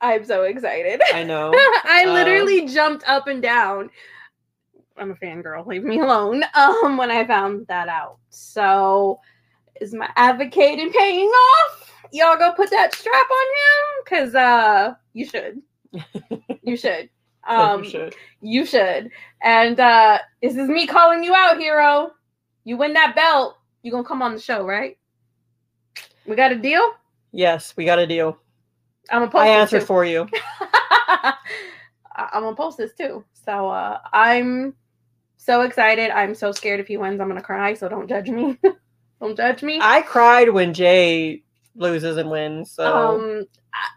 I'm 0.00 0.24
so 0.24 0.42
excited. 0.42 1.00
I 1.12 1.22
know. 1.24 1.50
I 1.84 2.04
Uh, 2.06 2.12
literally 2.12 2.66
jumped 2.66 3.04
up 3.08 3.26
and 3.28 3.40
down. 3.40 3.90
I'm 4.96 5.12
a 5.12 5.14
fangirl. 5.14 5.66
Leave 5.66 5.84
me 5.84 6.00
alone. 6.00 6.44
Um, 6.54 6.96
when 6.96 7.10
I 7.10 7.26
found 7.26 7.66
that 7.68 7.88
out. 7.88 8.18
So, 8.30 9.20
is 9.80 9.94
my 9.94 10.08
advocating 10.16 10.92
paying 10.92 11.28
off? 11.28 11.92
Y'all 12.12 12.36
go 12.36 12.52
put 12.52 12.70
that 12.70 12.94
strap 12.94 13.14
on 13.30 13.46
him, 13.62 14.26
cause 14.26 14.34
uh, 14.34 14.94
you 15.12 15.26
should. 15.26 15.62
You 16.62 16.76
should. 16.78 17.10
Um, 17.46 17.84
you 17.84 17.90
should. 17.90 18.14
you 18.40 18.64
should. 18.66 19.10
And 19.42 19.78
uh, 19.78 20.18
this 20.42 20.56
is 20.56 20.68
me 20.68 20.86
calling 20.86 21.22
you 21.22 21.34
out, 21.34 21.58
hero. 21.58 22.10
You 22.64 22.78
win 22.78 22.94
that 22.94 23.14
belt, 23.14 23.56
you 23.82 23.90
gonna 23.92 24.02
come 24.02 24.22
on 24.22 24.34
the 24.34 24.40
show, 24.40 24.64
right? 24.64 24.96
We 26.26 26.36
got 26.36 26.52
a 26.52 26.56
deal. 26.56 26.82
Yes, 27.34 27.74
we 27.76 27.84
got 27.84 27.98
a 27.98 28.06
deal. 28.06 28.38
I'm 29.10 29.20
gonna 29.20 29.30
post 29.30 29.42
I 29.42 29.48
answered 29.48 29.80
too. 29.80 29.86
for 29.86 30.04
you. 30.04 30.28
I'm 32.16 32.42
gonna 32.42 32.54
post 32.54 32.78
this 32.78 32.94
too. 32.94 33.24
So 33.32 33.68
uh, 33.68 33.98
I'm 34.12 34.74
so 35.36 35.62
excited. 35.62 36.10
I'm 36.10 36.34
so 36.34 36.52
scared 36.52 36.78
if 36.80 36.86
he 36.86 36.96
wins, 36.96 37.20
I'm 37.20 37.28
gonna 37.28 37.42
cry. 37.42 37.74
So 37.74 37.88
don't 37.88 38.08
judge 38.08 38.30
me. 38.30 38.56
don't 39.20 39.36
judge 39.36 39.62
me. 39.64 39.80
I 39.82 40.02
cried 40.02 40.50
when 40.50 40.72
Jay 40.72 41.42
loses 41.74 42.16
and 42.18 42.30
wins. 42.30 42.70
So 42.70 43.16
Um, 43.18 43.44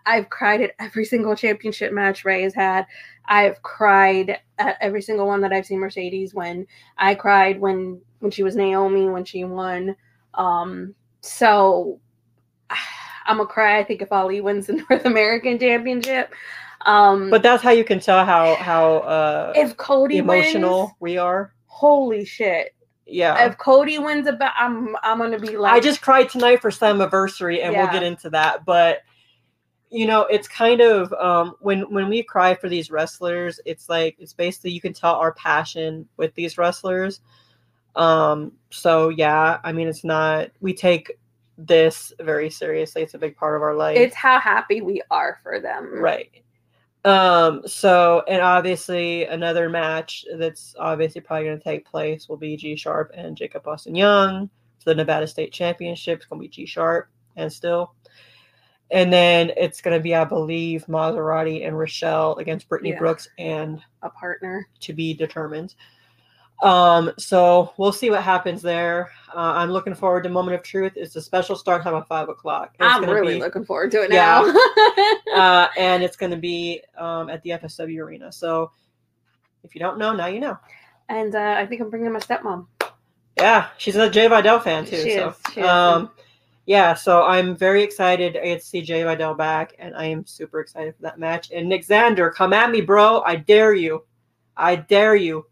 I've 0.08 0.30
cried 0.32 0.62
at 0.62 0.72
every 0.80 1.06
single 1.06 1.36
championship 1.36 1.94
match 1.94 2.26
Ray 2.26 2.42
has 2.42 2.56
had. 2.56 2.88
I've 3.26 3.62
cried 3.62 4.40
at 4.58 4.78
every 4.82 5.04
single 5.04 5.28
one 5.28 5.42
that 5.42 5.54
I've 5.54 5.68
seen 5.68 5.80
Mercedes 5.80 6.34
win. 6.34 6.66
I 6.98 7.14
cried 7.14 7.60
when 7.62 8.02
when 8.20 8.32
she 8.32 8.42
was 8.42 8.56
Naomi 8.56 9.10
when 9.10 9.26
she 9.26 9.44
won. 9.44 9.96
Um, 10.34 10.96
so 11.22 12.00
I'm 13.28 13.38
gonna 13.38 13.50
cry. 13.50 13.80
I 13.80 13.84
think 13.84 14.02
if 14.02 14.12
Ali 14.12 14.42
wins 14.42 14.68
the 14.68 14.74
North 14.90 15.06
American 15.06 15.60
Championship. 15.60 16.34
Um, 16.86 17.30
but 17.30 17.44
that's 17.44 17.64
how 17.64 17.72
you 17.72 17.84
can 17.84 18.00
tell 18.00 18.26
how 18.26 18.56
how 18.56 18.98
uh, 19.00 19.54
if 19.56 19.78
Cody 19.78 20.18
emotional 20.18 20.82
wins, 20.82 20.94
we 21.00 21.18
are. 21.18 21.54
holy 21.66 22.26
shit! 22.26 22.74
Yeah. 23.06 23.48
If 23.48 23.58
Cody 23.58 24.00
wins 24.00 24.28
about, 24.28 24.54
I'm 24.58 24.96
I'm 25.04 25.18
gonna 25.18 25.40
be 25.40 25.58
like, 25.58 25.74
I 25.74 25.80
just 25.80 26.02
cried 26.02 26.30
tonight 26.30 26.62
for 26.62 26.70
Slammiversary, 26.70 27.64
and 27.64 27.76
we'll 27.76 27.92
get 27.92 28.04
into 28.04 28.30
that. 28.32 28.66
But 28.66 29.00
you 29.90 30.06
know, 30.06 30.24
it's 30.24 30.48
kind 30.48 30.82
of 30.82 31.14
um, 31.14 31.56
when 31.62 31.82
when 31.94 32.10
we 32.10 32.22
cry 32.24 32.54
for 32.56 32.68
these 32.68 32.92
wrestlers, 32.92 33.60
it's 33.66 33.90
like 33.90 34.16
it's 34.20 34.34
basically 34.34 34.72
you 34.72 34.82
can 34.82 34.94
tell 34.94 35.16
our 35.16 35.34
passion 35.34 36.08
with 36.18 36.34
these 36.36 36.58
wrestlers. 36.58 37.22
Um, 37.96 38.54
so 38.70 39.10
yeah, 39.10 39.60
I 39.64 39.72
mean, 39.72 39.88
it's 39.88 40.04
not 40.04 40.50
we 40.60 40.74
take 40.74 41.18
this 41.58 42.14
very 42.20 42.50
seriously. 42.50 43.02
It's 43.02 43.14
a 43.14 43.18
big 43.18 43.36
part 43.36 43.56
of 43.56 43.62
our 43.62 43.74
life. 43.76 43.98
it's 43.98 44.16
how 44.16 44.40
happy 44.40 44.82
we 44.82 45.02
are 45.10 45.40
for 45.44 45.60
them. 45.60 46.00
Right. 46.00 46.32
Um, 47.06 47.62
so 47.66 48.24
and 48.28 48.42
obviously 48.42 49.26
another 49.26 49.70
match 49.70 50.26
that's 50.38 50.76
obviously 50.78 51.22
probably 51.22 51.46
gonna 51.46 51.60
take 51.60 51.86
place 51.86 52.28
will 52.28 52.38
be 52.38 52.58
G 52.58 52.76
Sharp 52.76 53.12
and 53.16 53.38
Jacob 53.38 53.66
Austin 53.68 53.96
Young 53.96 54.50
for 54.80 54.90
the 54.90 54.96
Nevada 54.96 55.26
State 55.28 55.54
Championship. 55.54 56.18
It's 56.20 56.26
gonna 56.26 56.42
be 56.42 56.48
G 56.50 56.66
Sharp 56.66 57.08
and 57.36 57.52
still. 57.52 57.94
And 58.92 59.12
then 59.12 59.52
it's 59.58 59.82
gonna 59.82 60.00
be, 60.00 60.16
I 60.16 60.24
believe, 60.26 60.86
Maserati 60.88 61.66
and 61.66 61.78
Rochelle 61.78 62.36
against 62.38 62.68
Brittany 62.70 62.92
Yeah. 62.92 63.00
Brooks 63.00 63.28
and 63.38 63.82
A 64.02 64.10
partner. 64.10 64.68
to 64.82 64.94
be 64.94 65.14
determined. 65.14 65.76
Um, 66.62 67.12
so 67.18 67.74
we'll 67.78 67.92
see 67.92 68.10
what 68.10 68.24
happens 68.24 68.62
there. 68.62 69.12
Uh, 69.30 69.54
I'm 69.56 69.70
looking 69.70 69.94
forward 69.94 70.24
to 70.24 70.30
Moment 70.30 70.56
of 70.56 70.64
Truth. 70.64 70.94
It's 70.96 71.16
a 71.16 71.22
special 71.22 71.56
start 71.56 71.84
time 71.84 71.96
at 71.96 72.08
five 72.08 72.30
o'clock. 72.30 72.76
It's 72.80 72.82
I'm 72.82 73.06
really 73.08 73.36
be- 73.36 73.42
looking 73.42 73.64
forward 73.64 73.92
to 73.92 74.02
it 74.02 74.12
Yeah. 74.12 74.42
now. 75.36 75.36
uh, 75.36 75.68
and 75.78 76.02
it's 76.02 76.18
going 76.18 76.32
to 76.32 76.38
be 76.38 76.82
um, 76.98 77.30
at 77.30 77.44
the 77.44 77.52
FSW 77.52 78.00
Arena. 78.04 78.32
So 78.32 78.72
if 79.64 79.76
you 79.76 79.80
don't 79.80 80.00
know, 80.00 80.14
now 80.14 80.28
you 80.28 80.40
know. 80.40 80.58
and 81.10 81.36
uh, 81.36 81.56
I 81.58 81.66
think 81.66 81.82
I'm 81.82 81.90
bringing 81.90 82.12
my 82.12 82.20
stepmom. 82.20 82.66
Yeah, 83.38 83.68
she's 83.78 83.96
a 83.96 84.10
Jai 84.10 84.28
Vidal 84.28 84.60
fan 84.60 84.86
too. 84.86 84.96
She 84.96 85.14
so, 85.14 85.36
is, 85.56 85.64
um, 85.64 86.10
yeah, 86.66 86.96
so 86.96 87.24
I'm 87.24 87.56
very 87.56 87.84
excited 87.84 88.34
to 88.34 88.58
to 88.58 88.60
see 88.60 88.82
Jai 88.82 89.04
Vidal 89.04 89.36
back, 89.36 89.76
and 89.78 89.96
I 89.96 90.06
am 90.06 90.26
super 90.26 90.60
excited 90.60 90.96
for 90.96 91.04
that 91.04 91.20
match. 91.20 91.52
And 91.52 91.70
Nick 91.70 91.86
Xander, 91.86 92.34
come 92.34 92.52
at 92.52 92.72
me, 92.72 92.82
bro! 92.82 93.22
I 93.22 93.36
dare 93.36 93.76
you, 93.76 94.06
I 94.56 94.76
dare 94.76 95.16
you. 95.16 95.46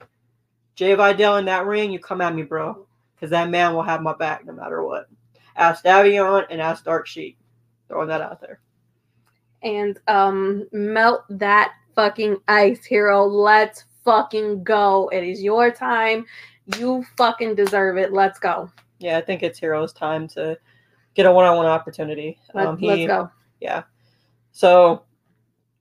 Jai 0.76 0.96
Vidal 0.96 1.38
in 1.38 1.46
that 1.46 1.66
ring, 1.66 1.92
you 1.92 2.00
come 2.00 2.22
at 2.22 2.36
me, 2.36 2.44
bro, 2.44 2.86
because 3.16 3.30
that 3.32 3.50
man 3.50 3.74
will 3.74 3.84
have 3.84 4.02
my 4.02 4.14
back 4.14 4.46
no 4.46 4.54
matter 4.54 4.84
what. 4.84 5.08
Ask 5.56 5.84
Davion 5.86 6.46
and 6.50 6.62
ask 6.62 6.84
Dark 6.84 7.08
Sheet. 7.08 7.38
Throwing 7.88 8.08
that 8.10 8.22
out 8.22 8.42
there. 8.42 8.60
and 9.64 10.00
um 10.08 10.68
melt 10.72 11.22
that 11.30 11.74
fucking 11.96 12.38
ice 12.48 12.84
hero 12.84 13.24
let's 13.26 13.86
fucking 14.04 14.64
go 14.64 15.08
it 15.14 15.24
is 15.24 15.42
your 15.42 15.72
time 15.72 16.26
you 16.78 17.06
fucking 17.18 17.56
deserve 17.56 17.98
it 17.98 18.12
let's 18.12 18.38
go 18.40 18.70
Yeah, 19.00 19.18
I 19.18 19.22
think 19.22 19.44
it's 19.44 19.60
Hero's 19.60 19.94
time 19.94 20.28
to 20.30 20.58
get 21.14 21.26
a 21.26 21.32
one-on-one 21.32 21.66
opportunity. 21.68 22.38
Let, 22.54 22.68
Um, 22.68 22.78
he- 22.78 22.88
let's 22.88 23.06
go 23.08 23.30
yeah. 23.62 23.84
So 24.52 25.04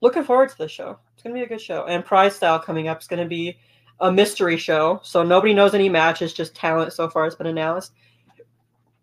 looking 0.00 0.24
forward 0.24 0.50
to 0.50 0.58
the 0.58 0.68
show. 0.68 0.98
It's 1.14 1.22
gonna 1.22 1.34
be 1.34 1.42
a 1.42 1.48
good 1.48 1.60
show. 1.60 1.84
And 1.86 2.04
Prize 2.04 2.36
Style 2.36 2.58
coming 2.60 2.86
up 2.88 3.00
is 3.00 3.08
gonna 3.08 3.26
be 3.26 3.58
a 4.04 4.12
mystery 4.12 4.58
show. 4.58 5.00
So 5.02 5.22
nobody 5.22 5.54
knows 5.54 5.74
any 5.74 5.88
matches, 5.88 6.34
just 6.34 6.54
talent 6.54 6.92
so 6.92 7.08
far 7.08 7.24
has 7.24 7.34
been 7.34 7.46
announced. 7.46 7.92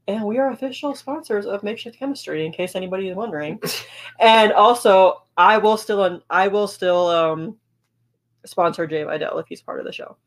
And 0.08 0.24
we 0.24 0.38
are 0.38 0.52
official 0.52 0.94
sponsors 0.96 1.46
of 1.46 1.64
Makeshift 1.64 1.98
Chemistry, 1.98 2.46
in 2.46 2.52
case 2.52 2.76
anybody 2.76 3.10
is 3.10 3.16
wondering. 3.16 3.60
and 4.20 4.54
also, 4.54 5.24
I 5.38 5.58
will 5.58 5.78
still 5.78 6.22
I 6.30 6.48
will 6.48 6.68
still 6.68 7.08
um, 7.08 7.58
sponsor 8.46 8.86
Jai 8.86 9.04
Vidal 9.06 9.40
if 9.40 9.48
he's 9.48 9.62
part 9.62 9.80
of 9.80 9.86
the 9.86 9.92
show. 9.92 10.18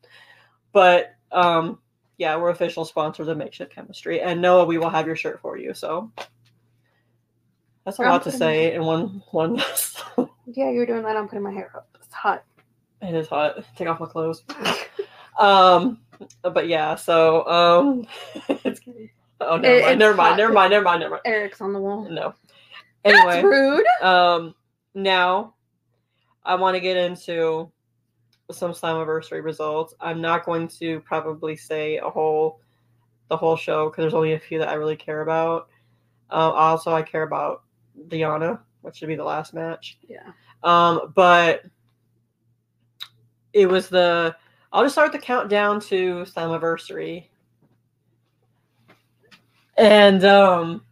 But 0.73 1.15
um, 1.31 1.79
yeah, 2.17 2.35
we're 2.35 2.49
official 2.49 2.83
sponsors 2.83 3.29
of 3.29 3.37
Makeshift 3.37 3.73
Chemistry, 3.73 4.21
and 4.21 4.41
Noah, 4.41 4.65
we 4.65 4.77
will 4.77 4.89
have 4.89 5.07
your 5.07 5.15
shirt 5.15 5.39
for 5.39 5.57
you. 5.57 5.73
So 5.73 6.11
that's 7.85 7.99
a 7.99 8.03
I'm 8.03 8.09
lot 8.09 8.23
to 8.23 8.31
say 8.31 8.73
in 8.73 8.83
one 8.83 9.23
one. 9.31 9.61
yeah 10.47 10.69
you're 10.69 10.85
doing 10.85 11.01
that 11.01 11.17
i'm 11.17 11.27
putting 11.27 11.43
my 11.43 11.51
hair 11.51 11.71
up 11.75 11.97
it's 11.99 12.13
hot 12.13 12.43
it 13.05 13.15
is 13.15 13.27
hot. 13.27 13.63
Take 13.75 13.87
off 13.87 13.99
my 13.99 14.05
clothes. 14.05 14.43
um, 15.39 15.99
but 16.41 16.67
yeah. 16.67 16.95
So 16.95 17.45
um, 17.47 18.07
it's, 18.49 18.81
oh 19.41 19.57
never 19.57 19.77
It- 19.77 19.83
mind, 19.83 19.99
never 19.99 20.13
mind, 20.15 20.29
hot. 20.31 20.37
never 20.37 20.53
mind, 20.53 20.71
never 20.71 20.83
mind, 20.83 20.99
never 21.01 21.11
mind. 21.11 21.21
eric's 21.25 21.61
on 21.61 21.73
the 21.73 21.79
wall 21.79 22.07
No. 22.09 22.33
that's 23.03 23.17
Anyway, 23.17 23.43
rude 23.43 23.85
um, 24.01 24.55
now 24.93 25.53
I 26.43 26.55
want 26.55 26.75
to 26.75 26.79
get 26.79 26.97
into 26.97 27.71
some 28.51 28.71
Slammiversary 28.71 29.43
results. 29.43 29.95
I'm 29.99 30.21
not 30.21 30.45
going 30.45 30.67
to 30.79 30.99
probably 31.01 31.55
say 31.55 31.97
a 31.97 32.09
whole 32.09 32.59
the 33.29 33.35
whole 33.37 33.55
show 33.57 33.89
because 33.89 34.03
there's 34.03 34.13
only 34.13 34.33
a 34.33 34.39
few 34.39 34.59
that 34.59 34.69
I 34.69 34.75
really 34.75 34.95
care 34.95 35.21
about. 35.21 35.67
Uh, 36.29 36.51
also, 36.51 36.93
I 36.93 37.01
care 37.01 37.23
about 37.23 37.63
Deonna, 38.07 38.59
which 38.81 38.97
should 38.97 39.07
be 39.07 39.15
the 39.15 39.23
last 39.23 39.53
match. 39.55 39.97
Yeah. 40.07 40.31
Um, 40.63 41.11
but 41.15 41.63
it 43.55 43.67
was 43.67 43.87
the. 43.87 44.35
I'll 44.73 44.83
just 44.83 44.93
start 44.93 45.13
the 45.13 45.17
countdown 45.17 45.79
to 45.81 46.25
Slammiversary. 46.25 47.27
And 49.77 50.23
um, 50.25 50.83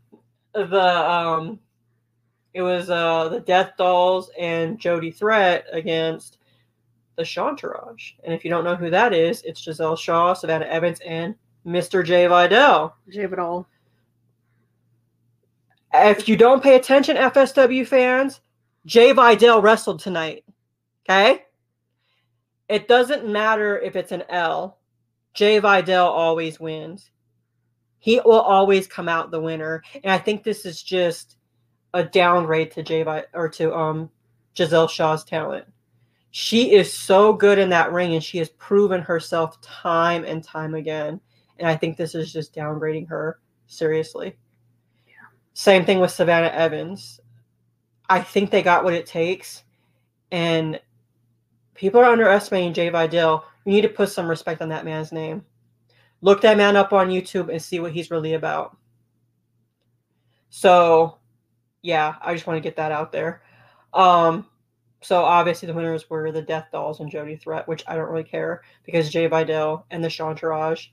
the 0.53 1.11
um, 1.11 1.59
it 2.53 2.61
was 2.61 2.89
uh 2.89 3.27
the 3.29 3.41
Death 3.41 3.73
Dolls 3.77 4.31
and 4.39 4.79
Jody 4.79 5.11
Threat 5.11 5.65
against 5.73 6.37
the 7.17 7.23
Chantourage. 7.23 8.13
And 8.23 8.33
if 8.33 8.45
you 8.45 8.49
don't 8.49 8.63
know 8.63 8.75
who 8.75 8.89
that 8.89 9.13
is, 9.13 9.41
it's 9.43 9.61
Giselle 9.61 9.97
Shaw, 9.97 10.33
Savannah 10.33 10.65
Evans, 10.65 10.99
and 11.05 11.35
Mr. 11.65 12.03
Jai 12.03 12.27
Vidal. 12.27 12.95
Jai 13.09 13.25
Vidal. 13.25 13.67
If 15.93 16.27
you 16.27 16.37
don't 16.37 16.63
pay 16.63 16.75
attention, 16.75 17.17
FSW 17.17 17.85
fans, 17.85 18.39
Jai 18.85 19.13
Vidal 19.13 19.61
wrestled 19.61 19.99
tonight. 19.99 20.43
Okay? 21.07 21.43
It 22.69 22.87
doesn't 22.87 23.27
matter 23.27 23.79
if 23.79 23.95
it's 23.95 24.11
an 24.11 24.23
L. 24.29 24.79
Jai 25.33 25.59
Vidal 25.59 26.07
always 26.07 26.59
wins. 26.59 27.09
He 27.99 28.19
will 28.23 28.41
always 28.41 28.87
come 28.87 29.09
out 29.09 29.31
the 29.31 29.41
winner. 29.41 29.81
And 30.03 30.11
I 30.11 30.17
think 30.17 30.43
this 30.43 30.65
is 30.65 30.81
just 30.81 31.37
a 31.93 32.03
downgrade 32.03 32.71
to 32.71 32.83
Jay 32.83 33.03
Vi- 33.03 33.25
or 33.33 33.49
to 33.49 33.73
um 33.73 34.09
Giselle 34.57 34.87
Shaw's 34.87 35.23
talent. 35.23 35.65
She 36.31 36.73
is 36.73 36.91
so 36.91 37.33
good 37.33 37.59
in 37.59 37.69
that 37.69 37.91
ring 37.91 38.13
and 38.13 38.23
she 38.23 38.39
has 38.39 38.49
proven 38.49 39.01
herself 39.01 39.61
time 39.61 40.23
and 40.25 40.43
time 40.43 40.73
again. 40.73 41.19
And 41.59 41.67
I 41.67 41.75
think 41.75 41.95
this 41.95 42.15
is 42.15 42.33
just 42.33 42.55
downgrading 42.55 43.07
her 43.09 43.39
seriously. 43.67 44.35
Same 45.53 45.85
thing 45.85 45.99
with 45.99 46.11
Savannah 46.11 46.47
Evans. 46.47 47.19
I 48.09 48.21
think 48.21 48.49
they 48.49 48.63
got 48.63 48.83
what 48.83 48.95
it 48.95 49.05
takes. 49.05 49.63
And 50.31 50.79
people 51.75 51.99
are 51.99 52.11
underestimating 52.11 52.73
Jai 52.73 52.89
Vidal. 52.89 53.45
We 53.65 53.73
need 53.73 53.81
to 53.81 53.89
put 53.89 54.09
some 54.09 54.27
respect 54.27 54.61
on 54.61 54.69
that 54.69 54.85
man's 54.85 55.11
name. 55.11 55.45
Look 56.21 56.41
that 56.41 56.57
man 56.57 56.75
up 56.75 56.93
on 56.93 57.09
YouTube 57.09 57.49
and 57.49 57.61
see 57.61 57.79
what 57.79 57.91
he's 57.91 58.11
really 58.11 58.33
about. 58.33 58.77
So, 60.49 61.17
yeah, 61.81 62.15
I 62.21 62.33
just 62.33 62.47
want 62.47 62.57
to 62.57 62.61
get 62.61 62.75
that 62.77 62.91
out 62.91 63.11
there. 63.11 63.41
Um, 63.93 64.47
so 65.01 65.23
obviously 65.23 65.67
the 65.67 65.73
winners 65.73 66.09
were 66.09 66.31
the 66.31 66.41
Death 66.41 66.67
Dolls 66.71 66.99
and 66.99 67.11
Jody 67.11 67.35
Threat, 67.35 67.67
which 67.67 67.83
I 67.87 67.95
don't 67.95 68.09
really 68.09 68.23
care 68.23 68.61
because 68.85 69.09
Jai 69.09 69.27
Vidal 69.27 69.85
and 69.91 70.03
the 70.03 70.07
Chantourage 70.07 70.87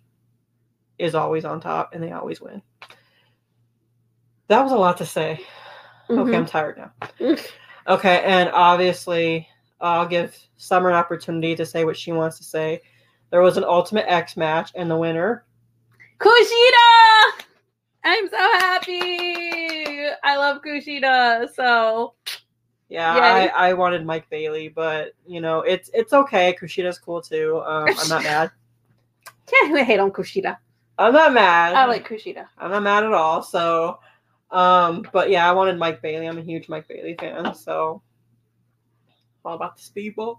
is 0.99 1.15
always 1.15 1.45
on 1.45 1.61
top 1.61 1.95
and 1.95 2.03
they 2.03 2.13
always 2.13 2.41
win. 2.41 2.61
That 4.49 4.63
was 4.63 4.73
a 4.73 4.77
lot 4.77 4.97
to 4.99 5.07
say. 5.07 5.41
Okay, 6.11 6.33
Mhm. 6.33 6.37
I'm 6.37 6.47
tired 6.47 6.77
now. 6.77 6.93
Okay, 7.87 8.23
and 8.25 8.51
obviously 8.51 9.49
I'll 9.81 10.07
give 10.07 10.37
Summer 10.57 10.91
an 10.91 10.97
opportunity 10.97 11.55
to 11.57 11.65
say 11.65 11.85
what 11.85 11.97
she 11.97 12.13
wants 12.13 12.39
to 12.39 12.45
say. 12.45 12.83
There 13.31 13.41
was 13.41 13.57
an 13.57 13.65
Ultimate 13.65 14.07
X 14.09 14.37
match, 14.37 14.73
and 14.75 14.91
the 14.91 14.97
winner 14.97 15.45
Kushida! 16.19 17.47
I'm 18.05 18.29
so 18.29 18.37
happy. 18.37 20.07
I 20.23 20.37
love 20.37 20.63
Kushida. 20.63 21.49
So 21.55 22.15
Yeah, 22.89 23.17
Yay. 23.17 23.51
I, 23.51 23.71
I 23.71 23.73
wanted 23.75 24.05
Mike 24.05 24.29
Bailey, 24.31 24.69
but 24.69 25.13
you 25.27 25.41
know 25.41 25.61
it's 25.61 25.91
it's 25.95 26.13
okay. 26.13 26.57
Kushida's 26.61 26.99
cool 26.99 27.23
too. 27.23 27.63
Um, 27.65 27.89
I'm 27.99 28.09
not 28.09 28.23
mad. 28.23 28.51
yeah, 29.53 29.75
I 29.75 29.83
hate 29.83 30.01
on 30.01 30.11
Kushida. 30.11 30.59
I'm 30.99 31.15
not 31.15 31.33
mad. 31.33 31.75
I 31.75 31.87
like 31.87 32.07
Kushida. 32.07 32.47
I'm 32.59 32.71
not 32.71 32.83
mad 32.83 33.05
at 33.05 33.15
all. 33.15 33.43
So, 33.43 33.99
um, 34.51 35.07
but 35.13 35.31
yeah, 35.31 35.49
I 35.49 35.53
wanted 35.53 35.79
Mike 35.79 36.03
Bailey. 36.03 36.27
I'm 36.27 36.37
a 36.37 36.43
huge 36.43 36.69
Mike 36.69 36.87
Bailey 36.89 37.17
fan. 37.19 37.55
So, 37.55 38.03
all 39.45 39.55
about 39.55 39.77
the 39.77 39.83
speedball. 39.83 40.39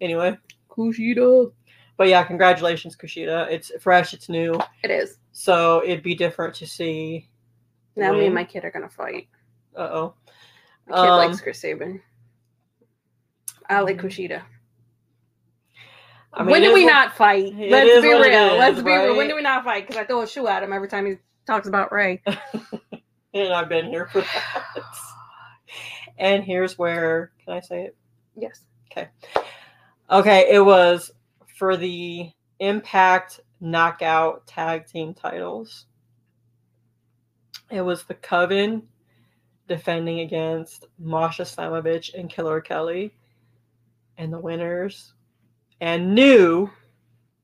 Anyway, 0.00 0.36
Kushida. 0.70 1.52
but 1.96 2.08
yeah, 2.08 2.22
congratulations, 2.24 2.96
Kushida. 2.96 3.50
It's 3.50 3.70
fresh. 3.80 4.14
It's 4.14 4.28
new. 4.28 4.58
It 4.82 4.90
is. 4.90 5.18
So 5.32 5.82
it'd 5.84 6.02
be 6.02 6.14
different 6.14 6.54
to 6.56 6.66
see. 6.66 7.28
Now 7.96 8.12
me 8.12 8.26
and 8.26 8.34
my 8.34 8.44
kid 8.44 8.64
are 8.64 8.70
gonna 8.70 8.88
fight. 8.88 9.28
Uh 9.76 9.80
oh. 9.92 10.14
My 10.88 10.96
kid 10.96 11.08
Um, 11.10 11.18
likes 11.18 11.40
Chris 11.40 11.60
Sabin. 11.60 12.00
I 13.68 13.80
like 13.80 13.98
Kushida. 13.98 14.42
I 16.32 16.42
mean, 16.42 16.50
when 16.52 16.62
do 16.62 16.72
we 16.72 16.84
what- 16.84 16.92
not 16.92 17.16
fight? 17.16 17.52
Let's 17.56 18.00
be 18.02 18.08
real. 18.08 18.22
is, 18.22 18.58
Let's 18.58 18.82
be 18.82 18.90
real. 18.90 19.16
When 19.16 19.28
do 19.28 19.34
we 19.36 19.42
not 19.42 19.64
fight? 19.64 19.86
Because 19.86 20.00
I 20.00 20.04
throw 20.06 20.22
a 20.22 20.26
shoe 20.26 20.46
at 20.46 20.62
him 20.62 20.72
every 20.72 20.88
time 20.88 21.06
he 21.06 21.16
talks 21.46 21.66
about 21.68 21.92
Ray. 21.92 22.22
and 23.34 23.52
I've 23.52 23.68
been 23.68 23.86
here 23.86 24.06
for 24.06 24.20
that. 24.20 24.64
and 26.18 26.44
here's 26.44 26.78
where 26.78 27.32
can 27.44 27.54
I 27.54 27.60
say 27.60 27.82
it? 27.84 27.96
Yes. 28.36 28.64
Okay, 28.90 29.08
Okay, 30.10 30.48
it 30.52 30.64
was 30.64 31.10
for 31.56 31.76
the 31.76 32.30
Impact 32.58 33.40
Knockout 33.60 34.46
Tag 34.46 34.86
Team 34.86 35.14
titles. 35.14 35.86
It 37.70 37.82
was 37.82 38.02
the 38.04 38.14
Coven 38.14 38.82
defending 39.68 40.20
against 40.20 40.86
Masha 40.98 41.42
Slamovich 41.42 42.14
and 42.14 42.28
Killer 42.28 42.60
Kelly. 42.60 43.14
And 44.18 44.32
the 44.32 44.38
winners 44.38 45.14
and 45.80 46.14
new 46.14 46.68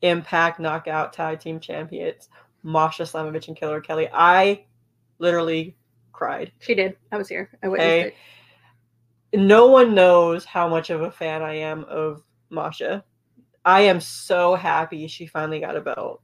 Impact 0.03 0.59
Knockout 0.61 1.13
Tag 1.13 1.41
Team 1.41 1.61
Champions, 1.61 2.29
Masha 2.63 3.05
Slamovich 3.05 3.49
and 3.49 3.57
Killer 3.57 3.81
Kelly. 3.81 4.09
I 4.13 4.65
literally 5.19 5.77
cried. 6.13 6.53
She 6.59 6.75
did. 6.75 6.97
I 7.13 7.17
was 7.17 7.29
here. 7.29 7.49
I 7.63 7.69
witnessed 7.69 7.87
Hey. 7.89 8.01
it. 8.09 8.15
No 9.37 9.67
one 9.67 9.95
knows 9.95 10.45
how 10.45 10.69
much 10.69 10.91
of 10.91 11.03
a 11.03 11.11
fan 11.11 11.43
I 11.43 11.55
am 11.55 11.85
of 11.85 12.23
Masha. 12.51 13.05
I 13.65 13.83
am 13.83 14.01
so 14.01 14.55
happy 14.55 15.07
she 15.07 15.27
finally 15.27 15.61
got 15.61 15.77
a 15.77 15.81
belt. 15.81 16.23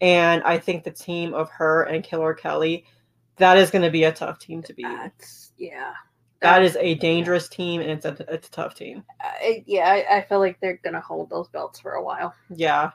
And 0.00 0.42
I 0.42 0.58
think 0.58 0.84
the 0.84 0.90
team 0.90 1.32
of 1.32 1.48
her 1.50 1.84
and 1.84 2.04
Killer 2.04 2.34
Kelly, 2.34 2.84
that 3.36 3.56
is 3.56 3.70
going 3.70 3.82
to 3.82 3.90
be 3.90 4.04
a 4.04 4.12
tough 4.12 4.38
team 4.38 4.62
to 4.64 4.74
beat. 4.74 4.82
That's 4.82 5.52
yeah. 5.56 5.92
That 6.40 6.62
is 6.62 6.76
a 6.76 6.96
dangerous 6.96 7.48
team 7.48 7.80
and 7.80 7.90
it's 7.90 8.04
a, 8.04 8.16
it's 8.28 8.48
a 8.48 8.50
tough 8.50 8.74
team. 8.74 9.04
Uh, 9.24 9.28
I, 9.28 9.64
yeah. 9.66 9.88
I, 9.88 10.16
I 10.16 10.22
feel 10.22 10.40
like 10.40 10.60
they're 10.60 10.80
gonna 10.82 11.00
hold 11.00 11.30
those 11.30 11.48
belts 11.48 11.78
for 11.78 11.92
a 11.92 12.02
while. 12.02 12.34
Yeah. 12.50 12.90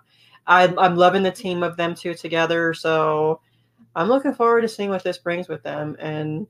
I'm, 0.48 0.78
I'm 0.78 0.98
loving 0.98 1.24
the 1.24 1.32
team 1.32 1.64
of 1.64 1.78
them 1.78 1.96
two 1.96 2.14
together. 2.14 2.74
So 2.74 3.40
I'm 3.96 4.10
looking 4.10 4.34
forward 4.34 4.62
to 4.62 4.68
seeing 4.68 4.90
what 4.90 5.04
this 5.04 5.18
brings 5.18 5.48
with 5.48 5.64
them. 5.64 5.96
And 6.00 6.46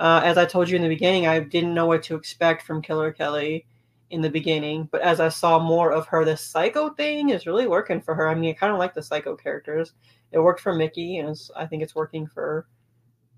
uh, 0.00 0.22
as 0.24 0.38
I 0.38 0.46
told 0.46 0.70
you 0.70 0.76
in 0.76 0.82
the 0.82 0.88
beginning, 0.88 1.26
I 1.26 1.40
didn't 1.40 1.74
know 1.74 1.84
what 1.86 2.02
to 2.04 2.16
expect 2.16 2.62
from 2.62 2.80
Killer 2.80 3.12
Kelly 3.12 3.66
in 4.08 4.22
the 4.22 4.30
beginning. 4.30 4.88
But 4.90 5.02
as 5.02 5.20
I 5.20 5.28
saw 5.28 5.58
more 5.58 5.92
of 5.92 6.06
her, 6.06 6.24
this 6.24 6.40
psycho 6.40 6.88
thing 6.88 7.28
is 7.28 7.46
really 7.46 7.66
working 7.66 8.00
for 8.00 8.14
her. 8.14 8.26
I 8.26 8.34
mean, 8.34 8.50
I 8.50 8.54
kind 8.54 8.72
of 8.72 8.78
like 8.78 8.94
the 8.94 9.02
psycho 9.02 9.36
characters. 9.36 9.92
It 10.32 10.38
worked 10.38 10.60
for 10.60 10.74
Mickie, 10.74 11.18
and 11.18 11.28
it's, 11.28 11.50
I 11.54 11.66
think 11.66 11.82
it's 11.82 11.94
working 11.94 12.26
for 12.26 12.66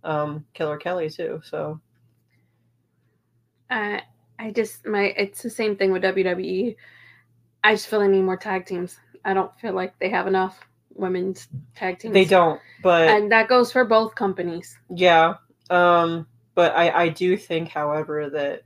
um, 0.04 0.46
Killer 0.54 0.76
Kelly 0.76 1.10
too. 1.10 1.40
So 1.44 1.80
Uh, 3.68 3.98
I 4.38 4.50
just 4.52 4.86
my 4.86 5.14
it's 5.16 5.42
the 5.42 5.50
same 5.50 5.76
thing 5.76 5.90
with 5.90 6.02
WWE. 6.02 6.76
I 7.64 7.74
just 7.74 7.88
feel 7.88 8.00
I 8.02 8.06
need 8.06 8.22
more 8.22 8.36
tag 8.36 8.66
teams. 8.66 8.98
I 9.24 9.34
don't 9.34 9.52
feel 9.58 9.72
like 9.72 9.98
they 9.98 10.10
have 10.10 10.28
enough 10.28 10.60
women's 10.94 11.48
tag 11.74 11.98
teams. 11.98 12.14
they 12.14 12.24
don't. 12.24 12.60
But 12.84 13.08
and 13.08 13.32
that 13.32 13.48
goes 13.48 13.72
for 13.72 13.84
both 13.84 14.14
companies. 14.14 14.78
Yeah. 14.94 15.34
Um, 15.70 16.26
but 16.54 16.74
I, 16.76 17.04
I 17.04 17.08
do 17.08 17.36
think, 17.36 17.68
however, 17.68 18.28
that 18.30 18.62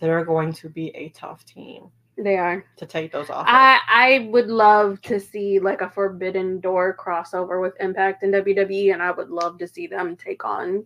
they're 0.00 0.24
going 0.24 0.52
to 0.52 0.68
be 0.68 0.88
a 0.96 1.08
tough 1.10 1.44
team 1.44 1.90
They 2.18 2.36
are. 2.36 2.64
to 2.76 2.86
take 2.86 3.12
those 3.12 3.30
off. 3.30 3.46
I 3.48 3.78
I 3.88 4.28
would 4.30 4.48
love 4.48 5.00
to 5.02 5.20
see 5.20 5.58
like 5.60 5.80
a 5.80 5.90
Forbidden 5.90 6.60
Door 6.60 6.96
crossover 6.98 7.60
with 7.62 7.74
Impact 7.80 8.22
and 8.22 8.34
WWE, 8.34 8.92
and 8.92 9.02
I 9.02 9.10
would 9.10 9.30
love 9.30 9.58
to 9.58 9.68
see 9.68 9.86
them 9.86 10.16
take 10.16 10.44
on 10.44 10.84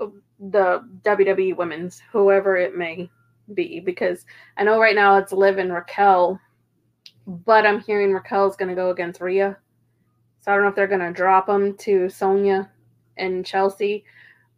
uh, 0.00 0.06
the 0.38 0.82
WWE 1.02 1.56
women's, 1.56 2.02
whoever 2.12 2.56
it 2.56 2.76
may 2.76 3.10
be, 3.54 3.80
because 3.80 4.26
I 4.56 4.64
know 4.64 4.78
right 4.80 4.94
now 4.94 5.16
it's 5.16 5.32
Liv 5.32 5.56
and 5.58 5.72
Raquel, 5.72 6.38
but 7.26 7.64
I'm 7.64 7.80
hearing 7.80 8.12
Raquel's 8.12 8.56
going 8.56 8.68
to 8.68 8.74
go 8.74 8.90
against 8.90 9.20
Rhea, 9.22 9.56
so 10.40 10.52
I 10.52 10.54
don't 10.54 10.64
know 10.64 10.68
if 10.68 10.74
they're 10.76 10.86
going 10.86 11.00
to 11.00 11.12
drop 11.12 11.46
them 11.46 11.76
to 11.78 12.08
Sonya 12.10 12.70
and 13.16 13.46
Chelsea, 13.46 14.04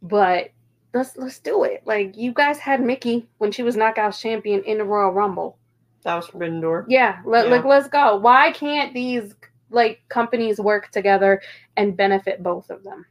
but 0.01 0.49
let's 0.93 1.15
let's 1.17 1.39
do 1.39 1.63
it. 1.63 1.81
Like 1.85 2.17
you 2.17 2.33
guys 2.33 2.57
had 2.57 2.81
Mickie 2.81 3.27
when 3.37 3.51
she 3.51 3.63
was 3.63 3.75
Knockouts 3.75 4.19
champion 4.19 4.63
in 4.63 4.77
the 4.79 4.85
Royal 4.85 5.11
Rumble. 5.11 5.57
that 6.03 6.15
was 6.15 6.27
Forbidden 6.27 6.61
Door. 6.61 6.85
Yeah, 6.87 7.19
let, 7.25 7.45
Yeah. 7.45 7.51
like 7.51 7.65
let's 7.65 7.87
go. 7.87 8.17
Why 8.17 8.51
can't 8.51 8.93
these 8.93 9.35
like 9.69 10.01
companies 10.09 10.59
work 10.59 10.89
together 10.91 11.41
and 11.77 11.95
benefit 11.97 12.41
both 12.41 12.69
of 12.69 12.83
them? 12.83 13.05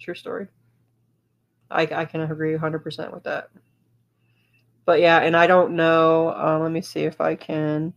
True 0.00 0.14
story. 0.14 0.48
I, 1.70 1.82
I 1.82 2.04
can 2.04 2.20
agree 2.22 2.54
100% 2.56 3.12
with 3.12 3.22
that. 3.24 3.50
but 4.84 5.00
yeah, 5.00 5.18
and 5.20 5.36
I 5.36 5.46
don't 5.46 5.76
know. 5.76 6.28
Uh, 6.28 6.58
let 6.60 6.70
me 6.72 6.80
see 6.82 7.00
if 7.04 7.20
I 7.20 7.34
can. 7.36 7.92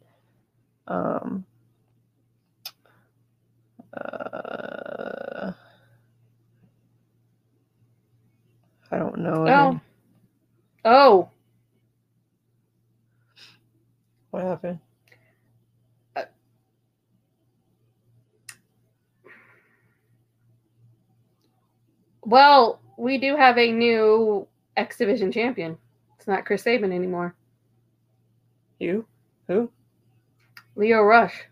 Um, 0.88 1.46
uh, 3.94 5.52
I 8.92 8.98
don't 8.98 9.18
know. 9.20 9.48
Oh. 9.48 9.80
Oh. 10.86 11.30
What 14.32 14.44
happened? 14.44 14.80
Well, 22.22 22.82
we 22.98 23.18
do 23.18 23.38
have 23.38 23.58
a 23.58 23.72
new 23.72 24.48
X 24.76 24.98
Division 24.98 25.32
champion. 25.32 25.78
It's 26.18 26.28
not 26.28 26.46
Chris 26.46 26.64
Sabin 26.64 26.92
anymore. 26.92 27.34
You? 28.80 29.06
Who? 29.48 29.72
Lio 30.76 31.02
Rush. 31.04 31.46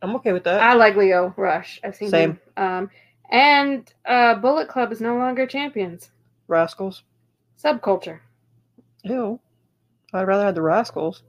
I'm 0.00 0.16
okay 0.16 0.32
with 0.32 0.44
that. 0.44 0.62
I 0.62 0.72
like 0.72 0.96
Lio 0.96 1.34
Rush. 1.36 1.80
I've 1.84 1.96
seen 1.96 2.08
Same. 2.08 2.30
him. 2.30 2.40
Um, 2.56 2.90
and 3.30 3.92
uh, 4.06 4.36
Bullet 4.36 4.68
Club 4.68 4.90
is 4.90 5.02
no 5.02 5.16
longer 5.18 5.46
champions. 5.46 6.10
Rascals. 6.48 7.04
Subculture. 7.62 8.20
Ew. 9.04 9.38
I'd 10.12 10.26
rather 10.26 10.44
have 10.44 10.54
the 10.54 10.62
Rascals. 10.62 11.22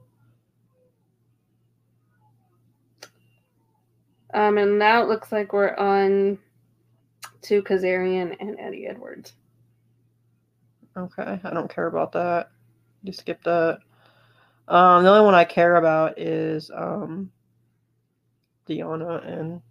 Um, 4.32 4.58
and 4.58 4.78
now 4.78 5.02
it 5.02 5.08
looks 5.08 5.32
like 5.32 5.52
we're 5.52 5.74
on 5.74 6.38
to 7.42 7.62
Kazarian 7.62 8.36
and 8.40 8.58
Eddie 8.58 8.86
Edwards. 8.86 9.32
Okay, 10.96 11.40
I 11.42 11.50
don't 11.50 11.72
care 11.72 11.86
about 11.86 12.12
that. 12.12 12.50
You 13.02 13.12
skip 13.12 13.42
that. 13.44 13.80
Um, 14.68 15.02
the 15.02 15.10
only 15.10 15.24
one 15.24 15.34
I 15.34 15.44
care 15.44 15.76
about 15.76 16.18
is 16.18 16.70
um, 16.72 17.30
Deonna 18.68 19.26
and 19.26 19.62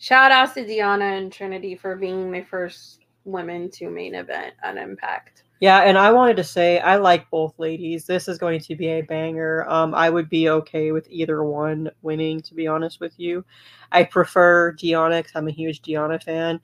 Shout 0.00 0.30
outs 0.30 0.54
to 0.54 0.64
Deonna 0.64 1.18
and 1.18 1.32
Trinity 1.32 1.74
for 1.74 1.96
being 1.96 2.30
my 2.30 2.42
first 2.42 2.97
women 3.30 3.70
to 3.72 3.90
main 3.90 4.14
event 4.14 4.54
on 4.64 4.78
Impact. 4.78 5.44
yeah, 5.60 5.80
and 5.80 5.98
I 5.98 6.10
wanted 6.10 6.36
to 6.36 6.44
say 6.44 6.78
I 6.80 6.96
like 6.96 7.30
both 7.30 7.58
ladies. 7.58 8.06
This 8.06 8.28
is 8.28 8.38
going 8.38 8.60
to 8.60 8.76
be 8.76 8.88
a 8.88 9.02
banger. 9.02 9.64
Um, 9.68 9.94
I 9.94 10.10
would 10.10 10.28
be 10.28 10.48
okay 10.48 10.92
with 10.92 11.06
either 11.10 11.44
one 11.44 11.90
winning. 12.02 12.40
To 12.42 12.54
be 12.54 12.66
honest 12.66 13.00
with 13.00 13.18
you, 13.18 13.44
I 13.92 14.04
prefer 14.04 14.72
Deonna 14.72 15.20
because 15.20 15.32
I'm 15.34 15.48
a 15.48 15.52
huge 15.52 15.82
Deonna 15.82 16.22
fan. 16.22 16.60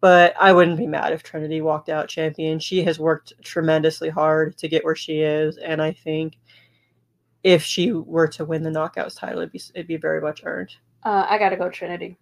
But 0.00 0.34
I 0.38 0.52
wouldn't 0.52 0.78
be 0.78 0.86
mad 0.86 1.12
if 1.12 1.24
Trinity 1.24 1.60
walked 1.60 1.88
out 1.88 2.08
champion. 2.08 2.60
She 2.60 2.84
has 2.84 3.00
worked 3.00 3.32
tremendously 3.42 4.08
hard 4.08 4.56
to 4.58 4.68
get 4.68 4.84
where 4.84 4.94
she 4.94 5.22
is, 5.22 5.56
and 5.56 5.82
I 5.82 5.90
think 5.92 6.38
if 7.42 7.64
she 7.64 7.90
were 7.92 8.28
to 8.28 8.44
win 8.44 8.62
the 8.62 8.70
knockouts 8.70 9.18
title, 9.18 9.40
it'd 9.40 9.52
be 9.52 9.60
it'd 9.74 9.88
be 9.88 9.96
very 9.96 10.20
much 10.20 10.42
earned. 10.44 10.70
Uh, 11.04 11.26
I 11.28 11.38
gotta 11.38 11.56
go 11.56 11.68
Trinity. 11.68 12.16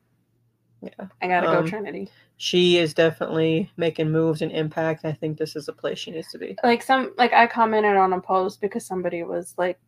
Yeah. 0.82 1.06
I 1.22 1.28
gotta 1.28 1.48
Um, 1.48 1.64
go 1.64 1.68
Trinity. 1.68 2.10
She 2.36 2.76
is 2.78 2.92
definitely 2.94 3.70
making 3.76 4.10
moves 4.10 4.42
and 4.42 4.52
impact. 4.52 5.04
I 5.04 5.12
think 5.12 5.38
this 5.38 5.56
is 5.56 5.68
a 5.68 5.72
place 5.72 5.98
she 5.98 6.10
needs 6.10 6.30
to 6.32 6.38
be. 6.38 6.56
Like 6.62 6.82
some 6.82 7.14
like 7.16 7.32
I 7.32 7.46
commented 7.46 7.96
on 7.96 8.12
a 8.12 8.20
post 8.20 8.60
because 8.60 8.84
somebody 8.84 9.22
was 9.22 9.54
like, 9.56 9.78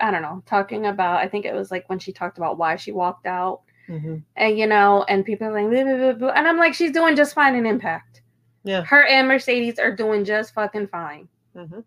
I 0.00 0.10
don't 0.10 0.22
know, 0.22 0.42
talking 0.46 0.86
about 0.86 1.16
I 1.18 1.28
think 1.28 1.44
it 1.44 1.54
was 1.54 1.70
like 1.70 1.88
when 1.88 1.98
she 1.98 2.12
talked 2.12 2.38
about 2.38 2.56
why 2.56 2.76
she 2.76 2.92
walked 2.92 3.26
out. 3.26 3.62
hmm 3.88 4.18
And 4.36 4.58
you 4.58 4.66
know, 4.66 5.04
and 5.08 5.24
people 5.24 5.48
are 5.48 5.52
like, 5.52 5.70
"Blah, 5.70 5.84
blah, 5.84 5.96
blah, 5.96 6.12
blah," 6.12 6.28
and 6.30 6.46
I'm 6.46 6.56
like, 6.58 6.74
she's 6.74 6.92
doing 6.92 7.16
just 7.16 7.34
fine 7.34 7.56
in 7.56 7.66
impact. 7.66 8.22
Yeah. 8.64 8.82
Her 8.84 9.04
and 9.04 9.26
Mercedes 9.28 9.78
are 9.78 9.94
doing 9.94 10.24
just 10.24 10.54
fucking 10.54 10.88
fine. 10.88 11.28
hmm 11.54 11.80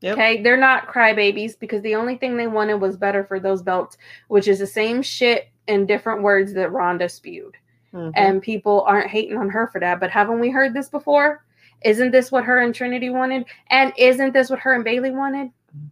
Yep. 0.00 0.18
Okay, 0.18 0.42
they're 0.42 0.56
not 0.58 0.88
crybabies 0.88 1.58
because 1.58 1.80
the 1.80 1.94
only 1.94 2.16
thing 2.18 2.36
they 2.36 2.46
wanted 2.46 2.74
was 2.74 2.96
better 2.96 3.24
for 3.24 3.40
those 3.40 3.62
belts, 3.62 3.96
which 4.28 4.48
is 4.48 4.58
the 4.58 4.66
same 4.66 5.00
shit 5.00 5.48
in 5.66 5.86
different 5.86 6.22
words 6.22 6.52
that 6.54 6.72
Ronda 6.72 7.08
spewed. 7.08 7.56
Hmm 7.94 8.10
And 8.14 8.42
people 8.42 8.82
aren't 8.82 9.08
hating 9.08 9.36
on 9.36 9.48
her 9.50 9.68
for 9.68 9.80
that. 9.80 10.00
But 10.00 10.10
haven't 10.10 10.40
we 10.40 10.50
heard 10.50 10.74
this 10.74 10.88
before? 10.88 11.44
Isn't 11.84 12.10
this 12.10 12.32
what 12.32 12.44
her 12.44 12.58
and 12.58 12.74
Trinity 12.74 13.10
wanted? 13.10 13.44
And 13.70 13.92
isn't 13.96 14.32
this 14.32 14.50
what 14.50 14.58
her 14.60 14.74
and 14.74 14.82
Bayley 14.84 15.12
wanted? 15.12 15.50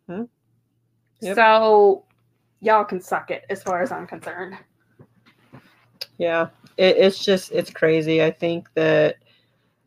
Mhm. 0.08 0.28
Yep. 1.20 1.36
So 1.36 2.04
y'all 2.60 2.84
can 2.84 3.00
suck 3.00 3.30
it 3.30 3.44
as 3.50 3.62
far 3.62 3.82
as 3.82 3.92
I'm 3.92 4.06
concerned. 4.06 4.56
Yeah, 6.18 6.48
it, 6.76 6.96
it's 6.96 7.24
just 7.24 7.52
it's 7.52 7.70
crazy. 7.70 8.22
I 8.22 8.30
think 8.30 8.68
that, 8.74 9.16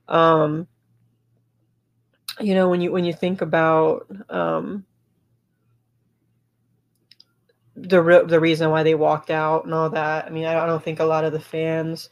um, 0.07 0.67
you 2.39 2.53
know, 2.53 2.69
when 2.69 2.81
you 2.81 2.91
when 2.91 3.03
you 3.03 3.13
think 3.13 3.41
about 3.41 4.07
um, 4.29 4.85
the 7.75 8.01
re- 8.01 8.25
the 8.25 8.39
reason 8.39 8.69
why 8.69 8.83
they 8.83 8.95
walked 8.95 9.29
out 9.29 9.65
and 9.65 9.73
all 9.73 9.89
that. 9.89 10.25
I 10.25 10.29
mean, 10.29 10.45
I, 10.45 10.65
don't 10.65 10.83
think 10.83 10.99
a 10.99 11.05
lot 11.05 11.25
of 11.25 11.33
the 11.33 11.39
fans 11.39 12.09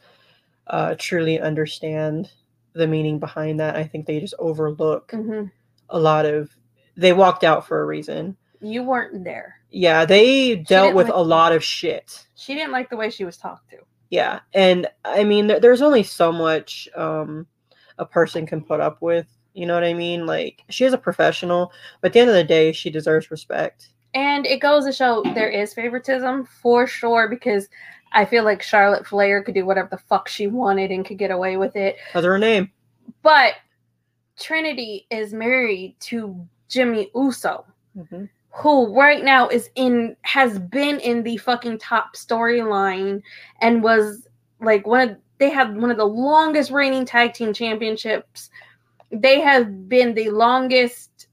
uh, 0.66 0.94
truly 0.98 1.40
understand 1.40 2.30
the 2.74 2.86
meaning 2.86 3.18
behind 3.18 3.60
that. 3.60 3.76
I 3.76 3.84
think 3.84 4.06
they 4.06 4.20
just 4.20 4.34
overlook 4.38 5.10
Mhm. 5.12 5.50
a 5.90 5.98
lot 5.98 6.26
of. 6.26 6.50
They 6.96 7.12
walked 7.12 7.44
out 7.44 7.66
for 7.66 7.80
a 7.80 7.86
reason. 7.86 8.36
You 8.60 8.82
weren't 8.82 9.24
there. 9.24 9.56
Yeah, 9.70 10.04
they 10.04 10.56
dealt 10.56 10.94
with 10.94 11.08
like- 11.08 11.16
a 11.16 11.20
lot 11.22 11.52
of 11.52 11.62
shit. 11.64 12.26
She 12.34 12.54
didn't 12.54 12.72
like 12.72 12.90
the 12.90 12.96
way 12.96 13.10
she 13.10 13.24
was 13.24 13.36
talked 13.36 13.70
to. 13.70 13.78
Yeah, 14.10 14.40
and 14.52 14.86
I 15.04 15.24
mean, 15.24 15.46
there's 15.48 15.82
only 15.82 16.02
so 16.02 16.30
much 16.30 16.88
um, 16.94 17.46
a 17.98 18.04
person 18.06 18.46
can 18.46 18.62
put 18.62 18.80
up 18.80 19.00
with. 19.02 19.26
You 19.54 19.66
know 19.66 19.74
what 19.74 19.84
I 19.84 19.94
mean? 19.94 20.26
Like, 20.26 20.62
she 20.68 20.84
is 20.84 20.92
a 20.92 20.98
professional, 20.98 21.72
but 22.00 22.08
at 22.08 22.12
the 22.12 22.20
end 22.20 22.30
of 22.30 22.36
the 22.36 22.44
day, 22.44 22.72
she 22.72 22.90
deserves 22.90 23.30
respect. 23.30 23.90
And 24.14 24.46
it 24.46 24.60
goes 24.60 24.84
to 24.84 24.92
show 24.92 25.22
there 25.34 25.48
is 25.48 25.74
favoritism 25.74 26.46
for 26.46 26.86
sure 26.86 27.28
because 27.28 27.68
I 28.12 28.24
feel 28.24 28.44
like 28.44 28.62
Charlotte 28.62 29.06
Flair 29.06 29.42
could 29.42 29.54
do 29.54 29.66
whatever 29.66 29.88
the 29.90 29.98
fuck 29.98 30.28
she 30.28 30.46
wanted 30.46 30.92
and 30.92 31.04
could 31.04 31.18
get 31.18 31.32
away 31.32 31.56
with 31.56 31.74
it. 31.74 31.96
Other 32.14 32.30
her 32.30 32.38
name. 32.38 32.70
But 33.22 33.54
Trinity 34.38 35.06
is 35.10 35.32
married 35.32 35.96
to 36.00 36.46
Jimmy 36.68 37.10
Uso, 37.14 37.64
hmm 37.94 38.24
who 38.54 38.94
right 38.94 39.24
now 39.24 39.48
is 39.48 39.68
in 39.74 40.16
has 40.22 40.60
been 40.60 41.00
in 41.00 41.24
the 41.24 41.36
fucking 41.38 41.76
top 41.76 42.14
storyline 42.14 43.20
and 43.60 43.82
was 43.82 44.28
like 44.60 44.86
one 44.86 45.08
of 45.08 45.16
they 45.38 45.50
have 45.50 45.74
one 45.74 45.90
of 45.90 45.96
the 45.96 46.04
longest 46.04 46.70
reigning 46.70 47.04
tag 47.04 47.34
team 47.34 47.52
championships. 47.52 48.50
They 49.10 49.40
have 49.40 49.88
been 49.88 50.14
the 50.14 50.30
longest 50.30 51.23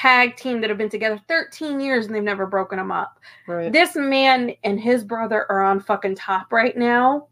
tag 0.00 0.34
team 0.36 0.60
that 0.60 0.70
have 0.70 0.78
been 0.78 0.88
together 0.88 1.20
13 1.28 1.78
years 1.78 2.06
and 2.06 2.14
they've 2.14 2.22
never 2.22 2.46
broken 2.46 2.78
them 2.78 2.90
up. 2.90 3.20
Right. 3.46 3.70
This 3.70 3.96
man 3.96 4.52
and 4.64 4.80
his 4.80 5.04
brother 5.04 5.44
are 5.50 5.62
on 5.62 5.78
fucking 5.80 6.14
top 6.14 6.52
right 6.52 6.74
now. 6.76 7.26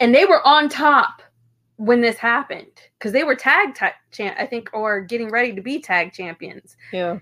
And 0.00 0.14
they 0.14 0.26
were 0.26 0.46
on 0.46 0.68
top 0.68 1.22
when 1.76 2.02
this 2.02 2.18
happened 2.18 2.66
because 2.98 3.12
they 3.12 3.24
were 3.24 3.34
tag 3.34 3.74
ta- 3.74 3.94
champ, 4.12 4.36
I 4.38 4.44
think, 4.44 4.68
or 4.74 5.00
getting 5.00 5.30
ready 5.30 5.54
to 5.54 5.62
be 5.62 5.80
tag 5.80 6.12
champions. 6.12 6.76
Yeah. 6.92 7.20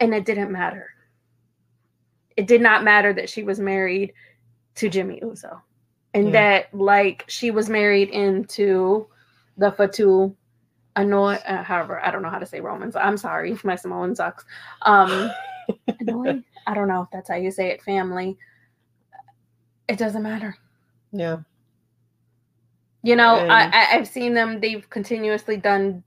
And 0.00 0.14
it 0.14 0.24
didn't 0.24 0.50
matter. 0.50 0.88
It 2.36 2.46
did 2.46 2.62
not 2.62 2.82
matter 2.82 3.12
that 3.12 3.28
she 3.28 3.42
was 3.42 3.60
married 3.60 4.14
to 4.76 4.88
Jimmy 4.88 5.18
Uso 5.22 5.60
and 6.14 6.26
Yeah. 6.26 6.32
that, 6.32 6.74
like, 6.74 7.24
she 7.28 7.50
was 7.50 7.68
married 7.68 8.08
into 8.08 9.06
the 9.58 9.70
Fatu. 9.70 10.34
Annoy, 10.96 11.34
uh, 11.34 11.62
however, 11.62 12.00
I 12.04 12.10
don't 12.10 12.22
know 12.22 12.30
how 12.30 12.38
to 12.38 12.46
say 12.46 12.60
Romans. 12.60 12.96
I'm 12.96 13.16
sorry, 13.16 13.56
my 13.64 13.76
Samoan 13.76 14.14
sucks. 14.14 14.44
Um, 14.82 15.30
annoy. 16.00 16.42
I 16.66 16.74
don't 16.74 16.88
know 16.88 17.02
if 17.02 17.08
that's 17.12 17.28
how 17.28 17.36
you 17.36 17.50
say 17.50 17.70
it. 17.70 17.82
Family. 17.82 18.38
It 19.88 19.98
doesn't 19.98 20.22
matter. 20.22 20.56
yeah. 21.12 21.38
You 23.02 23.16
know, 23.16 23.34
I, 23.36 23.64
I 23.66 23.86
i've 23.92 24.08
seen 24.08 24.32
them. 24.32 24.60
They've 24.60 24.88
continuously 24.88 25.58
done 25.58 26.02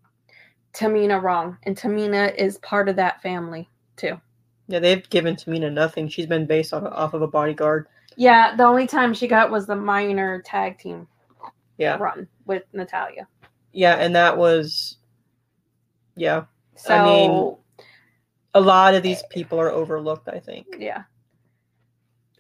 Tamina 0.74 1.22
wrong, 1.22 1.58
and 1.64 1.78
Tamina 1.78 2.34
is 2.36 2.58
part 2.60 2.90
of 2.90 2.96
that 2.96 3.22
family 3.22 3.70
too. 3.98 4.20
Yeah. 4.68 4.80
They've 4.80 5.08
given 5.10 5.36
Tamina 5.36 5.72
nothing. 5.72 6.08
She's 6.10 6.26
been 6.26 6.48
based 6.48 6.74
off, 6.74 6.84
off 6.84 7.14
of 7.14 7.22
a 7.22 7.28
bodyguard. 7.28 7.88
Yeah, 8.16 8.56
the 8.56 8.64
only 8.64 8.88
time 8.88 9.14
she 9.14 9.28
got 9.28 9.52
was 9.52 9.68
the 9.68 9.76
minor 9.76 10.42
tag 10.42 10.80
team 10.80 11.08
Yeah. 11.78 11.98
run 11.98 12.28
with 12.48 12.64
Natalya. 12.74 13.28
Yeah. 13.78 13.94
And 13.96 14.16
that 14.16 14.38
was, 14.38 14.98
yeah. 16.16 16.46
So 16.78 16.96
I 16.96 17.04
mean- 17.04 17.56
A 18.56 18.60
lot 18.60 18.96
of 18.96 19.04
these 19.04 19.22
people 19.30 19.60
are 19.60 19.70
overlooked, 19.70 20.28
I 20.28 20.40
think. 20.40 20.66
yeah, 20.80 21.04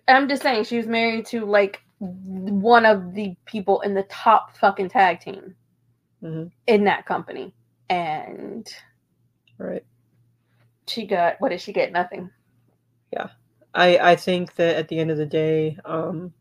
I'm 0.08 0.28
just 0.28 0.42
saying 0.42 0.64
she 0.64 0.78
was 0.78 0.88
married 0.88 1.28
to 1.28 1.46
like 1.46 1.80
one 2.00 2.86
of 2.88 3.14
the 3.14 3.36
people 3.46 3.82
in 3.82 3.94
the 3.94 4.02
top 4.04 4.58
fucking 4.58 4.90
tag 4.90 5.20
team 5.20 5.56
hmm 6.22 6.46
in 6.66 6.86
that 6.86 7.06
company, 7.06 7.54
and 7.90 8.68
Right. 9.60 9.86
she 10.88 11.06
got 11.06 11.40
what 11.40 11.50
did 11.50 11.62
she 11.62 11.72
get? 11.72 11.92
Nothing. 11.92 12.32
Yeah. 13.14 13.30
I 13.76 14.00
I 14.14 14.16
think 14.16 14.56
that 14.56 14.76
at 14.76 14.88
the 14.88 14.98
end 14.98 15.12
of 15.12 15.18
the 15.18 15.26
day, 15.28 15.78
um, 15.86 16.34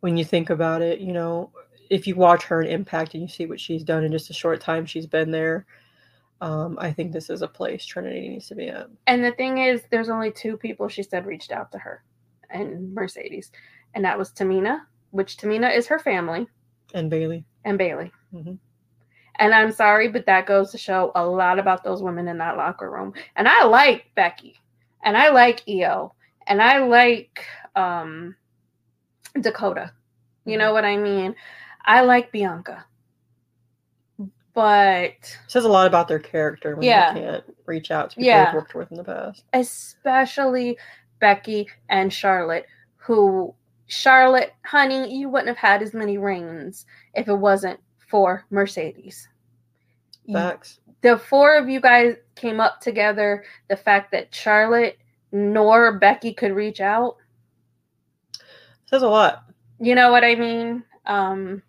when 0.00 0.16
you 0.16 0.24
think 0.24 0.48
about 0.48 0.80
it, 0.80 1.00
you 1.00 1.12
know, 1.12 1.50
if 1.92 2.06
you 2.06 2.14
watch 2.14 2.44
her 2.44 2.62
in 2.62 2.68
Impact 2.68 3.12
and 3.12 3.22
you 3.22 3.28
see 3.28 3.44
what 3.44 3.60
she's 3.60 3.84
done 3.84 4.02
in 4.02 4.10
just 4.10 4.30
a 4.30 4.32
short 4.32 4.62
time 4.62 4.86
she's 4.86 5.06
been 5.06 5.30
there, 5.30 5.66
um, 6.40 6.78
I 6.80 6.90
think 6.90 7.12
this 7.12 7.28
is 7.28 7.42
a 7.42 7.46
place 7.48 7.84
Trinity 7.84 8.30
needs 8.30 8.48
to 8.48 8.54
be 8.54 8.68
at. 8.68 8.88
And 9.06 9.22
the 9.22 9.32
thing 9.32 9.58
is, 9.58 9.82
there's 9.90 10.08
only 10.08 10.32
two 10.32 10.56
people 10.56 10.88
she 10.88 11.02
said 11.02 11.26
reached 11.26 11.52
out 11.52 11.70
to 11.72 11.78
her, 11.78 12.02
and 12.48 12.94
Mercedes, 12.94 13.52
and 13.94 14.02
that 14.06 14.18
was 14.18 14.32
Tamina, 14.32 14.80
which 15.10 15.36
Tamina 15.36 15.76
is 15.76 15.86
her 15.86 15.98
family, 15.98 16.48
And 16.94 17.10
Bayley. 17.10 17.44
and 17.66 17.76
Bayley. 17.76 18.10
Mhm. 18.34 18.58
And 19.36 19.54
I'm 19.54 19.70
sorry, 19.70 20.08
but 20.08 20.24
that 20.26 20.46
goes 20.46 20.70
to 20.72 20.78
show 20.78 21.12
a 21.14 21.24
lot 21.26 21.58
about 21.58 21.84
those 21.84 22.02
women 22.02 22.26
in 22.26 22.38
that 22.38 22.56
locker 22.56 22.90
room. 22.90 23.12
And 23.36 23.46
I 23.46 23.64
like 23.64 24.06
Becky, 24.14 24.56
and 25.04 25.14
I 25.14 25.28
like 25.28 25.62
IYO, 25.68 26.14
and 26.46 26.62
I 26.62 26.78
like 26.78 27.44
um, 27.76 28.34
Dakota. 29.40 29.92
You 30.46 30.56
know 30.58 30.72
what 30.72 30.84
I 30.84 30.96
mean? 30.96 31.34
I 31.84 32.02
like 32.02 32.30
Bianca. 32.32 32.84
But 34.54 35.14
says 35.46 35.64
a 35.64 35.68
lot 35.68 35.86
about 35.86 36.08
their 36.08 36.18
character 36.18 36.76
when 36.76 36.84
Yeah. 36.84 37.14
they 37.14 37.20
can't 37.20 37.56
reach 37.66 37.90
out 37.90 38.10
to 38.10 38.16
people 38.16 38.26
Yeah. 38.26 38.44
they've 38.46 38.54
worked 38.54 38.74
with 38.74 38.90
in 38.90 38.98
the 38.98 39.04
past. 39.04 39.44
especially 39.54 40.76
Becky 41.20 41.68
and 41.88 42.12
Charlotte, 42.12 42.66
who 42.96 43.54
Charlotte, 43.86 44.52
honey, 44.64 45.14
you 45.14 45.28
wouldn't 45.28 45.48
have 45.48 45.56
had 45.56 45.82
as 45.82 45.94
many 45.94 46.18
reigns 46.18 46.84
if 47.14 47.28
it 47.28 47.34
wasn't 47.34 47.80
for 48.08 48.44
Mercedes. 48.50 49.28
Facts. 50.32 50.80
The 51.00 51.18
four 51.18 51.56
of 51.56 51.68
you 51.68 51.80
guys 51.80 52.16
came 52.36 52.60
up 52.60 52.80
together. 52.80 53.44
The 53.68 53.76
fact 53.76 54.12
that 54.12 54.34
Charlotte 54.34 54.98
nor 55.32 55.98
Becky 55.98 56.32
could 56.34 56.52
reach 56.52 56.80
out, 56.80 57.16
Says 58.86 59.02
a 59.02 59.08
lot. 59.08 59.44
you 59.80 59.94
know 59.94 60.12
what 60.12 60.24
I 60.24 60.34
mean? 60.34 60.84
Um, 61.06 61.62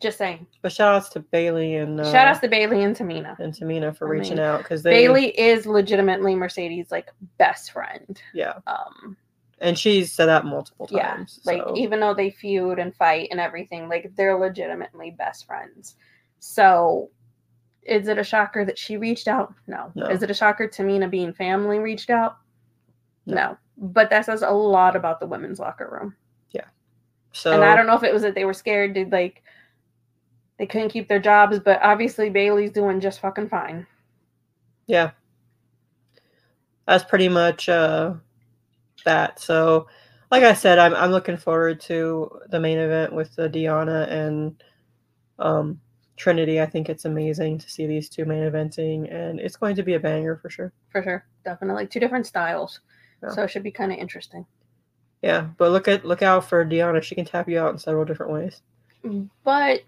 just 0.00 0.18
saying. 0.18 0.46
But 0.62 0.72
shout 0.72 0.94
outs 0.94 1.08
to 1.10 1.20
Bayley 1.20 1.74
and 1.76 2.00
uh, 2.00 2.10
Shout 2.12 2.28
outs 2.28 2.40
to 2.40 2.48
Bayley 2.48 2.82
and 2.84 2.94
Tamina. 2.96 3.38
and 3.38 3.52
Tamina 3.52 3.96
for 3.96 4.06
I 4.06 4.10
reaching 4.10 4.36
mean, 4.36 4.44
out 4.44 4.58
because 4.58 4.82
they 4.82 4.90
Bayley 4.90 5.28
is 5.38 5.66
legitimately 5.66 6.34
Mercedes' 6.36 6.90
like 6.90 7.10
best 7.38 7.72
friend. 7.72 8.20
yeah, 8.32 8.54
Um, 8.66 9.16
and 9.60 9.76
she's 9.76 10.12
said 10.12 10.26
that 10.26 10.44
multiple 10.44 10.86
times. 10.86 11.40
Yeah, 11.44 11.52
like 11.52 11.62
so- 11.62 11.74
even 11.76 11.98
though 12.00 12.14
they 12.14 12.30
feud 12.30 12.78
and 12.78 12.94
fight 12.94 13.28
and 13.32 13.40
everything 13.40 13.88
like 13.88 14.12
they're 14.16 14.36
legitimately 14.38 15.10
best 15.12 15.46
friends 15.46 15.96
so 16.40 17.10
is 17.82 18.06
it 18.06 18.18
a 18.18 18.22
shocker 18.22 18.64
that 18.64 18.78
she 18.78 18.96
reached 18.96 19.26
out 19.26 19.52
no, 19.66 19.90
No. 19.96 20.06
is 20.06 20.22
it 20.22 20.30
a 20.30 20.34
shocker 20.34 20.68
tamina 20.68 21.10
being 21.10 21.32
family 21.32 21.80
reached 21.80 22.10
out 22.10 22.36
No. 23.26 23.34
no, 23.34 23.58
but 23.76 24.10
that 24.10 24.24
says 24.26 24.42
a 24.42 24.50
lot 24.50 24.94
about 24.94 25.18
the 25.18 25.26
women's 25.26 25.58
locker 25.58 25.88
room 25.90 26.14
Yeah. 26.52 26.66
so 27.32 27.50
and 27.52 27.64
i 27.64 27.74
don't 27.74 27.88
know 27.88 27.96
if 27.96 28.04
it 28.04 28.12
was 28.12 28.22
that 28.22 28.36
they 28.36 28.44
were 28.44 28.54
scared 28.54 28.94
to 28.94 29.06
like 29.06 29.42
they 30.58 30.66
couldn't 30.66 30.88
keep 30.90 31.08
their 31.08 31.20
jobs 31.20 31.58
but 31.58 31.80
obviously 31.82 32.30
bayley's 32.30 32.70
doing 32.72 33.00
just 33.00 33.20
fucking 33.20 33.48
fine 33.48 33.86
yeah, 34.86 35.10
that's 36.86 37.04
pretty 37.04 37.28
much 37.28 37.68
uh 37.68 38.14
that. 39.04 39.38
So, 39.38 39.86
like 40.30 40.42
I 40.42 40.54
said, 40.54 40.78
I'm 40.78 40.94
I'm 40.94 41.10
looking 41.10 41.36
forward 41.36 41.78
to 41.82 42.30
the 42.48 42.58
main 42.58 42.78
event 42.78 43.12
with 43.12 43.34
the 43.36 43.50
Deonna 43.50 44.10
and 44.10 44.62
um 45.38 45.78
Trinity. 46.16 46.60
I 46.60 46.64
think 46.66 46.88
it's 46.88 47.04
amazing 47.04 47.58
to 47.58 47.70
see 47.70 47.86
these 47.86 48.08
two 48.08 48.24
main 48.24 48.42
eventing, 48.50 49.12
and 49.14 49.38
it's 49.38 49.56
going 49.56 49.76
to 49.76 49.82
be 49.82 49.92
a 49.94 50.00
banger 50.00 50.36
for 50.36 50.48
sure. 50.48 50.72
for 50.90 51.02
sure 51.02 51.26
definitely 51.44 51.86
two 51.86 52.00
different 52.00 52.26
styles 52.26 52.80
Yeah. 53.22 53.28
so 53.30 53.42
it 53.42 53.50
should 53.50 53.62
be 53.62 53.70
kind 53.70 53.92
of 53.92 53.98
interesting 53.98 54.46
Yeah, 55.22 55.48
but 55.58 55.70
look 55.70 55.86
at 55.86 56.04
look 56.06 56.22
out 56.22 56.48
for 56.48 56.64
Deonna. 56.64 57.02
She 57.02 57.14
can 57.14 57.26
tap 57.26 57.46
you 57.48 57.58
out 57.60 57.72
in 57.72 57.78
several 57.78 58.06
different 58.06 58.32
ways. 58.32 58.62
but 59.44 59.82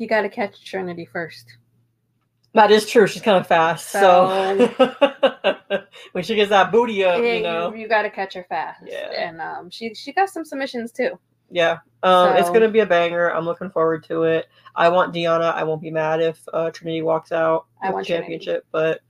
you 0.00 0.08
got 0.08 0.22
to 0.22 0.28
catch 0.28 0.64
trinity 0.64 1.04
first 1.04 1.56
That 2.54 2.70
is 2.72 2.84
true. 2.86 3.06
She's 3.06 3.22
kind 3.22 3.38
of 3.38 3.46
fast. 3.46 3.90
So, 3.90 4.26
when 6.12 6.24
she 6.24 6.34
gets 6.34 6.50
that 6.50 6.72
booty 6.72 7.04
up, 7.04 7.22
Yeah, 7.22 7.34
you 7.34 7.42
know, 7.44 7.72
you, 7.72 7.86
got 7.86 8.02
to 8.02 8.10
catch 8.10 8.34
her 8.34 8.44
fast. 8.48 8.82
Yeah. 8.84 9.12
and 9.16 9.40
um, 9.40 9.70
she 9.70 9.94
she 9.94 10.12
got 10.12 10.28
some 10.30 10.44
submissions 10.44 10.90
too. 10.90 11.16
yeah, 11.50 11.78
um, 12.02 12.36
it's 12.36 12.50
gonna 12.50 12.68
be 12.68 12.80
a 12.80 12.86
banger. 12.86 13.30
I'm 13.30 13.44
looking 13.44 13.70
forward 13.70 14.02
to 14.04 14.24
it. 14.24 14.48
I 14.74 14.88
want 14.88 15.14
Deonna. 15.14 15.54
I 15.54 15.62
won't 15.62 15.80
be 15.80 15.90
mad 15.92 16.20
if 16.20 16.40
uh, 16.52 16.70
Trinity 16.72 17.02
walks 17.02 17.30
out 17.30 17.66
I 17.82 17.90
want 17.92 18.04
the 18.06 18.14
Trinity. 18.14 18.32
championship, 18.38 18.66
but 18.72 19.00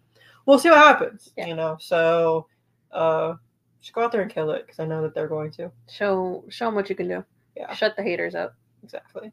we'll 0.44 0.58
see 0.58 0.68
what 0.68 0.78
happens. 0.78 1.32
Yeah. 1.36 1.46
You 1.46 1.54
know, 1.54 1.76
so 1.80 2.46
uh, 2.92 3.34
just 3.80 3.94
go 3.94 4.02
out 4.02 4.12
there 4.12 4.20
and 4.22 4.30
kill 4.30 4.50
it 4.50 4.66
because 4.66 4.80
I 4.80 4.84
know 4.84 5.00
that 5.02 5.14
they're 5.14 5.28
going 5.28 5.50
to. 5.52 5.70
Show 5.88 6.44
show 6.50 6.66
them 6.66 6.74
what 6.74 6.90
you 6.90 6.96
can 6.96 7.08
do. 7.08 7.24
Yeah. 7.56 7.72
Shut 7.74 7.96
the 7.96 8.02
haters 8.02 8.34
up. 8.34 8.54
Exactly. 8.82 9.32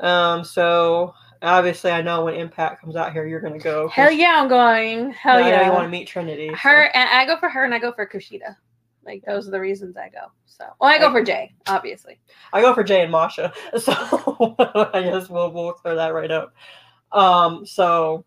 Um, 0.00 0.44
so 0.44 1.14
obviously, 1.42 1.90
I 1.90 2.02
know 2.02 2.24
when 2.24 2.34
Impact 2.34 2.80
comes 2.80 2.96
out 2.96 3.12
here, 3.12 3.26
you're 3.26 3.40
gonna 3.40 3.58
go. 3.58 3.88
Hell 3.88 4.10
yeah, 4.10 4.40
I'm 4.40 4.48
going. 4.48 5.12
Hell 5.12 5.40
yeah. 5.40 5.66
you 5.66 5.72
want 5.72 5.84
to 5.84 5.88
meet 5.90 6.06
Trinity. 6.06 6.48
so- 6.50 6.56
her 6.56 6.90
and 6.94 7.08
I 7.08 7.26
go 7.26 7.38
for 7.38 7.48
her 7.48 7.64
and 7.64 7.74
I 7.74 7.78
go 7.78 7.92
for 7.92 8.06
Kushida. 8.06 8.56
Like 9.04 9.24
those 9.26 9.48
are 9.48 9.50
the 9.50 9.60
reasons 9.60 9.96
I 9.96 10.08
go. 10.08 10.30
So 10.46 10.64
well, 10.80 10.90
I 10.90 10.98
go 10.98 11.08
I- 11.08 11.12
for 11.12 11.22
Jay, 11.22 11.54
obviously. 11.66 12.18
I 12.52 12.60
go 12.60 12.74
for 12.74 12.84
Jay 12.84 13.02
and 13.02 13.12
Masha. 13.12 13.52
So 13.78 13.92
I 14.92 15.02
guess 15.02 15.28
we'll 15.28 15.52
we'll 15.52 15.72
clear 15.72 15.94
that 15.94 16.14
right 16.14 16.30
up. 16.30 16.54
Um, 17.12 17.64
so 17.64 18.24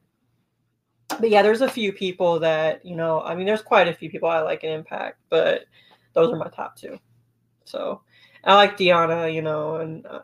but 1.19 1.29
yeah, 1.29 1.41
there's 1.41 1.61
a 1.61 1.69
few 1.69 1.91
people 1.91 2.39
that, 2.39 2.85
you 2.85 2.95
know, 2.95 3.21
I 3.21 3.35
mean 3.35 3.45
there's 3.45 3.61
quite 3.61 3.87
a 3.87 3.93
few 3.93 4.09
people 4.09 4.29
I 4.29 4.39
like 4.39 4.63
in 4.63 4.71
Impact, 4.71 5.19
but 5.29 5.65
those 6.13 6.31
are 6.31 6.37
my 6.37 6.47
top 6.49 6.75
two. 6.75 6.97
So 7.65 8.01
I 8.43 8.55
like 8.55 8.77
Deonna, 8.77 9.33
you 9.33 9.41
know, 9.41 9.77
and 9.77 10.05
uh, 10.05 10.21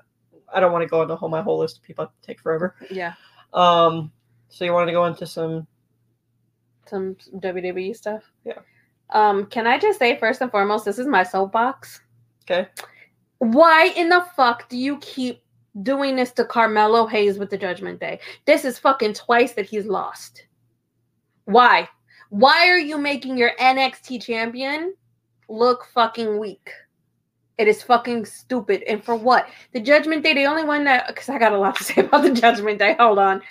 I 0.53 0.59
don't 0.59 0.71
want 0.71 0.83
to 0.83 0.87
go 0.87 1.01
into 1.01 1.15
whole 1.15 1.29
my 1.29 1.41
whole 1.41 1.59
list 1.59 1.77
of 1.77 1.83
people 1.83 2.11
take 2.21 2.39
forever. 2.39 2.75
Yeah, 2.89 3.13
Um, 3.53 4.11
so 4.49 4.65
you 4.65 4.73
wanted 4.73 4.87
to 4.87 4.91
go 4.93 5.05
into 5.05 5.25
some 5.25 5.67
some 6.85 7.15
WWE 7.35 7.95
stuff. 7.95 8.23
Yeah. 8.45 8.59
Um, 9.09 9.45
can 9.47 9.67
I 9.67 9.77
just 9.77 9.99
say 9.99 10.17
first 10.17 10.41
and 10.41 10.51
foremost, 10.51 10.85
this 10.85 10.99
is 10.99 11.07
my 11.07 11.23
soapbox. 11.23 12.01
okay. 12.43 12.67
Why 13.39 13.93
in 13.95 14.09
the 14.09 14.25
fuck 14.35 14.67
do 14.69 14.77
you 14.77 14.97
keep 14.99 15.43
doing 15.83 16.15
this 16.15 16.31
to 16.31 16.45
Carmelo 16.45 17.05
Hayes 17.07 17.37
with 17.37 17.49
the 17.49 17.57
Judgment 17.57 17.99
Day? 17.99 18.19
This 18.45 18.65
is 18.65 18.79
fucking 18.79 19.13
twice 19.13 19.53
that 19.53 19.67
he's 19.67 19.85
lost. 19.85 20.47
Why? 21.45 21.87
Why 22.29 22.67
are 22.69 22.79
you 22.79 22.97
making 22.97 23.37
your 23.37 23.51
NXT 23.59 24.23
champion 24.23 24.93
look 25.49 25.85
fucking 25.93 26.39
weak? 26.39 26.69
It 27.57 27.67
is 27.67 27.81
fucking 27.81 28.25
stupid. 28.25 28.83
And 28.83 29.03
for 29.03 29.15
what? 29.15 29.49
The 29.73 29.79
Judgment 29.79 30.23
Day, 30.23 30.33
the 30.33 30.45
only 30.45 30.63
one 30.63 30.83
that, 30.83 31.07
because 31.07 31.29
I 31.29 31.39
got 31.39 31.53
a 31.53 31.57
lot 31.57 31.75
to 31.77 31.83
say 31.85 32.01
about 32.01 32.23
the 32.23 32.31
Judgment 32.31 32.79
Day. 32.79 32.95
Hold 32.99 33.19
on. 33.19 33.41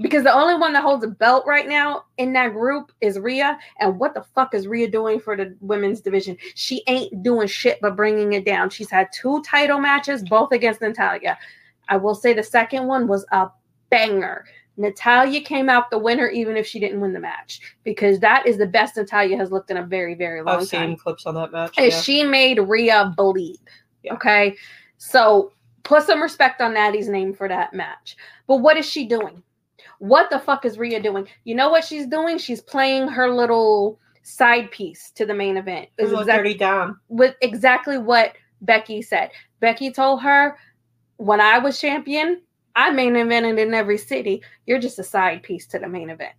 Because 0.00 0.22
the 0.22 0.32
only 0.32 0.54
one 0.54 0.72
that 0.74 0.82
holds 0.82 1.02
a 1.02 1.08
belt 1.08 1.44
right 1.44 1.66
now 1.66 2.04
in 2.18 2.32
that 2.34 2.52
group 2.52 2.92
is 3.00 3.18
Rhea. 3.18 3.58
And 3.80 3.98
what 3.98 4.14
the 4.14 4.22
fuck 4.22 4.54
is 4.54 4.68
Rhea 4.68 4.88
doing 4.88 5.18
for 5.18 5.36
the 5.36 5.56
women's 5.60 6.00
division? 6.00 6.36
She 6.54 6.84
ain't 6.86 7.22
doing 7.24 7.48
shit 7.48 7.80
but 7.80 7.96
bringing 7.96 8.34
it 8.34 8.44
down. 8.44 8.70
She's 8.70 8.90
had 8.90 9.08
two 9.12 9.42
title 9.42 9.80
matches, 9.80 10.22
both 10.28 10.52
against 10.52 10.80
Natalya. 10.80 11.36
I 11.88 11.96
will 11.96 12.14
say 12.14 12.32
the 12.32 12.44
second 12.44 12.86
one 12.86 13.08
was 13.08 13.26
a 13.32 13.48
banger. 13.90 14.44
Natalya 14.78 15.40
came 15.40 15.68
out 15.68 15.90
the 15.90 15.98
winner, 15.98 16.28
even 16.28 16.56
if 16.56 16.66
she 16.66 16.78
didn't 16.78 17.00
win 17.00 17.12
the 17.12 17.20
match, 17.20 17.60
because 17.82 18.20
that 18.20 18.46
is 18.46 18.56
the 18.56 18.66
best 18.66 18.96
Natalya 18.96 19.36
has 19.36 19.50
looked 19.50 19.70
in 19.70 19.76
a 19.76 19.82
very, 19.82 20.14
very 20.14 20.40
long 20.40 20.62
I've 20.62 20.70
time 20.70 20.90
seen 20.90 20.96
clips 20.96 21.26
on 21.26 21.34
that 21.34 21.52
match. 21.52 21.74
Yeah. 21.76 21.90
she 21.90 22.22
made 22.22 22.60
Rhea 22.60 23.12
bleed. 23.16 23.58
Yeah. 24.04 24.14
Okay. 24.14 24.56
So 24.96 25.52
put 25.82 26.04
some 26.04 26.22
respect 26.22 26.60
on 26.60 26.74
Natty's 26.74 27.08
name 27.08 27.34
for 27.34 27.48
that 27.48 27.74
match. 27.74 28.16
But 28.46 28.58
what 28.58 28.76
is 28.76 28.86
she 28.86 29.06
doing? 29.06 29.42
What 29.98 30.30
the 30.30 30.38
fuck 30.38 30.64
is 30.64 30.78
Rhea 30.78 31.02
doing? 31.02 31.26
You 31.44 31.56
know 31.56 31.70
what 31.70 31.84
she's 31.84 32.06
doing? 32.06 32.38
She's 32.38 32.60
playing 32.60 33.08
her 33.08 33.28
little 33.34 33.98
side 34.22 34.70
piece 34.70 35.10
to 35.12 35.26
the 35.26 35.34
main 35.34 35.56
event. 35.56 35.88
Is 35.98 36.12
exactly 36.12 36.54
down. 36.54 36.98
with 37.08 37.34
exactly 37.40 37.98
what 37.98 38.34
Becky 38.60 39.02
said. 39.02 39.30
Becky 39.58 39.90
told 39.90 40.22
her, 40.22 40.56
when 41.16 41.40
I 41.40 41.58
was 41.58 41.80
champion, 41.80 42.42
I 42.78 42.90
main 42.90 43.14
evented 43.14 43.58
in 43.58 43.74
every 43.74 43.98
city. 43.98 44.40
You're 44.66 44.78
just 44.78 45.00
a 45.00 45.02
side 45.04 45.42
piece 45.42 45.66
to 45.66 45.80
the 45.80 45.88
main 45.88 46.10
event. 46.10 46.34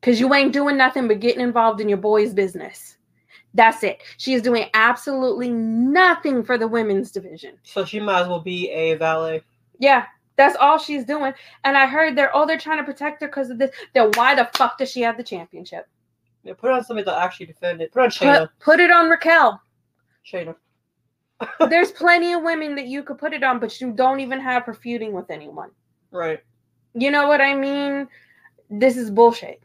Cause 0.00 0.20
you 0.20 0.32
ain't 0.32 0.52
doing 0.52 0.76
nothing 0.76 1.08
but 1.08 1.18
getting 1.18 1.40
involved 1.40 1.80
in 1.80 1.88
your 1.88 1.98
boy's 1.98 2.32
business. 2.32 2.96
That's 3.54 3.82
it. 3.82 4.00
She 4.16 4.34
is 4.34 4.42
doing 4.42 4.70
absolutely 4.74 5.50
nothing 5.50 6.44
for 6.44 6.56
the 6.56 6.68
women's 6.68 7.10
division. 7.10 7.58
So 7.64 7.84
she 7.84 7.98
might 7.98 8.22
as 8.22 8.28
well 8.28 8.40
be 8.40 8.70
a 8.70 8.94
valet. 8.94 9.42
Yeah, 9.80 10.06
that's 10.36 10.56
all 10.60 10.78
she's 10.78 11.04
doing. 11.04 11.34
And 11.64 11.76
I 11.76 11.86
heard 11.86 12.16
they're 12.16 12.34
oh 12.34 12.46
they're 12.46 12.58
trying 12.58 12.78
to 12.78 12.84
protect 12.84 13.20
her 13.20 13.26
because 13.26 13.50
of 13.50 13.58
this. 13.58 13.72
Then 13.92 14.12
why 14.14 14.36
the 14.36 14.48
fuck 14.54 14.78
does 14.78 14.90
she 14.90 15.00
have 15.02 15.16
the 15.16 15.24
championship? 15.24 15.88
Yeah, 16.44 16.54
put 16.54 16.70
on 16.70 16.84
somebody 16.84 17.06
that 17.06 17.20
actually 17.20 17.46
defend 17.46 17.82
it. 17.82 17.92
Put 17.92 18.02
it 18.02 18.04
on 18.04 18.10
Shayna. 18.10 18.40
Put, 18.40 18.58
put 18.60 18.80
it 18.80 18.92
on 18.92 19.10
Raquel. 19.10 19.60
Shayna. 20.24 20.54
There's 21.68 21.92
plenty 21.92 22.32
of 22.32 22.42
women 22.42 22.74
that 22.76 22.86
you 22.86 23.02
could 23.02 23.18
put 23.18 23.32
it 23.32 23.42
on, 23.42 23.58
but 23.58 23.80
you 23.80 23.92
don't 23.92 24.20
even 24.20 24.40
have 24.40 24.64
her 24.64 24.74
feuding 24.74 25.12
with 25.12 25.30
anyone. 25.30 25.70
Right. 26.10 26.40
You 26.94 27.10
know 27.10 27.26
what 27.28 27.40
I 27.40 27.54
mean? 27.54 28.08
This 28.70 28.96
is 28.96 29.10
bullshit. 29.10 29.62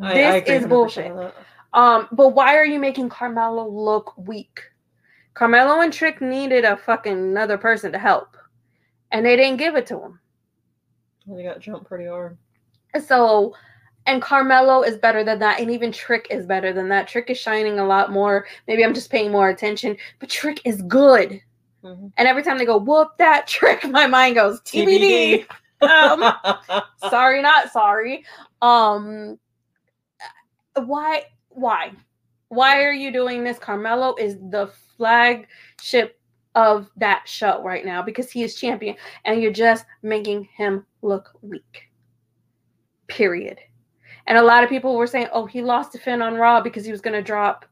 I, 0.00 0.14
This 0.14 0.48
I 0.48 0.52
is 0.52 0.66
bullshit. 0.66 1.12
Um, 1.72 2.08
but 2.12 2.30
why 2.30 2.56
are 2.56 2.64
you 2.64 2.78
making 2.78 3.08
Carmelo 3.08 3.68
look 3.68 4.14
weak? 4.16 4.60
Carmelo 5.34 5.80
and 5.80 5.92
Trick 5.92 6.20
needed 6.20 6.64
a 6.64 6.76
fucking 6.76 7.12
another 7.12 7.58
person 7.58 7.92
to 7.92 7.98
help, 7.98 8.36
and 9.12 9.24
they 9.24 9.36
didn't 9.36 9.58
give 9.58 9.76
it 9.76 9.86
to 9.88 10.00
him. 10.00 10.18
They 11.26 11.42
got 11.42 11.60
jumped 11.60 11.86
pretty 11.86 12.06
hard. 12.06 12.38
So, 13.04 13.54
and 14.06 14.22
Carmelo 14.22 14.82
is 14.82 14.96
better 14.96 15.24
than 15.24 15.38
that, 15.40 15.60
and 15.60 15.70
even 15.70 15.92
Trick 15.92 16.28
is 16.30 16.46
better 16.46 16.72
than 16.72 16.88
that. 16.90 17.08
Trick 17.08 17.28
is 17.28 17.38
shining 17.38 17.78
a 17.78 17.86
lot 17.86 18.12
more. 18.12 18.46
Maybe 18.68 18.84
I'm 18.84 18.94
just 18.94 19.10
paying 19.10 19.30
more 19.32 19.48
attention, 19.48 19.96
but 20.20 20.28
Trick 20.30 20.60
is 20.64 20.80
good. 20.82 21.40
Mhm. 21.84 22.12
And 22.16 22.28
every 22.28 22.42
time 22.42 22.58
they 22.58 22.64
go 22.64 22.78
whoop 22.78 23.16
that 23.18 23.46
Trick, 23.46 23.84
my 23.90 24.06
mind 24.06 24.36
goes 24.36 24.60
TBD. 24.62 25.46
um, 25.82 26.32
sorry, 27.10 27.42
not 27.42 27.72
sorry. 27.72 28.24
Um, 28.62 29.38
why? 30.74 31.24
Why? 31.50 31.92
Why 32.48 32.82
are 32.84 32.92
you 32.92 33.12
doing 33.12 33.42
this? 33.44 33.58
Carmelo 33.58 34.14
is 34.16 34.36
the 34.36 34.70
flagship 34.96 36.18
of 36.54 36.88
that 36.96 37.28
show 37.28 37.62
right 37.62 37.84
now 37.84 38.02
because 38.02 38.30
he 38.30 38.42
is 38.42 38.54
champion, 38.54 38.96
and 39.24 39.42
you're 39.42 39.52
just 39.52 39.84
making 40.02 40.44
him 40.56 40.86
look 41.02 41.32
weak. 41.42 41.88
Period. 43.08 43.58
And 44.26 44.36
a 44.38 44.42
lot 44.42 44.64
of 44.64 44.68
people 44.68 44.96
were 44.96 45.06
saying, 45.06 45.28
"Oh, 45.32 45.46
he 45.46 45.62
lost 45.62 45.92
to 45.92 45.98
Finn 45.98 46.22
on 46.22 46.34
Raw 46.34 46.60
because 46.60 46.84
he 46.84 46.90
was 46.92 47.00
going 47.00 47.14
to 47.14 47.22
drop 47.22 47.64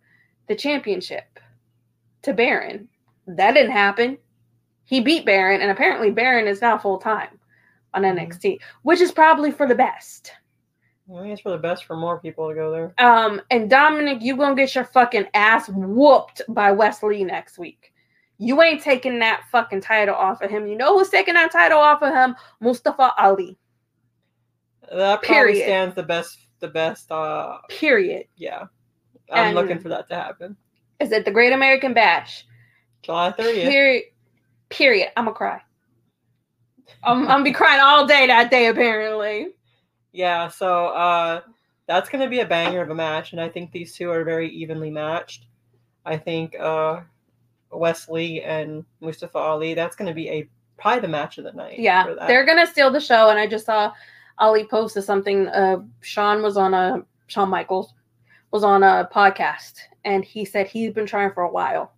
the 0.49 0.55
championship 0.55 1.41
to 2.23 2.33
Baron." 2.33 2.89
That 3.27 3.53
didn't 3.53 3.73
happen. 3.73 4.19
He 4.85 5.01
beat 5.01 5.25
Baron, 5.27 5.61
and 5.63 5.71
apparently 5.71 6.11
Baron 6.11 6.47
is 6.47 6.61
now 6.61 6.77
full 6.79 6.99
time 6.99 7.41
on 7.95 8.03
Mhm. 8.03 8.19
NXT, 8.19 8.61
which 8.83 9.01
is 9.01 9.13
probably 9.13 9.51
for 9.51 9.67
the 9.67 9.75
best. 9.75 10.33
I 11.11 11.21
think 11.21 11.33
it's 11.33 11.43
for 11.43 11.51
the 11.51 11.59
best 11.59 11.85
for 11.85 11.97
more 11.97 12.19
people 12.19 12.49
to 12.49 12.55
go 12.55 12.71
there. 12.71 12.95
Um, 12.99 13.41
and 13.51 13.69
Dominic, 13.69 14.23
you 14.23 14.37
gonna 14.37 14.55
get 14.55 14.75
your 14.75 14.85
fucking 14.85 15.27
ass 15.35 15.69
whooped 15.69 16.43
by 16.49 16.73
Wes 16.73 17.03
Lee 17.03 17.25
next 17.25 17.59
week. 17.59 17.93
You 18.39 18.63
ain't 18.63 18.83
taking 18.83 19.19
that 19.21 19.45
fucking 19.53 19.83
title 19.83 20.15
off 20.15 20.41
of 20.43 20.51
him. 20.51 20.67
You 20.67 20.77
know 20.77 20.99
who's 20.99 21.11
taking 21.11 21.35
that 21.35 21.53
title 21.53 21.79
off 21.79 22.03
of 22.03 22.13
him? 22.13 22.35
Mustafa 22.61 23.13
Ali. 23.19 23.59
That 24.91 25.23
probably 25.23 25.29
Period. 25.29 25.65
stands 25.65 25.95
the 25.95 26.03
best. 26.03 26.44
The 26.65 26.71
best. 26.71 27.13
Uh, 27.13 27.59
Period. 27.69 28.25
yeah. 28.37 28.63
I'm 29.31 29.49
And- 29.49 29.55
looking 29.55 29.79
for 29.79 29.91
that 29.91 30.09
to 30.09 30.15
happen. 30.15 30.57
Is 30.99 31.13
it 31.13 31.27
the 31.27 31.31
Great 31.31 31.53
American 31.53 31.93
Bash? 31.93 32.47
July 33.03 33.33
30th. 33.33 33.69
Period. 33.69 34.05
Period. 34.71 35.09
I'm 35.15 35.27
gonna 35.27 35.37
cry. 35.37 35.61
I'm, 37.03 37.19
I'm 37.23 37.27
gonna 37.27 37.45
be 37.45 37.53
crying 37.53 37.81
all 37.83 38.07
day 38.07 38.27
that 38.29 38.51
day, 38.51 38.69
apparently. 38.69 39.49
Yeah, 40.13 40.49
so 40.49 40.87
uh 40.87 41.41
that's 41.87 42.09
gonna 42.09 42.31
be 42.31 42.41
a 42.41 42.47
banger 42.47 42.81
of 42.81 42.89
a 42.89 42.95
match, 42.95 43.33
and 43.33 43.41
I 43.43 43.51
think 43.51 43.71
these 43.73 43.95
two 43.95 44.11
are 44.11 44.25
very 44.25 44.49
evenly 44.49 44.91
matched. 44.91 45.45
I 46.07 46.17
think 46.17 46.57
uh 46.59 47.01
Wes 47.71 48.09
Lee 48.09 48.41
and 48.41 48.87
Mustafa 49.01 49.37
Ali, 49.37 49.75
that's 49.75 49.97
gonna 49.97 50.15
be 50.15 50.31
a 50.31 50.49
probably 50.79 51.01
the 51.01 51.09
match 51.09 51.37
of 51.37 51.45
the 51.45 51.53
night. 51.53 51.79
Yeah, 51.79 52.05
for 52.07 52.15
that. 52.15 52.27
they're 52.29 52.47
gonna 52.47 52.67
steal 52.67 52.91
the 52.91 53.01
show. 53.01 53.29
And 53.29 53.39
I 53.39 53.47
just 53.47 53.67
saw 53.67 53.93
Ali 54.39 54.65
posted 54.67 55.05
something. 55.05 55.49
Uh, 55.49 55.83
Shawn 56.01 56.43
was 56.43 56.57
on 56.57 56.75
a 56.75 57.05
Shawn 57.27 57.49
Michaels 57.49 57.95
was 58.51 58.63
on 58.65 58.83
a 58.85 59.09
podcast, 59.13 59.81
and 60.05 60.25
he 60.25 60.45
said 60.45 60.67
he's 60.69 60.93
been 60.93 61.07
trying 61.07 61.33
for 61.33 61.43
a 61.43 61.51
while 61.51 61.93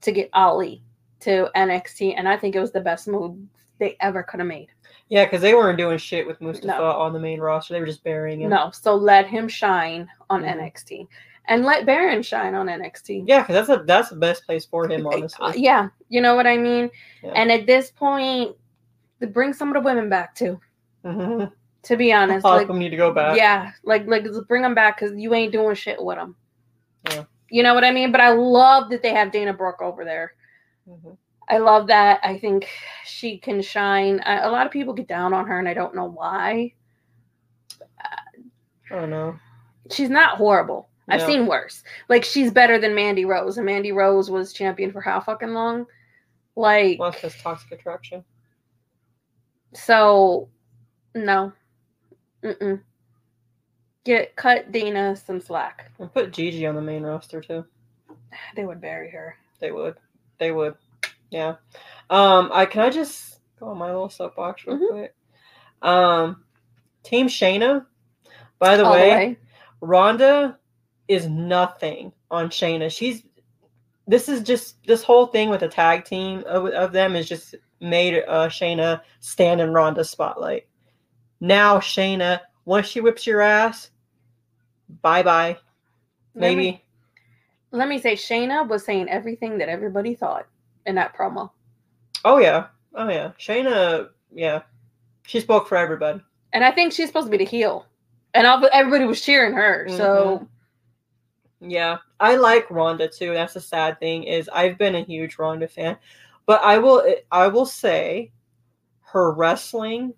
to 0.00 0.10
get 0.12 0.28
Ali 0.32 0.82
to 1.20 1.48
NXT, 1.54 2.14
and 2.16 2.28
I 2.28 2.36
think 2.36 2.56
it 2.56 2.60
was 2.60 2.72
the 2.72 2.80
best 2.80 3.06
move 3.06 3.36
they 3.78 3.96
ever 4.00 4.22
could 4.24 4.40
have 4.40 4.48
made. 4.48 4.68
Yeah, 5.08 5.24
because 5.24 5.40
they 5.40 5.54
weren't 5.54 5.78
doing 5.78 5.98
shit 5.98 6.26
with 6.26 6.40
Mustafa 6.40 6.78
No. 6.78 6.84
on 6.90 7.12
the 7.12 7.20
main 7.20 7.38
roster. 7.40 7.74
They 7.74 7.80
were 7.80 7.86
just 7.86 8.02
burying 8.02 8.40
him. 8.40 8.50
No, 8.50 8.70
so 8.72 8.94
let 8.96 9.26
him 9.28 9.46
shine 9.46 10.08
on 10.30 10.42
Mhm. 10.42 10.56
NXT, 10.56 11.06
and 11.46 11.64
let 11.64 11.86
Baron 11.86 12.22
shine 12.22 12.54
on 12.54 12.68
NXT. 12.68 13.22
Yeah, 13.26 13.42
because 13.42 13.66
that's 13.66 13.80
a 13.80 13.84
that's 13.84 14.08
the 14.10 14.16
best 14.16 14.44
place 14.44 14.64
for 14.66 14.88
him, 14.90 15.06
Uh, 15.06 15.10
honestly. 15.10 15.60
yeah, 15.60 15.88
you 16.08 16.20
know 16.20 16.34
what 16.34 16.46
I 16.48 16.56
mean. 16.56 16.90
Yeah. 17.22 17.30
And 17.36 17.52
at 17.52 17.66
this 17.66 17.90
point, 17.92 18.56
bring 19.32 19.52
some 19.52 19.68
of 19.68 19.74
the 19.74 19.80
women 19.88 20.08
back 20.08 20.34
too. 20.34 20.58
Mhm. 21.04 21.52
To 21.84 21.96
be 21.96 22.12
honest, 22.12 22.44
lot 22.44 22.56
like 22.58 22.66
them 22.68 22.78
need 22.78 22.90
to 22.90 22.96
go 22.96 23.12
back. 23.12 23.36
Yeah, 23.36 23.72
like 23.82 24.06
like 24.06 24.24
bring 24.48 24.62
them 24.62 24.74
back 24.74 25.00
because 25.00 25.16
you 25.18 25.34
ain't 25.34 25.52
doing 25.52 25.74
shit 25.74 26.02
with 26.02 26.16
them. 26.16 26.36
Yeah. 27.10 27.24
You 27.50 27.62
know 27.62 27.74
what 27.74 27.84
I 27.84 27.90
mean? 27.90 28.12
But 28.12 28.20
I 28.20 28.30
love 28.30 28.88
that 28.90 29.02
they 29.02 29.10
have 29.10 29.32
Dana 29.32 29.52
Brooke 29.52 29.82
over 29.82 30.04
there. 30.04 30.34
Mhm. 30.88 31.16
I 31.48 31.58
love 31.58 31.88
that. 31.88 32.20
I 32.22 32.38
think 32.38 32.68
she 33.04 33.36
can 33.36 33.60
shine. 33.60 34.20
I, 34.24 34.38
a 34.42 34.50
lot 34.50 34.64
of 34.64 34.72
people 34.72 34.94
get 34.94 35.08
down 35.08 35.34
on 35.34 35.46
her, 35.48 35.58
and 35.58 35.68
I 35.68 35.74
don't 35.74 35.94
know 35.94 36.06
why. 36.08 36.72
I 38.00 38.94
don't 39.00 39.10
know. 39.10 39.38
She's 39.90 40.10
not 40.10 40.36
horrible. 40.36 40.88
I've 41.08 41.20
No. 41.22 41.26
seen 41.26 41.46
worse. 41.46 41.82
Like 42.08 42.24
she's 42.24 42.52
better 42.52 42.78
than 42.78 42.94
Mandy 42.94 43.24
Rose, 43.24 43.56
and 43.58 43.66
Mandy 43.66 43.90
Rose 43.90 44.30
was 44.30 44.52
champion 44.52 44.92
for 44.92 45.00
how 45.00 45.18
fucking 45.20 45.52
long? 45.52 45.86
Like 46.54 46.98
Well, 47.00 47.10
that's 47.10 47.22
just 47.22 47.40
toxic 47.40 47.72
attraction. 47.72 48.24
so. 49.74 50.48
No. 51.14 51.52
Mm-mm. 52.44 52.80
Get 54.04 54.34
cut 54.34 54.72
Dana 54.72 55.14
some 55.16 55.40
slack. 55.40 55.92
And 55.98 56.12
put 56.12 56.32
Gigi 56.32 56.66
on 56.66 56.74
the 56.74 56.82
main 56.82 57.02
roster 57.04 57.40
too. 57.40 57.64
They 58.56 58.64
would 58.64 58.80
bury 58.80 59.10
her. 59.10 59.36
They 59.60 59.70
would. 59.70 59.96
They 60.38 60.50
would. 60.50 60.74
Yeah. 61.30 61.56
Um, 62.10 62.50
I 62.52 62.66
can 62.66 62.82
I 62.82 62.90
just 62.90 63.40
go 63.60 63.68
on 63.68 63.78
my 63.78 63.86
little 63.86 64.10
soapbox 64.10 64.66
real 64.66 64.78
Mhm. 64.78 64.88
quick. 64.88 65.14
Um, 65.82 66.44
Team 67.04 67.28
Shayna. 67.28 67.86
By 68.58 68.76
the 68.76 68.84
All 68.84 68.92
way, 68.92 69.36
Ronda 69.80 70.58
is 71.08 71.28
nothing 71.28 72.12
on 72.30 72.48
Shayna. 72.48 72.90
She's 72.90 73.24
this 74.08 74.28
is 74.28 74.42
just 74.42 74.84
this 74.84 75.02
whole 75.04 75.26
thing 75.26 75.48
with 75.48 75.60
the 75.60 75.68
tag 75.68 76.04
team 76.04 76.42
of, 76.46 76.66
of 76.66 76.92
them 76.92 77.14
is 77.14 77.28
just 77.28 77.54
made 77.80 78.24
uh, 78.26 78.48
Shayna 78.48 79.00
stand 79.20 79.60
in 79.60 79.72
Ronda's 79.72 80.10
spotlight. 80.10 80.66
Now 81.42 81.78
Shayna, 81.80 82.40
once 82.66 82.86
she 82.86 83.00
whips 83.00 83.26
your 83.26 83.40
ass, 83.40 83.90
bye 85.02 85.24
bye. 85.24 85.58
Let 86.36 86.50
me- 86.50 86.56
Maybe 86.56 86.84
Let 87.72 87.88
me 87.88 87.98
say, 87.98 88.14
Shayna 88.14 88.68
was 88.68 88.84
saying 88.84 89.08
everything 89.08 89.58
that 89.58 89.68
everybody 89.68 90.14
thought 90.14 90.46
in 90.86 90.94
that 90.94 91.16
promo. 91.16 91.50
Oh 92.24 92.38
yeah. 92.38 92.66
Oh 92.94 93.08
yeah. 93.08 93.32
Shayna, 93.40 94.10
yeah. 94.32 94.62
She 95.26 95.40
spoke 95.40 95.66
for 95.66 95.76
everybody. 95.76 96.20
And 96.52 96.62
I 96.62 96.70
think 96.70 96.92
she's 96.92 97.08
supposed 97.08 97.26
to 97.26 97.30
be 97.30 97.38
the 97.38 97.44
heel. 97.44 97.86
And 98.34 98.46
all, 98.46 98.62
everybody 98.72 99.04
was 99.04 99.20
cheering 99.20 99.54
her. 99.54 99.86
So, 99.88 100.46
mm-hmm. 101.60 101.70
Yeah. 101.70 101.98
I 102.20 102.36
like 102.36 102.70
Ronda 102.70 103.08
too. 103.08 103.32
That's 103.32 103.54
the 103.54 103.60
sad 103.60 103.98
thing 103.98 104.22
is 104.24 104.48
I've 104.52 104.78
been 104.78 104.94
a 104.94 105.02
huge 105.02 105.38
Ronda 105.38 105.66
fan. 105.66 105.96
But 106.46 106.62
I 106.62 106.78
will 106.78 107.02
I 107.32 107.48
will 107.48 107.66
say 107.66 108.30
her 109.00 109.32
wrestling 109.32 110.14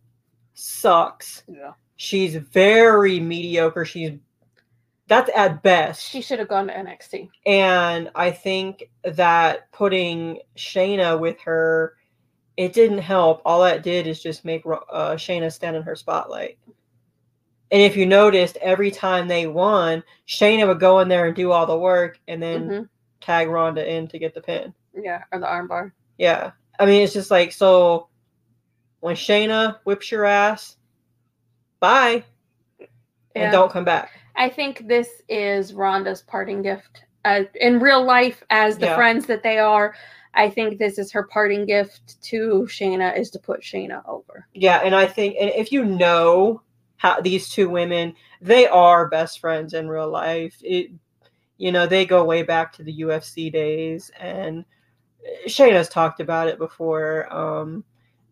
sucks. 0.55 1.43
yeah. 1.49 1.73
She's 1.97 2.35
very 2.37 3.21
mediocre. 3.21 3.85
She's 3.85 4.13
that's 5.07 5.31
at 5.37 5.63
best. 5.63 6.03
she 6.09 6.23
should 6.23 6.39
have 6.39 6.49
gone 6.49 6.67
to 6.69 6.73
NXT. 6.73 7.29
And 7.45 8.11
I 8.15 8.31
think 8.31 8.85
that 9.05 9.71
putting 9.71 10.39
Shayna 10.57 11.21
with 11.21 11.39
her, 11.43 11.95
it 12.57 12.73
didn't 12.73 12.99
help. 12.99 13.43
All 13.45 13.63
that 13.63 13.83
did 13.83 14.07
is 14.07 14.23
just 14.23 14.45
make 14.47 14.65
uh, 14.67 15.15
Shayna 15.15 15.53
stand 15.53 15.77
in 15.77 15.83
her 15.83 15.95
spotlight. 15.95 16.59
And 17.71 17.83
if 17.83 17.97
you 17.97 18.07
noticed, 18.07 18.57
every 18.59 18.91
time 18.91 19.29
they 19.29 19.47
won, 19.47 20.03
Shayna 20.27 20.67
would 20.67 20.81
go 20.81 21.01
in 21.01 21.09
there 21.09 21.27
and 21.27 21.37
do 21.37 21.53
all 21.53 21.67
the 21.67 21.77
work 21.79 22.19
and 22.29 22.43
then 22.43 22.69
Mhm. 22.69 22.89
tag 23.21 23.49
Ronda 23.49 23.87
in 23.89 24.09
to 24.09 24.19
get 24.19 24.33
the 24.35 24.41
pin. 24.41 24.73
Yeah, 24.97 25.25
or 25.33 25.39
the 25.39 25.47
armbar. 25.47 25.93
Yeah. 26.19 26.53
I 26.79 26.87
mean, 26.87 27.03
it's 27.03 27.13
just 27.13 27.31
like, 27.31 27.53
so 27.53 28.09
when 29.05 29.15
Shayna 29.15 29.81
whips 29.85 30.11
your 30.11 30.25
ass, 30.25 30.79
bye, 31.79 32.25
Yeah. 32.81 32.87
and 33.35 33.53
don't 33.53 33.71
come 33.71 33.85
back. 33.85 34.13
I 34.35 34.49
think 34.49 34.89
this 34.89 35.21
is 35.29 35.75
Ronda's 35.75 36.23
parting 36.23 36.63
gift. 36.63 37.05
Uh, 37.27 37.43
in 37.57 37.81
real 37.81 38.03
life, 38.03 38.43
as 38.49 38.79
the 38.79 38.87
Yeah. 38.87 38.95
friends 38.95 39.27
that 39.27 39.43
they 39.43 39.59
are, 39.59 39.95
I 40.33 40.49
think 40.49 40.79
this 40.79 40.99
is 40.99 41.13
her 41.13 41.25
parting 41.25 41.67
gift 41.67 42.19
to 42.23 42.67
Shayna 42.71 43.15
is 43.19 43.31
to 43.33 43.39
put 43.39 43.61
Shayna 43.61 44.03
over. 44.09 44.49
Yeah, 44.55 44.79
and 44.83 44.95
I 44.95 45.05
think 45.05 45.37
and 45.39 45.51
if 45.51 45.71
you 45.71 45.85
know 45.85 46.63
how 46.97 47.21
these 47.21 47.51
two 47.51 47.69
women, 47.69 48.15
they 48.41 48.67
are 48.69 49.07
best 49.11 49.39
friends 49.39 49.75
in 49.75 49.87
real 49.87 50.09
life. 50.09 50.57
It 50.63 50.91
you 51.59 51.73
know, 51.73 51.87
they 51.87 52.07
go 52.07 52.25
way 52.25 52.43
back 52.43 52.73
to 52.73 52.83
the 52.83 53.01
UFC 53.03 53.53
days 53.53 54.11
and 54.19 54.65
Shayna's 55.47 55.91
talked 55.91 56.21
about 56.21 56.49
it 56.49 56.57
before. 56.57 57.31
Um 57.31 57.85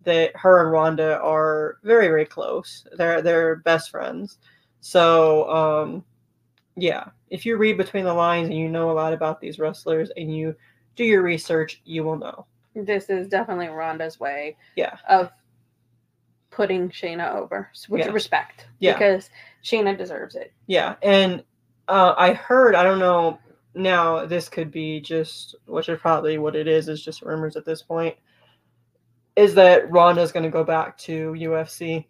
that 0.05 0.37
her 0.37 0.63
and 0.63 0.73
Ronda 0.73 1.19
are 1.21 1.79
very, 1.83 2.09
very 2.09 2.27
close. 2.27 2.87
They're 2.97 3.23
they're 3.23 3.57
best 3.57 3.91
friends. 3.91 4.39
So 4.81 5.49
um 5.51 6.05
yeah, 6.77 7.09
if 7.31 7.45
you 7.45 7.57
read 7.57 7.77
between 7.77 8.05
the 8.05 8.15
lines 8.15 8.49
and 8.49 8.57
you 8.59 8.69
know 8.69 8.91
a 8.91 8.93
lot 8.93 9.13
about 9.13 9.41
these 9.41 9.59
wrestlers 9.59 10.11
and 10.17 10.35
you 10.35 10.55
do 10.97 11.05
your 11.05 11.23
research, 11.23 11.81
you 11.85 12.05
will 12.05 12.17
know. 12.17 12.47
This 12.75 13.11
is 13.11 13.29
definitely 13.29 13.67
Ronda's 13.69 14.19
way 14.19 14.57
Yeah. 14.77 14.97
of 15.09 15.31
putting 16.51 16.91
Shayna 16.91 17.35
over 17.35 17.71
with 17.89 18.01
Yeah. 18.01 18.11
respect. 18.13 18.67
Yeah. 18.79 18.95
Because 18.95 19.31
Shayna 19.63 19.97
deserves 19.97 20.35
it. 20.35 20.53
Yeah, 20.67 20.97
and 21.03 21.43
uh, 21.89 22.15
I 22.17 22.33
heard 22.33 22.75
I 22.75 22.83
don't 22.83 22.99
know 22.99 23.39
now 23.75 24.27
this 24.27 24.49
could 24.49 24.71
be 24.71 25.01
just 25.01 25.55
which 25.67 25.89
is 25.89 25.99
probably 26.01 26.39
what 26.39 26.55
it 26.57 26.69
is 26.69 26.89
is 26.89 27.03
just 27.03 27.23
rumors 27.23 27.57
at 27.57 27.65
this 27.65 27.83
point 27.83 28.15
is 29.37 29.55
that 29.55 29.91
Ronda's 29.91 30.33
going 30.33 30.45
to 30.45 30.51
go 30.51 30.65
back 30.65 30.99
to 30.99 31.33
UFC. 31.33 32.07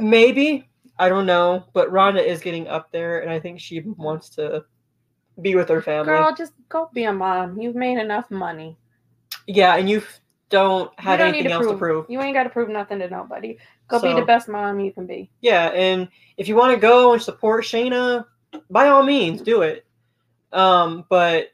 Maybe 0.00 0.68
I 0.98 1.08
don't 1.08 1.26
know, 1.26 1.64
but 1.72 1.92
Ronda 1.92 2.24
is 2.24 2.40
getting 2.40 2.66
up 2.66 2.90
there, 2.90 3.20
and 3.20 3.30
I 3.30 3.38
think 3.38 3.60
she 3.60 3.80
wants 3.80 4.30
to 4.30 4.64
be 5.40 5.54
with 5.54 5.68
her 5.68 5.80
family. 5.80 6.06
Girl, 6.06 6.34
just 6.36 6.52
go 6.68 6.90
be 6.92 7.04
a 7.04 7.12
mom. 7.12 7.60
You've 7.60 7.76
made 7.76 7.98
enough 7.98 8.30
money. 8.30 8.76
Yeah, 9.46 9.76
and 9.76 9.88
you 9.88 10.02
don't 10.50 10.90
You 10.98 11.04
have 11.04 11.18
don't 11.18 11.32
need 11.32 11.38
anything 11.40 11.52
else 11.52 11.66
to 11.68 11.76
prove. 11.76 12.06
You 12.08 12.20
ain't 12.20 12.34
got 12.34 12.44
to 12.44 12.50
prove 12.50 12.68
nothing 12.68 12.98
to 12.98 13.08
nobody. 13.08 13.56
Go 13.86 14.00
be 14.00 14.12
the 14.12 14.26
best 14.26 14.48
mom 14.48 14.80
you 14.80 14.92
can 14.92 15.06
be. 15.06 15.30
Yeah, 15.40 15.68
and 15.68 16.08
if 16.36 16.48
you 16.48 16.56
want 16.56 16.74
to 16.74 16.80
go 16.80 17.12
and 17.12 17.22
support 17.22 17.64
Shayna, 17.64 18.24
by 18.68 18.88
all 18.88 19.02
means, 19.02 19.40
do 19.40 19.62
it. 19.62 19.86
Um, 20.52 21.04
but 21.08 21.48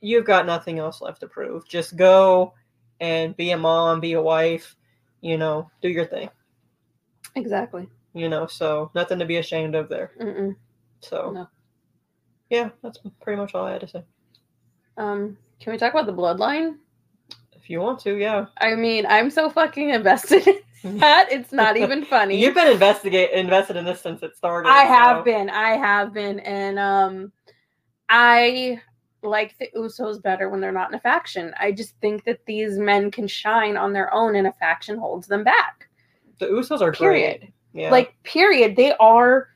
you've 0.00 0.24
got 0.24 0.46
nothing 0.46 0.78
else 0.78 1.00
left 1.00 1.20
to 1.20 1.26
prove. 1.26 1.66
Just 1.68 1.96
go 1.96 2.54
and 3.00 3.36
be 3.36 3.50
a 3.52 3.56
mom, 3.56 4.00
be 4.00 4.12
a 4.14 4.22
wife, 4.22 4.76
you 5.20 5.38
know, 5.38 5.70
do 5.82 5.88
your 5.88 6.06
thing. 6.06 6.28
Exactly. 7.34 7.88
You 8.14 8.28
know, 8.28 8.46
so 8.46 8.90
nothing 8.94 9.18
to 9.18 9.24
be 9.26 9.36
ashamed 9.36 9.74
of 9.74 9.88
there. 9.88 10.12
Mm-mm. 10.20 10.56
So 11.00 11.30
No. 11.32 11.48
yeah, 12.50 12.70
that's 12.82 12.98
pretty 13.20 13.40
much 13.40 13.54
all 13.54 13.66
I 13.66 13.72
had 13.72 13.80
to 13.82 13.88
say. 13.88 14.02
Um, 14.96 15.36
can 15.60 15.72
we 15.72 15.78
talk 15.78 15.92
about 15.92 16.06
the 16.06 16.12
bloodline? 16.12 16.76
If 17.52 17.70
you 17.70 17.80
want 17.80 18.00
to, 18.00 18.16
yeah. 18.16 18.46
I 18.60 18.74
mean, 18.74 19.06
I'm 19.06 19.30
so 19.30 19.48
fucking 19.50 19.90
invested 19.90 20.46
in 20.82 20.98
that. 20.98 21.28
It's 21.30 21.52
not 21.52 21.76
even 21.84 22.04
funny. 22.04 22.40
You've 22.40 22.54
been 22.54 22.72
investigate 22.72 23.30
invested 23.32 23.76
in 23.76 23.84
this 23.84 24.00
since 24.00 24.22
it 24.22 24.36
started. 24.36 24.68
I 24.70 24.82
have 24.84 25.18
so- 25.18 25.24
been. 25.24 25.50
I 25.50 25.76
have 25.76 26.12
been. 26.12 26.40
And 26.40 26.78
um 26.78 27.32
I 28.08 28.80
like 29.22 29.56
the 29.58 29.68
Usos 29.76 30.22
better 30.22 30.48
when 30.48 30.60
they're 30.60 30.72
not 30.72 30.90
in 30.90 30.94
a 30.94 31.00
faction. 31.00 31.52
I 31.58 31.72
just 31.72 31.94
think 32.00 32.24
that 32.24 32.44
these 32.46 32.78
men 32.78 33.10
can 33.10 33.26
shine 33.26 33.76
on 33.76 33.92
their 33.92 34.12
own 34.14 34.36
and 34.36 34.46
a 34.46 34.52
faction 34.52 34.96
holds 34.98 35.26
them 35.26 35.44
back. 35.44 35.88
The 36.38 36.46
Usos 36.46 36.80
are 36.80 36.92
Period. 36.92 37.40
great. 37.40 37.52
Yeah. 37.72 37.90
Like, 37.90 38.14
period. 38.22 38.76
They 38.76 38.92
are 39.00 39.48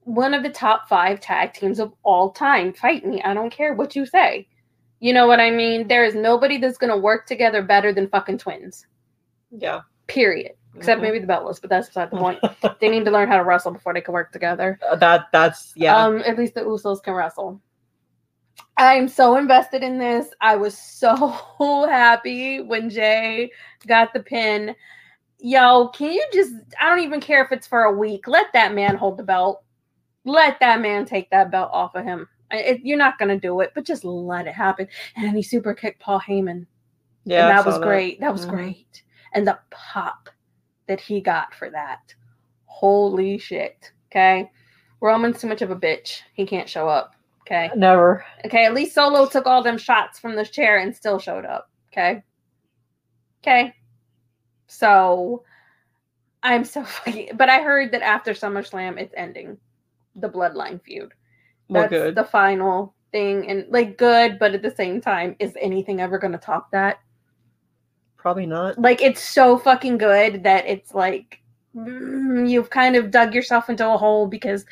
one 0.00 0.34
of 0.34 0.42
the 0.42 0.50
top 0.50 0.88
five 0.88 1.18
tag 1.20 1.54
teams 1.54 1.78
of 1.80 1.92
all 2.02 2.30
time. 2.30 2.72
Fight 2.74 3.04
me. 3.06 3.22
I 3.22 3.32
don't 3.34 3.50
care 3.50 3.72
what 3.74 3.96
you 3.96 4.04
say. 4.06 4.46
You 5.00 5.12
know 5.12 5.26
what 5.26 5.40
I 5.40 5.50
mean? 5.50 5.88
There 5.88 6.04
is 6.04 6.14
nobody 6.14 6.58
that's 6.58 6.78
gonna 6.78 6.96
work 6.96 7.26
together 7.26 7.62
better 7.62 7.92
than 7.92 8.08
fucking 8.08 8.38
twins. 8.38 8.86
yeah. 9.50 9.80
Period. 10.06 10.52
Except 10.76 10.98
Mhm. 10.98 11.02
maybe 11.02 11.18
the 11.20 11.26
Bellas, 11.26 11.60
but 11.60 11.70
that's 11.70 11.86
beside 11.88 12.10
the 12.10 12.16
point. 12.18 12.38
they 12.80 12.90
need 12.90 13.04
to 13.06 13.10
learn 13.10 13.28
how 13.28 13.36
to 13.38 13.44
wrestle 13.44 13.70
before 13.72 13.94
they 13.94 14.00
can 14.02 14.12
work 14.12 14.32
together. 14.32 14.78
Uh, 14.86 14.96
that 14.96 15.26
that's 15.32 15.72
yeah. 15.76 15.96
Um, 15.96 16.18
at 16.26 16.36
least 16.36 16.54
the 16.54 16.60
Usos 16.62 17.02
can 17.02 17.14
wrestle. 17.14 17.60
I'm 18.76 19.08
so 19.08 19.36
invested 19.36 19.82
in 19.82 19.98
this. 19.98 20.28
I 20.40 20.56
was 20.56 20.76
so 20.76 21.16
happy 21.88 22.60
when 22.62 22.90
Jay 22.90 23.50
got 23.86 24.12
the 24.14 24.20
pin. 24.20 24.74
Yo, 25.40 25.88
can 25.88 26.12
you 26.12 26.24
just 26.32 26.54
I 26.80 26.88
don't 26.90 27.04
even 27.04 27.20
care 27.20 27.44
if 27.44 27.52
it's 27.52 27.66
for 27.66 27.82
a 27.84 27.92
week. 27.96 28.28
Let 28.28 28.46
that 28.54 28.74
man 28.74 28.96
hold 28.96 29.18
the 29.18 29.24
belt. 29.24 29.62
Let 30.24 30.60
that 30.60 30.80
man 30.80 31.06
take 31.06 31.30
that 31.30 31.50
belt 31.50 31.70
off 31.72 31.94
of 31.94 32.04
him. 32.04 32.28
It, 32.50 32.80
you're 32.84 32.98
not 32.98 33.18
gonna 33.18 33.38
do 33.40 33.60
it, 33.60 33.72
but 33.74 33.84
just 33.86 34.04
let 34.04 34.46
it 34.46 34.54
happen. 34.54 34.88
And 35.16 35.26
then 35.26 35.36
he 35.36 35.42
super 35.42 35.74
kicked 35.74 36.00
Paul 36.00 36.20
Heyman. 36.20 36.66
yeah, 37.24 37.40
and 37.40 37.50
that 37.50 37.64
was 37.66 37.78
great. 37.78 38.20
That 38.20 38.32
was 38.32 38.44
Mhm. 38.44 38.50
great. 38.50 39.02
And 39.34 39.46
the 39.46 39.58
pop 39.70 40.28
that 40.88 41.00
he 41.00 41.20
got 41.20 41.54
for 41.54 41.70
that. 41.70 42.14
Holy 42.66 43.38
shit. 43.38 43.92
Okay. 44.10 44.50
Roman's 45.00 45.40
too 45.40 45.48
much 45.48 45.62
of 45.62 45.70
a 45.70 45.76
bitch. 45.76 46.22
He 46.34 46.46
can't 46.46 46.68
show 46.68 46.88
up. 46.88 47.14
Okay. 47.46 47.70
Never. 47.76 48.24
Okay. 48.44 48.64
At 48.64 48.74
least 48.74 48.94
Solo 48.94 49.26
took 49.26 49.46
all 49.46 49.62
them 49.62 49.78
shots 49.78 50.18
from 50.18 50.34
the 50.34 50.44
chair 50.44 50.78
and 50.78 50.94
still 50.94 51.18
showed 51.18 51.44
up. 51.44 51.70
Okay. 51.92 52.22
Okay. 53.42 53.74
So 54.66 55.44
I'm 56.42 56.64
so 56.64 56.84
fucking 56.84 57.30
but 57.36 57.48
I 57.48 57.62
heard 57.62 57.92
that 57.92 58.02
after 58.02 58.32
SummerSlam 58.32 58.98
it's 58.98 59.14
ending. 59.16 59.58
The 60.16 60.28
bloodline 60.28 60.80
feud. 60.82 61.12
That's 61.68 61.90
good. 61.90 62.14
the 62.14 62.24
final 62.24 62.94
thing. 63.12 63.50
And 63.50 63.66
like 63.68 63.98
good, 63.98 64.38
but 64.38 64.54
at 64.54 64.62
the 64.62 64.70
same 64.70 65.00
time, 65.00 65.36
is 65.38 65.56
anything 65.60 66.00
ever 66.00 66.18
gonna 66.18 66.38
top 66.38 66.70
that? 66.70 67.00
Probably 68.16 68.46
not. 68.46 68.78
like 68.78 69.02
it's 69.02 69.20
so 69.22 69.58
fucking 69.58 69.98
good 69.98 70.44
that 70.44 70.66
it's 70.66 70.94
like 70.94 71.42
mm, 71.76 72.48
you've 72.48 72.70
kind 72.70 72.96
of 72.96 73.10
dug 73.10 73.34
yourself 73.34 73.68
into 73.68 73.86
a 73.86 73.98
hole 73.98 74.26
because 74.26 74.64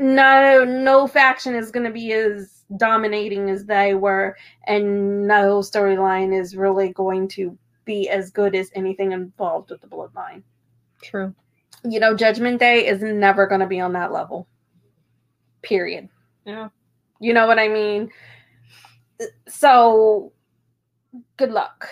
no 0.00 0.64
no 0.64 1.06
faction 1.06 1.54
is 1.54 1.70
going 1.70 1.84
to 1.84 1.92
be 1.92 2.12
as 2.12 2.64
dominating 2.78 3.50
as 3.50 3.66
they 3.66 3.94
were 3.94 4.34
and 4.66 5.28
no 5.28 5.58
storyline 5.58 6.36
is 6.36 6.56
really 6.56 6.88
going 6.94 7.28
to 7.28 7.56
be 7.84 8.08
as 8.08 8.30
good 8.30 8.54
as 8.54 8.70
anything 8.74 9.12
involved 9.12 9.70
with 9.70 9.80
the 9.82 9.86
bloodline. 9.86 10.42
True. 11.02 11.34
you 11.84 12.00
know 12.00 12.16
judgment 12.16 12.58
day 12.58 12.86
is 12.86 13.02
never 13.02 13.46
going 13.46 13.60
to 13.60 13.66
be 13.66 13.78
on 13.78 13.92
that 13.92 14.10
level. 14.10 14.48
Period. 15.62 16.08
Yeah. 16.46 16.70
you 17.20 17.34
know 17.34 17.46
what 17.46 17.58
i 17.58 17.68
mean? 17.68 18.10
So 19.46 20.32
good 21.36 21.50
luck. 21.50 21.88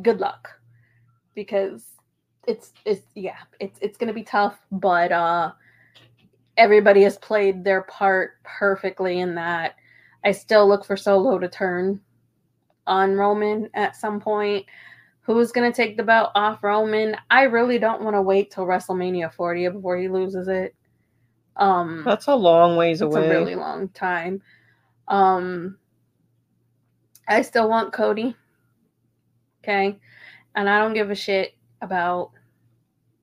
Good 0.00 0.18
luck. 0.18 0.48
Because 1.34 1.84
it's 2.48 2.72
it's 2.84 3.02
yeah 3.14 3.38
it's 3.60 3.78
it's 3.80 3.96
gonna 3.96 4.12
be 4.12 4.22
tough 4.22 4.58
but 4.70 5.10
uh 5.10 5.50
everybody 6.56 7.02
has 7.02 7.18
played 7.18 7.64
their 7.64 7.82
part 7.82 8.32
perfectly 8.44 9.20
in 9.20 9.34
that 9.34 9.74
i 10.24 10.30
still 10.30 10.68
look 10.68 10.84
for 10.84 10.96
solo 10.96 11.38
to 11.38 11.48
turn 11.48 12.00
on 12.86 13.14
roman 13.14 13.68
at 13.74 13.96
some 13.96 14.20
point 14.20 14.64
who's 15.22 15.52
gonna 15.52 15.72
take 15.72 15.96
the 15.96 16.02
belt 16.02 16.30
off 16.34 16.62
roman 16.62 17.16
i 17.30 17.42
really 17.42 17.78
don't 17.78 18.02
want 18.02 18.14
to 18.14 18.22
wait 18.22 18.50
till 18.50 18.66
wrestlemania 18.66 19.32
40 19.32 19.68
before 19.70 19.96
he 19.96 20.08
loses 20.08 20.48
it 20.48 20.74
um 21.56 22.02
That's 22.04 22.26
a 22.26 22.34
long 22.34 22.76
ways 22.76 23.00
it's 23.00 23.14
away. 23.14 23.26
a 23.26 23.30
really 23.30 23.54
long 23.54 23.88
time. 23.90 24.42
Um, 25.06 25.78
I 27.28 27.42
still 27.42 27.68
want 27.68 27.92
Cody. 27.92 28.34
Okay, 29.62 29.98
and 30.56 30.68
I 30.68 30.78
don't 30.78 30.94
give 30.94 31.10
a 31.10 31.14
shit 31.14 31.52
about 31.80 32.30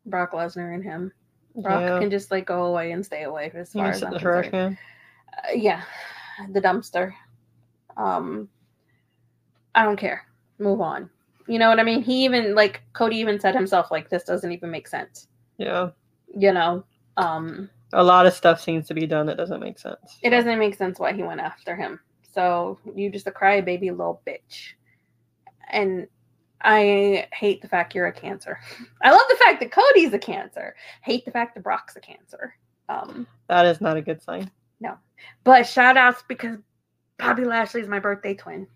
Brock 0.06 0.32
Lesnar 0.32 0.74
and 0.74 0.84
him. 0.84 1.12
Brock 1.56 1.82
Yeah. 1.82 2.00
can 2.00 2.10
just 2.10 2.32
like 2.32 2.46
go 2.46 2.66
away 2.66 2.92
and 2.92 3.06
stay 3.06 3.24
away 3.24 3.52
as 3.54 3.74
far 3.74 3.88
as 3.90 4.04
I'm 4.04 4.14
the 4.14 4.20
trash 4.20 4.46
concerned. 4.50 4.78
can. 4.78 5.48
Uh, 5.50 5.54
yeah, 5.56 5.84
the 6.52 6.62
dumpster. 6.62 7.14
Um, 7.98 8.50
I 9.76 9.84
don't 9.84 9.98
care. 9.98 10.26
Move 10.60 10.82
on. 10.82 11.10
You 11.48 11.60
know 11.60 11.70
what 11.70 11.80
I 11.80 11.84
mean? 11.84 12.02
He 12.02 12.24
even 12.26 12.56
like 12.56 12.82
Cody 12.94 13.18
even 13.18 13.40
said 13.40 13.56
himself 13.56 13.92
like 13.92 14.10
this 14.10 14.24
doesn't 14.24 14.52
even 14.52 14.72
make 14.72 14.88
sense. 14.88 15.28
Yeah. 15.58 15.90
You 16.38 16.54
know. 16.54 16.84
Um, 17.18 17.70
A 17.94 18.04
lot 18.04 18.26
of 18.26 18.34
stuff 18.34 18.62
seems 18.62 18.88
to 18.88 18.94
be 18.94 19.06
done 19.06 19.26
that 19.26 19.38
doesn't 19.38 19.60
make 19.60 19.78
sense. 19.80 20.18
It 20.22 20.30
doesn't 20.30 20.60
make 20.60 20.76
sense 20.76 21.00
why 21.00 21.12
he 21.14 21.24
went 21.24 21.42
after 21.42 21.76
him. 21.76 22.00
So 22.34 22.80
you 22.96 23.10
just 23.10 23.28
a 23.28 23.32
crybaby 23.32 23.92
little 23.92 24.22
bitch. 24.26 24.74
And 25.70 26.08
I 26.64 27.28
hate 27.34 27.62
the 27.62 27.68
fact 27.68 27.96
you're 27.96 28.08
a 28.08 28.14
cancer. 28.14 28.60
I 29.02 29.12
love 29.12 29.26
the 29.30 29.36
fact 29.38 29.60
that 29.62 29.72
Cody's 29.72 30.14
a 30.14 30.20
cancer. 30.20 30.76
Hate 31.04 31.26
the 31.26 31.32
fact 31.32 31.56
that 31.56 31.64
Brock's 31.64 31.96
a 31.96 32.00
cancer. 32.02 32.56
Um, 32.90 33.28
That 33.48 33.66
is 33.66 33.82
not 33.82 33.98
a 33.98 34.02
good 34.02 34.22
sign. 34.22 34.52
No, 34.80 34.98
but 35.44 35.68
shout 35.68 35.98
outs 35.98 36.24
because 36.28 36.58
Bobby 37.18 37.46
Lashley's 37.46 37.88
my 37.88 38.00
birthday 38.00 38.34
twin. 38.34 38.68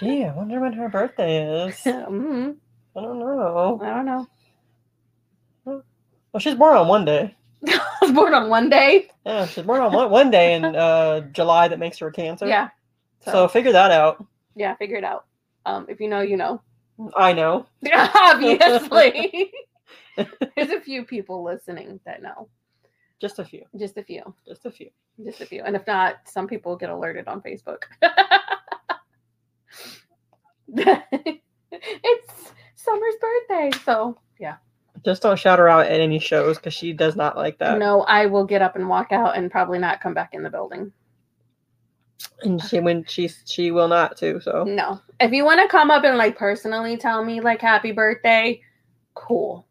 Gee, 0.00 0.24
I 0.24 0.32
wonder 0.34 0.60
when 0.60 0.72
her 0.74 0.88
birthday 0.88 1.66
is. 1.66 1.80
I 1.86 1.90
Mhm. 1.90 2.56
don't 2.94 3.18
know. 3.18 3.80
I 3.82 3.86
don't 3.86 4.04
know. 4.06 4.26
Well, 5.64 6.38
she's 6.40 6.54
born 6.54 6.76
on 6.76 6.86
one 6.88 7.04
day. 7.04 7.34
I 7.66 7.80
was 8.02 8.12
born 8.12 8.32
on 8.34 8.48
one 8.48 8.70
day. 8.70 9.08
Yeah, 9.26 9.46
she's 9.46 9.64
born 9.64 9.80
on 9.80 9.92
one, 9.92 10.10
one 10.10 10.30
day 10.30 10.54
in 10.54 10.64
uh, 10.64 11.20
July 11.32 11.68
that 11.68 11.78
makes 11.78 11.98
her 11.98 12.06
a 12.08 12.12
cancer. 12.12 12.46
Yeah. 12.46 12.68
So 13.24 13.48
figure 13.48 13.72
that 13.72 13.90
out. 13.90 14.24
yeah, 14.54 14.74
figure 14.76 14.96
it 14.96 15.04
out. 15.04 15.26
Um, 15.66 15.86
if 15.88 16.00
you 16.00 16.08
know, 16.08 16.20
you 16.20 16.36
know. 16.36 16.62
I 17.16 17.32
know. 17.32 17.66
Obviously. 17.92 19.52
There's 20.56 20.70
a 20.70 20.80
few 20.80 21.04
people 21.04 21.42
listening 21.44 22.00
that 22.04 22.22
know. 22.22 22.48
Just 23.20 23.38
a 23.38 23.44
few. 23.44 23.64
Just 23.76 23.98
a 23.98 24.02
few. 24.02 24.34
Just 24.46 24.64
a 24.64 24.70
few. 24.70 24.90
Just 25.24 25.40
a 25.40 25.46
few. 25.46 25.62
And 25.62 25.76
if 25.76 25.86
not, 25.86 26.16
some 26.24 26.48
people 26.48 26.76
get 26.76 26.88
alerted 26.88 27.28
on 27.28 27.42
Facebook. 27.42 27.82
it's 30.68 32.52
Summer's 32.76 33.14
birthday. 33.20 33.70
So, 33.84 34.18
yeah. 34.38 34.56
Just 35.04 35.22
don't 35.22 35.38
shout 35.38 35.58
her 35.58 35.68
out 35.68 35.86
at 35.86 36.00
any 36.00 36.18
shows 36.18 36.56
because 36.56 36.74
she 36.74 36.92
does 36.92 37.16
not 37.16 37.36
like 37.36 37.58
that. 37.58 37.78
No, 37.78 38.02
I 38.02 38.26
will 38.26 38.44
get 38.44 38.62
up 38.62 38.76
and 38.76 38.88
walk 38.88 39.12
out 39.12 39.36
and 39.36 39.50
probably 39.50 39.78
not 39.78 40.00
come 40.00 40.14
back 40.14 40.34
in 40.34 40.42
the 40.42 40.50
building. 40.50 40.92
And 42.42 42.62
she 42.62 42.80
when 42.80 43.04
she 43.04 43.28
she 43.46 43.70
will 43.70 43.88
not 43.88 44.16
too. 44.16 44.40
So 44.40 44.64
No. 44.64 45.00
If 45.20 45.32
you 45.32 45.44
want 45.44 45.60
to 45.60 45.68
come 45.68 45.90
up 45.90 46.04
and 46.04 46.18
like 46.18 46.36
personally 46.36 46.96
tell 46.96 47.24
me 47.24 47.40
like 47.40 47.60
happy 47.60 47.92
birthday, 47.92 48.60
cool. 49.14 49.66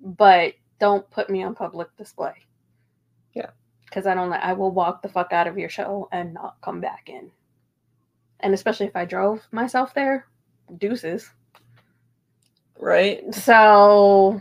But 0.00 0.54
don't 0.80 1.08
put 1.10 1.30
me 1.30 1.42
on 1.42 1.54
public 1.54 1.88
display. 1.96 2.34
Yeah. 3.34 3.50
Cuz 3.90 4.06
I 4.06 4.14
don't 4.14 4.30
like 4.30 4.42
I 4.42 4.52
will 4.52 4.70
walk 4.70 5.02
the 5.02 5.08
fuck 5.08 5.32
out 5.32 5.46
of 5.46 5.58
your 5.58 5.68
show 5.68 6.08
and 6.12 6.34
not 6.34 6.56
come 6.62 6.80
back 6.80 7.08
in. 7.08 7.30
And 8.40 8.52
especially 8.52 8.86
if 8.86 8.96
I 8.96 9.04
drove 9.06 9.46
myself 9.52 9.94
there, 9.94 10.26
deuces. 10.78 11.30
right. 12.78 13.34
So 13.34 14.40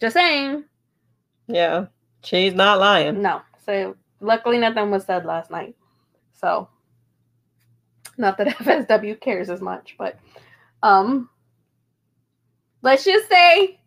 Just 0.00 0.14
saying. 0.14 0.64
Yeah, 1.48 1.86
she's 2.22 2.54
not 2.54 2.78
lying. 2.78 3.22
No. 3.22 3.42
So 3.66 3.96
luckily 4.20 4.58
nothing 4.58 4.90
was 4.90 5.04
said 5.04 5.24
last 5.24 5.50
night. 5.50 5.74
So 6.32 6.68
not 8.22 8.38
that 8.38 8.46
FSW 8.58 9.20
cares 9.20 9.50
as 9.50 9.60
much, 9.60 9.96
but 9.98 10.18
um 10.82 11.28
let's 12.80 13.04
just 13.04 13.28
say 13.28 13.78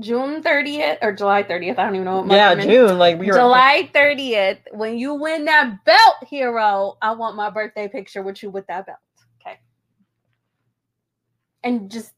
June 0.00 0.42
30th 0.42 0.98
or 1.02 1.12
July 1.12 1.42
30th. 1.42 1.78
I 1.78 1.84
don't 1.84 1.94
even 1.94 2.04
know 2.04 2.16
what 2.16 2.26
month 2.26 2.38
Yeah. 2.38 2.54
June. 2.64 2.98
Like 2.98 3.18
we 3.18 3.26
were. 3.28 3.32
July 3.34 3.90
30th, 3.94 4.58
when 4.72 4.98
you 4.98 5.14
win 5.14 5.46
that 5.46 5.84
belt, 5.84 6.16
hero, 6.28 6.98
I 7.00 7.12
want 7.12 7.36
my 7.36 7.48
birthday 7.50 7.88
picture 7.88 8.22
with 8.22 8.42
you 8.42 8.50
with 8.50 8.66
that 8.66 8.86
belt. 8.86 8.98
Okay. 9.40 9.58
And 11.64 11.90
just 11.90 12.12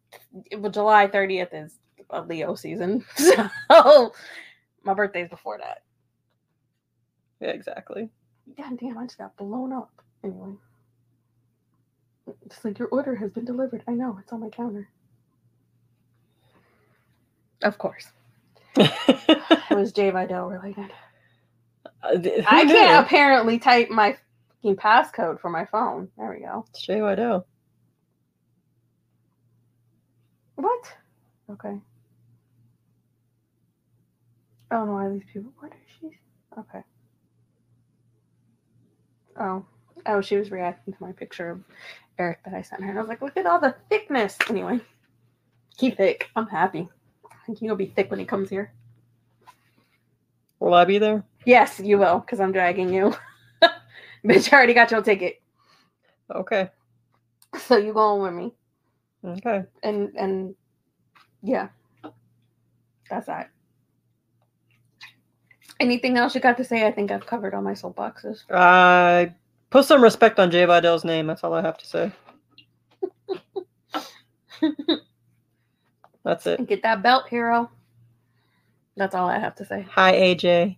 well, 0.56 0.72
July 0.72 1.06
30th 1.06 1.48
is 1.52 1.78
a 2.10 2.22
Leo 2.22 2.54
season. 2.54 3.04
So 3.16 4.12
my 4.82 4.94
birthday's 4.94 5.28
before 5.28 5.58
that. 5.58 5.82
Yeah, 7.40 7.50
exactly. 7.50 8.08
God 8.56 8.78
damn, 8.78 8.98
I 8.98 9.04
just 9.04 9.18
got 9.18 9.36
blown 9.36 9.72
up. 9.72 9.90
Anyway. 10.24 10.54
It's 12.46 12.64
like 12.64 12.78
your 12.78 12.88
order 12.88 13.14
has 13.16 13.30
been 13.30 13.44
delivered. 13.44 13.82
I 13.88 13.92
know, 13.92 14.18
it's 14.20 14.32
on 14.32 14.40
my 14.40 14.48
counter. 14.48 14.88
Of 17.62 17.78
course. 17.78 18.06
It 19.70 19.76
was 19.76 19.92
Jai 19.92 20.10
Vidal 20.10 20.48
related. 20.48 20.90
Uh, 22.02 22.16
th- 22.18 22.44
I 22.46 22.64
who 22.64 22.72
can't 22.72 23.04
apparently 23.06 23.58
type 23.58 23.90
my 23.90 24.16
fucking 24.62 24.76
passcode 24.76 25.40
for 25.40 25.50
my 25.50 25.66
phone. 25.66 26.08
There 26.16 26.30
we 26.30 26.40
go. 26.44 26.64
It's 26.70 26.82
Jay 26.82 26.98
Whitell. 26.98 27.44
What? 30.54 30.92
Okay. 31.50 31.78
I 34.70 34.74
don't 34.74 34.86
know 34.86 34.94
why 34.94 35.08
these 35.10 35.22
people. 35.32 35.52
What 35.58 35.72
is 35.72 35.78
she? 36.00 36.18
Okay. 36.58 36.82
Oh. 39.38 39.64
Oh, 40.06 40.20
she 40.20 40.36
was 40.36 40.50
reacting 40.50 40.94
to 40.94 41.02
my 41.02 41.12
picture 41.12 41.50
of 41.50 41.60
Eric 42.18 42.40
that 42.44 42.54
I 42.54 42.62
sent 42.62 42.82
her. 42.82 42.88
And 42.90 42.98
I 42.98 43.02
was 43.02 43.08
like, 43.08 43.22
look 43.22 43.36
at 43.36 43.46
all 43.46 43.60
the 43.60 43.74
thickness. 43.88 44.36
Anyway, 44.50 44.80
he 45.78 45.90
thick. 45.90 46.28
I'm 46.36 46.46
happy. 46.48 46.88
I 47.30 47.34
think 47.46 47.58
he'll 47.58 47.76
be 47.76 47.86
thick 47.86 48.10
when 48.10 48.18
he 48.20 48.26
comes 48.26 48.50
here. 48.50 48.72
Will 50.60 50.74
I 50.74 50.84
be 50.84 50.98
there? 50.98 51.24
Yes, 51.46 51.78
you 51.80 51.98
will, 51.98 52.18
because 52.18 52.40
I'm 52.40 52.52
dragging 52.52 52.92
you. 52.92 53.14
Bitch, 54.24 54.52
I 54.52 54.56
already 54.56 54.74
got 54.74 54.90
your 54.90 55.02
ticket. 55.02 55.40
Okay. 56.34 56.70
So 57.56 57.76
you 57.76 57.92
going 57.92 58.22
with 58.22 58.34
me. 58.34 58.52
Okay. 59.24 59.64
and 59.82 60.14
and 60.16 60.54
yeah 61.42 61.68
that's 63.10 63.26
that 63.26 63.50
anything 65.80 66.16
else 66.16 66.34
you 66.36 66.40
got 66.40 66.56
to 66.56 66.64
say 66.64 66.86
i 66.86 66.92
think 66.92 67.10
i've 67.10 67.26
covered 67.26 67.52
all 67.52 67.62
my 67.62 67.72
soapboxes 67.72 68.42
Uh, 68.50 69.26
put 69.70 69.84
some 69.84 70.02
respect 70.02 70.38
on 70.38 70.50
Jai 70.50 70.66
Vidal's 70.66 71.04
name. 71.04 71.26
That's 71.26 71.44
all 71.44 71.54
I 71.54 71.62
have 71.62 71.78
to 71.78 71.86
say. 71.86 72.12
That's 76.24 76.46
it. 76.46 76.66
get 76.66 76.82
that 76.82 77.02
belt 77.02 77.28
hero 77.28 77.70
that's 78.96 79.14
all 79.14 79.28
i 79.28 79.38
have 79.38 79.54
to 79.54 79.64
say 79.64 79.86
Hi, 79.92 80.12
AJ. 80.12 80.76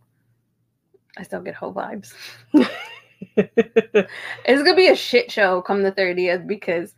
i 1.17 1.23
still 1.25 1.41
get 1.41 1.55
whole 1.55 1.73
vibes 1.75 2.13
it's 3.37 4.63
gonna 4.63 4.77
be 4.77 4.89
a 4.89 4.95
shit 4.95 5.33
show 5.33 5.61
come 5.63 5.83
the 5.83 5.91
30th 5.93 6.47
because 6.47 6.95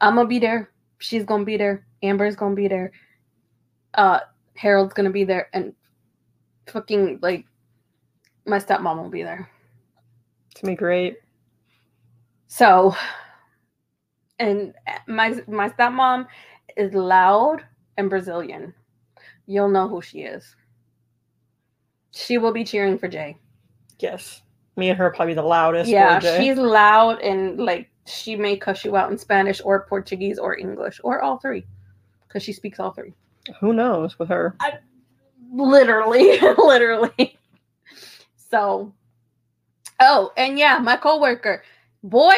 i'm 0.00 0.14
gonna 0.14 0.28
be 0.28 0.38
there 0.38 0.70
she's 0.98 1.24
gonna 1.24 1.44
be 1.44 1.56
there 1.56 1.84
amber's 2.02 2.36
gonna 2.36 2.54
be 2.54 2.68
there 2.68 2.92
uh 3.94 4.20
harold's 4.54 4.94
gonna 4.94 5.10
be 5.10 5.24
there 5.24 5.48
and 5.52 5.72
fucking 6.68 7.18
like 7.22 7.44
my 8.46 8.58
stepmom 8.58 9.02
will 9.02 9.10
be 9.10 9.22
there 9.24 9.48
it's 10.58 10.64
gonna 10.64 10.72
be 10.72 10.76
great. 10.76 11.18
So, 12.48 12.96
and 14.40 14.74
my 15.06 15.40
my 15.46 15.68
stepmom 15.68 16.26
is 16.76 16.92
loud 16.94 17.62
and 17.96 18.10
Brazilian. 18.10 18.74
You'll 19.46 19.68
know 19.68 19.86
who 19.86 20.02
she 20.02 20.22
is. 20.22 20.56
She 22.10 22.38
will 22.38 22.52
be 22.52 22.64
cheering 22.64 22.98
for 22.98 23.06
Jai. 23.06 23.36
Yes. 24.00 24.42
Me 24.76 24.90
and 24.90 24.98
her 24.98 25.10
probably 25.10 25.34
the 25.34 25.42
loudest. 25.42 25.88
yeah, 25.88 26.18
she's 26.18 26.56
loud 26.56 27.20
and 27.20 27.60
like 27.60 27.88
she 28.06 28.34
may 28.34 28.56
cuss 28.56 28.84
you 28.84 28.96
out 28.96 29.12
in 29.12 29.18
Spanish 29.18 29.60
or 29.64 29.86
Portuguese 29.86 30.40
or 30.40 30.58
English 30.58 31.00
or 31.04 31.22
all 31.22 31.38
three, 31.38 31.64
because 32.26 32.42
she 32.42 32.52
speaks 32.52 32.80
all 32.80 32.90
three. 32.90 33.14
Who 33.60 33.72
knows 33.72 34.18
with 34.18 34.28
her? 34.28 34.56
I, 34.58 34.78
Literally, 35.52 36.40
literally. 36.58 37.38
So, 38.50 38.92
oh, 40.00 40.32
and 40.36 40.58
yeah, 40.58 40.78
my 40.78 40.96
coworker, 40.96 41.62
boy, 42.02 42.34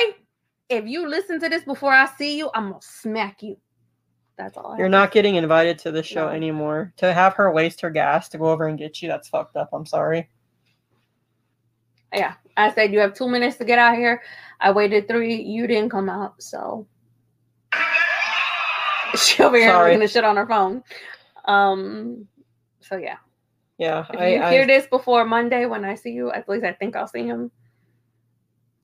if 0.69 0.87
you 0.87 1.09
listen 1.09 1.41
to 1.41 1.49
this 1.49 1.65
before 1.65 1.93
I 1.93 2.07
see 2.19 2.39
you, 2.39 2.51
I'm 2.55 2.71
gonna 2.71 2.83
smack 2.83 3.43
you. 3.43 3.57
That's 4.39 4.57
all. 4.57 4.73
I 4.73 4.79
You're 4.79 4.87
have 4.87 4.93
not 4.93 5.07
to 5.11 5.15
getting 5.15 5.35
invited 5.37 5.79
to 5.81 5.93
the 5.93 6.03
show 6.03 6.27
No. 6.27 6.29
anymore. 6.29 6.93
To 6.99 7.13
have 7.13 7.35
her 7.35 7.53
waste 7.53 7.81
her 7.83 7.91
gas 7.91 8.29
to 8.31 8.39
go 8.39 8.47
over 8.47 8.69
and 8.69 8.79
get 8.79 9.03
you, 9.03 9.09
that's 9.09 9.29
fucked 9.29 9.57
up. 9.57 9.69
I'm 9.73 9.87
sorry. 9.87 10.29
Yeah, 12.15 12.35
I 12.57 12.73
said 12.73 12.93
you 12.93 12.99
have 13.01 13.15
two 13.15 13.29
minutes 13.29 13.57
to 13.59 13.65
get 13.65 13.79
out 13.79 13.97
here. 13.97 14.23
I 14.61 14.73
waited 14.73 15.07
three. 15.09 15.35
You 15.43 15.67
didn't 15.67 15.91
come 15.91 16.09
out, 16.09 16.43
so 16.43 16.87
she'll 19.15 19.51
be 19.51 19.61
here 19.61 19.73
looking 19.79 20.03
at 20.03 20.11
shit 20.11 20.25
on 20.25 20.37
her 20.37 20.47
phone. 20.47 20.83
Um. 21.45 22.27
So 22.81 22.97
yeah, 22.97 23.17
Yeah, 23.81 24.05
if 24.11 24.21
I, 24.21 24.29
you 24.29 24.43
I 24.43 24.53
hear 24.53 24.67
this 24.67 24.87
before 24.87 25.25
Monday 25.25 25.65
when 25.65 25.87
I 25.87 25.95
see 25.95 26.11
you, 26.11 26.31
at 26.31 26.47
least 26.51 26.67
I 26.67 26.75
think 26.75 26.95
I'll 26.95 27.07
see 27.07 27.25
him. 27.25 27.51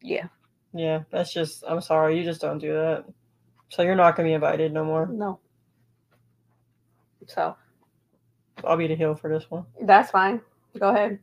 Yeah. 0.01 0.29
yeah, 0.73 1.03
that's 1.11 1.35
just 1.35 1.63
I'm 1.69 1.83
sorry, 1.83 2.17
you 2.17 2.25
just 2.25 2.41
don't 2.41 2.59
do 2.59 2.73
that. 2.73 3.05
So 3.69 3.83
you're 3.83 3.95
not 3.95 4.17
gonna 4.17 4.31
be 4.31 4.33
invited 4.33 4.73
no 4.73 4.87
more. 4.87 5.07
No. 5.07 5.39
So 7.27 7.57
I'll 8.65 8.79
be 8.79 8.87
the 8.87 8.95
heel 8.95 9.15
for 9.15 9.29
this 9.29 9.51
one. 9.51 9.67
that's 9.83 10.11
fine. 10.11 10.41
Go 10.79 10.89
ahead. 10.89 11.19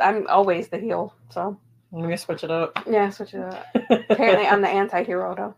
I'm 0.00 0.26
always 0.26 0.66
the 0.66 0.78
heel, 0.78 1.14
so 1.30 1.56
I'm 1.92 2.02
gonna 2.02 2.16
switch 2.16 2.42
it 2.42 2.50
up. 2.50 2.82
yeah, 2.90 3.10
switch 3.10 3.34
it 3.34 3.42
up. 3.42 3.64
Apparently, 4.10 4.46
I'm 4.46 4.60
the 4.60 4.68
anti-hero 4.68 5.36
though. 5.36 5.54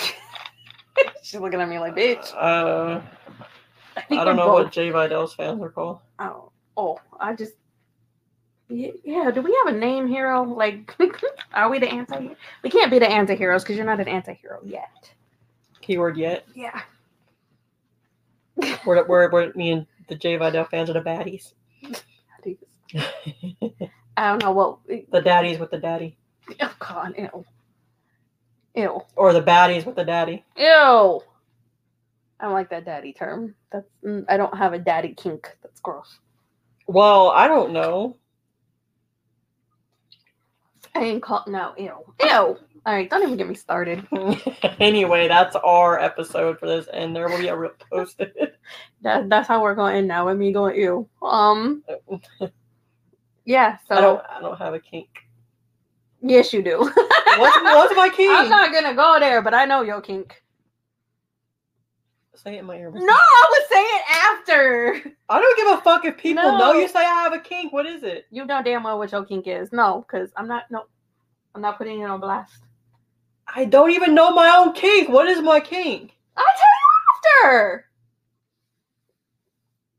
She's 1.24 1.40
looking 1.40 1.60
at 1.60 1.68
me 1.68 1.80
like, 1.80 1.96
bitch. 1.96 2.32
Uh, 2.32 3.00
I, 3.00 3.02
think 4.08 4.20
I 4.20 4.24
don't 4.24 4.36
know 4.36 4.46
both- 4.46 4.64
what 4.64 4.72
Jai 4.72 4.90
Vidal's 4.90 5.34
fans 5.34 5.60
are 5.62 5.68
called. 5.70 5.98
Oh, 6.18 6.50
oh, 6.76 7.00
I 7.18 7.34
just. 7.34 7.54
Yeah, 8.68 9.30
do 9.30 9.42
we 9.42 9.54
have 9.64 9.74
a 9.74 9.78
name 9.78 10.08
hero? 10.08 10.42
Like, 10.42 10.94
are 11.52 11.70
we 11.70 11.78
the 11.78 11.88
anti? 11.88 12.30
We 12.62 12.70
can't 12.70 12.90
be 12.90 12.98
the 12.98 13.08
anti-heroes 13.08 13.62
because 13.62 13.76
you're 13.76 13.84
not 13.84 14.00
an 14.00 14.08
anti-hero 14.08 14.60
yet. 14.64 15.12
Keyword 15.82 16.16
yet. 16.16 16.46
Yeah. 16.54 16.80
We're, 18.86 19.04
we're, 19.06 19.30
we're 19.30 19.52
me 19.52 19.70
and 19.72 19.86
the 20.08 20.14
Jai 20.14 20.38
Vidal 20.38 20.64
fans 20.64 20.88
are 20.88 20.94
the 20.94 21.00
baddies. 21.02 21.52
I 24.16 24.28
don't 24.30 24.42
know 24.42 24.52
what. 24.52 24.78
the 24.86 25.20
daddies 25.20 25.58
with 25.58 25.70
the 25.70 25.78
daddy. 25.78 26.16
Oh 26.60 26.74
God, 26.78 27.14
ew, 27.18 27.44
ew. 28.74 29.02
Or 29.16 29.32
the 29.32 29.42
baddies 29.42 29.84
with 29.84 29.96
the 29.96 30.04
daddy. 30.04 30.44
Ew. 30.56 31.20
I 32.44 32.46
don't 32.46 32.52
like 32.52 32.68
that 32.68 32.84
daddy 32.84 33.14
term. 33.14 33.54
That's 33.72 33.86
mm, 34.04 34.22
I 34.28 34.36
don't 34.36 34.54
have 34.54 34.74
a 34.74 34.78
daddy 34.78 35.14
kink. 35.14 35.48
That's 35.62 35.80
gross. 35.80 36.18
Well, 36.86 37.30
I 37.30 37.48
don't 37.48 37.72
know. 37.72 38.18
I 40.94 41.04
ain't 41.04 41.22
called 41.22 41.46
no. 41.46 41.72
Ew. 41.78 42.04
Ew. 42.20 42.28
All 42.28 42.58
right, 42.84 43.08
don't 43.08 43.22
even 43.22 43.38
get 43.38 43.48
me 43.48 43.54
started. 43.54 44.06
anyway, 44.78 45.26
that's 45.26 45.56
our 45.56 45.98
episode 45.98 46.58
for 46.58 46.66
this, 46.66 46.86
and 46.92 47.16
there 47.16 47.30
will 47.30 47.38
be 47.38 47.48
a 47.48 47.56
rip 47.56 47.82
posted. 47.90 48.32
That 49.00 49.30
that's 49.30 49.48
how 49.48 49.62
we're 49.62 49.74
going 49.74 49.92
to 49.92 49.98
end 50.00 50.08
now. 50.08 50.26
With 50.26 50.36
me 50.36 50.52
going 50.52 50.76
ew. 50.76 51.08
Um. 51.22 51.82
Yeah. 53.46 53.78
So 53.88 53.94
I 53.94 54.00
don't. 54.02 54.22
I 54.28 54.40
don't 54.40 54.58
have 54.58 54.74
a 54.74 54.80
kink. 54.80 55.08
yes, 56.20 56.52
you 56.52 56.62
do. 56.62 56.78
What's, 56.78 57.56
what's 57.62 57.96
my 57.96 58.10
kink? 58.14 58.32
I'm 58.32 58.50
not 58.50 58.70
gonna 58.70 58.94
go 58.94 59.16
there, 59.18 59.40
but 59.40 59.54
I 59.54 59.64
know 59.64 59.80
your 59.80 60.02
kink. 60.02 60.43
Say 62.36 62.56
it 62.56 62.60
in 62.60 62.64
my 62.66 62.76
ear. 62.76 62.90
No, 62.90 63.00
I 63.14 63.46
would 63.50 63.68
say 63.68 63.80
it 63.82 64.02
after. 64.10 65.12
I 65.28 65.40
don't 65.40 65.56
give 65.56 65.78
a 65.78 65.80
fuck 65.82 66.04
if 66.04 66.16
people 66.18 66.42
know 66.44 66.72
No. 66.72 66.72
you 66.74 66.88
say 66.88 66.98
I 66.98 67.22
have 67.22 67.32
a 67.32 67.38
kink. 67.38 67.72
What 67.72 67.86
is 67.86 68.02
it? 68.02 68.26
You 68.30 68.44
know 68.44 68.62
damn 68.62 68.82
well 68.82 68.98
what 68.98 69.12
your 69.12 69.24
kink 69.24 69.46
is. 69.46 69.72
No, 69.72 70.04
because 70.06 70.30
I'm 70.36 70.48
not. 70.48 70.64
No, 70.70 70.84
I'm 71.54 71.62
not 71.62 71.78
putting 71.78 72.00
it 72.00 72.04
on 72.04 72.20
blast. 72.20 72.52
I 73.46 73.64
don't 73.66 73.90
even 73.92 74.14
know 74.14 74.30
my 74.32 74.48
own 74.56 74.72
kink. 74.72 75.08
What 75.08 75.28
is 75.28 75.40
my 75.40 75.60
kink? 75.60 76.12
I'll 76.36 76.44
tell 76.44 77.44
you 77.44 77.50
after. 77.50 77.86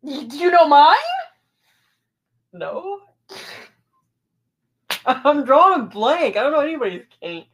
Y- 0.01 0.23
Do 0.27 0.37
you 0.37 0.51
know 0.51 0.67
mine? 0.67 0.95
No. 2.53 2.99
I'm 5.05 5.45
drawing 5.45 5.81
a 5.81 5.83
blank. 5.85 6.35
I 6.35 6.43
don't 6.43 6.51
know 6.51 6.59
anybody's 6.59 7.05
kink. 7.21 7.47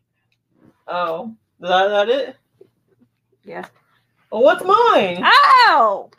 Oh, 0.87 1.35
is 1.61 1.69
that, 1.69 1.87
that 1.89 2.09
it? 2.09 2.35
Yeah. 3.43 3.65
Well, 4.31 4.43
what's 4.43 4.63
mine? 4.63 5.23
Ow! 5.23 6.09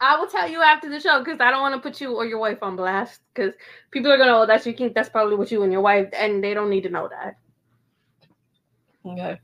I 0.00 0.18
will 0.18 0.28
tell 0.28 0.48
you 0.48 0.62
after 0.62 0.88
the 0.88 1.00
show 1.00 1.18
because 1.18 1.40
I 1.40 1.50
don't 1.50 1.62
want 1.62 1.74
to 1.74 1.80
put 1.80 2.00
you 2.00 2.14
or 2.14 2.24
your 2.24 2.38
wife 2.38 2.58
on 2.62 2.76
blast 2.76 3.20
because 3.34 3.54
people 3.90 4.12
are 4.12 4.18
gonna 4.18 4.30
oh, 4.30 4.40
know 4.40 4.46
that 4.46 4.64
you 4.64 4.72
think 4.72 4.94
that's 4.94 5.08
probably 5.08 5.36
what 5.36 5.50
you 5.50 5.62
and 5.62 5.72
your 5.72 5.80
wife, 5.80 6.08
and 6.12 6.42
they 6.44 6.54
don't 6.54 6.70
need 6.70 6.82
to 6.82 6.90
know 6.90 7.08
that. 7.08 7.38
Okay. 9.06 9.40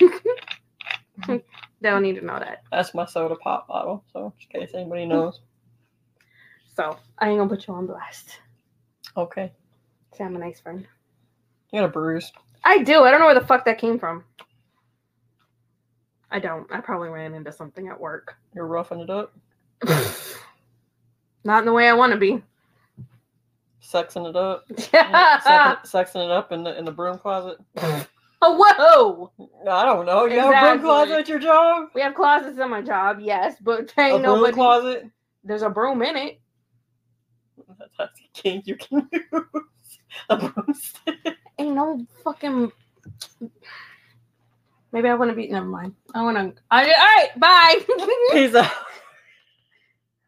They 1.80 1.90
don't 1.90 2.02
need 2.02 2.16
to 2.16 2.24
know 2.24 2.38
that. 2.38 2.62
That's 2.72 2.94
my 2.94 3.04
soda 3.04 3.36
pop 3.36 3.68
bottle. 3.68 4.04
So, 4.12 4.32
in 4.52 4.60
case 4.60 4.70
anybody 4.74 5.04
mm. 5.04 5.10
knows. 5.10 5.40
So 6.74 6.98
I 7.18 7.28
ain't 7.28 7.38
gonna 7.38 7.50
put 7.50 7.66
you 7.66 7.74
on 7.74 7.86
blast. 7.86 8.40
Okay. 9.16 9.52
Say 10.14 10.24
I'm 10.24 10.36
a 10.36 10.38
nice 10.38 10.60
friend. 10.60 10.86
You 11.72 11.80
got 11.80 11.86
a 11.86 11.88
bruise. 11.88 12.32
I 12.64 12.82
do. 12.82 13.04
I 13.04 13.10
don't 13.10 13.20
know 13.20 13.26
where 13.26 13.38
the 13.38 13.46
fuck 13.46 13.64
that 13.64 13.78
came 13.78 13.98
from. 13.98 14.24
I 16.30 16.38
don't. 16.40 16.66
I 16.72 16.80
probably 16.80 17.08
ran 17.08 17.34
into 17.34 17.52
something 17.52 17.88
at 17.88 17.98
work. 18.00 18.36
You're 18.54 18.66
roughing 18.66 19.00
it 19.00 19.10
up. 19.10 19.32
Not 21.44 21.60
in 21.60 21.66
the 21.66 21.72
way 21.72 21.88
I 21.88 21.92
want 21.92 22.12
to 22.12 22.18
be. 22.18 22.42
Sexing 23.82 24.28
it 24.28 24.36
up. 24.36 24.64
Yeah. 24.92 25.76
Sexing, 25.84 26.24
it 26.24 26.30
up 26.30 26.50
in 26.50 26.64
the 26.64 26.76
in 26.76 26.84
the 26.84 26.90
broom 26.90 27.18
closet. 27.18 27.58
oh, 28.42 29.30
whoa! 29.38 29.48
I 29.70 29.84
don't 29.84 30.06
know. 30.06 30.24
You 30.26 30.40
have 30.40 30.54
a 30.56 30.60
broom 30.60 30.80
closet 30.84 31.14
at 31.20 31.28
your 31.28 31.38
job? 31.38 31.90
We 31.94 32.00
have 32.00 32.14
closets 32.14 32.58
in 32.58 32.68
my 32.70 32.82
job, 32.82 33.18
yes, 33.20 33.56
but 33.60 33.92
A 33.96 34.00
ain't 34.00 34.24
broom 34.24 34.40
nobody. 34.40 34.52
closet? 34.54 35.06
There's 35.44 35.62
a 35.62 35.70
broom 35.70 36.02
in 36.02 36.16
it. 36.16 36.40
That's 37.98 38.20
a 38.20 38.28
kink 38.34 38.66
you 38.66 38.76
can 38.76 39.08
use. 39.12 39.22
A 40.28 40.36
broomstick. 40.36 41.36
Ain't 41.58 41.74
no 41.76 42.04
fucking. 42.24 42.72
Maybe 44.96 45.10
I 45.10 45.14
want 45.14 45.30
to 45.30 45.34
be. 45.36 45.46
Never 45.48 45.66
mind. 45.66 45.94
I 46.14 46.22
want 46.22 46.38
to. 46.38 46.62
All 46.70 46.82
right. 46.82 47.28
Bye. 47.36 47.80
Peace 48.32 48.54
out. 48.54 48.72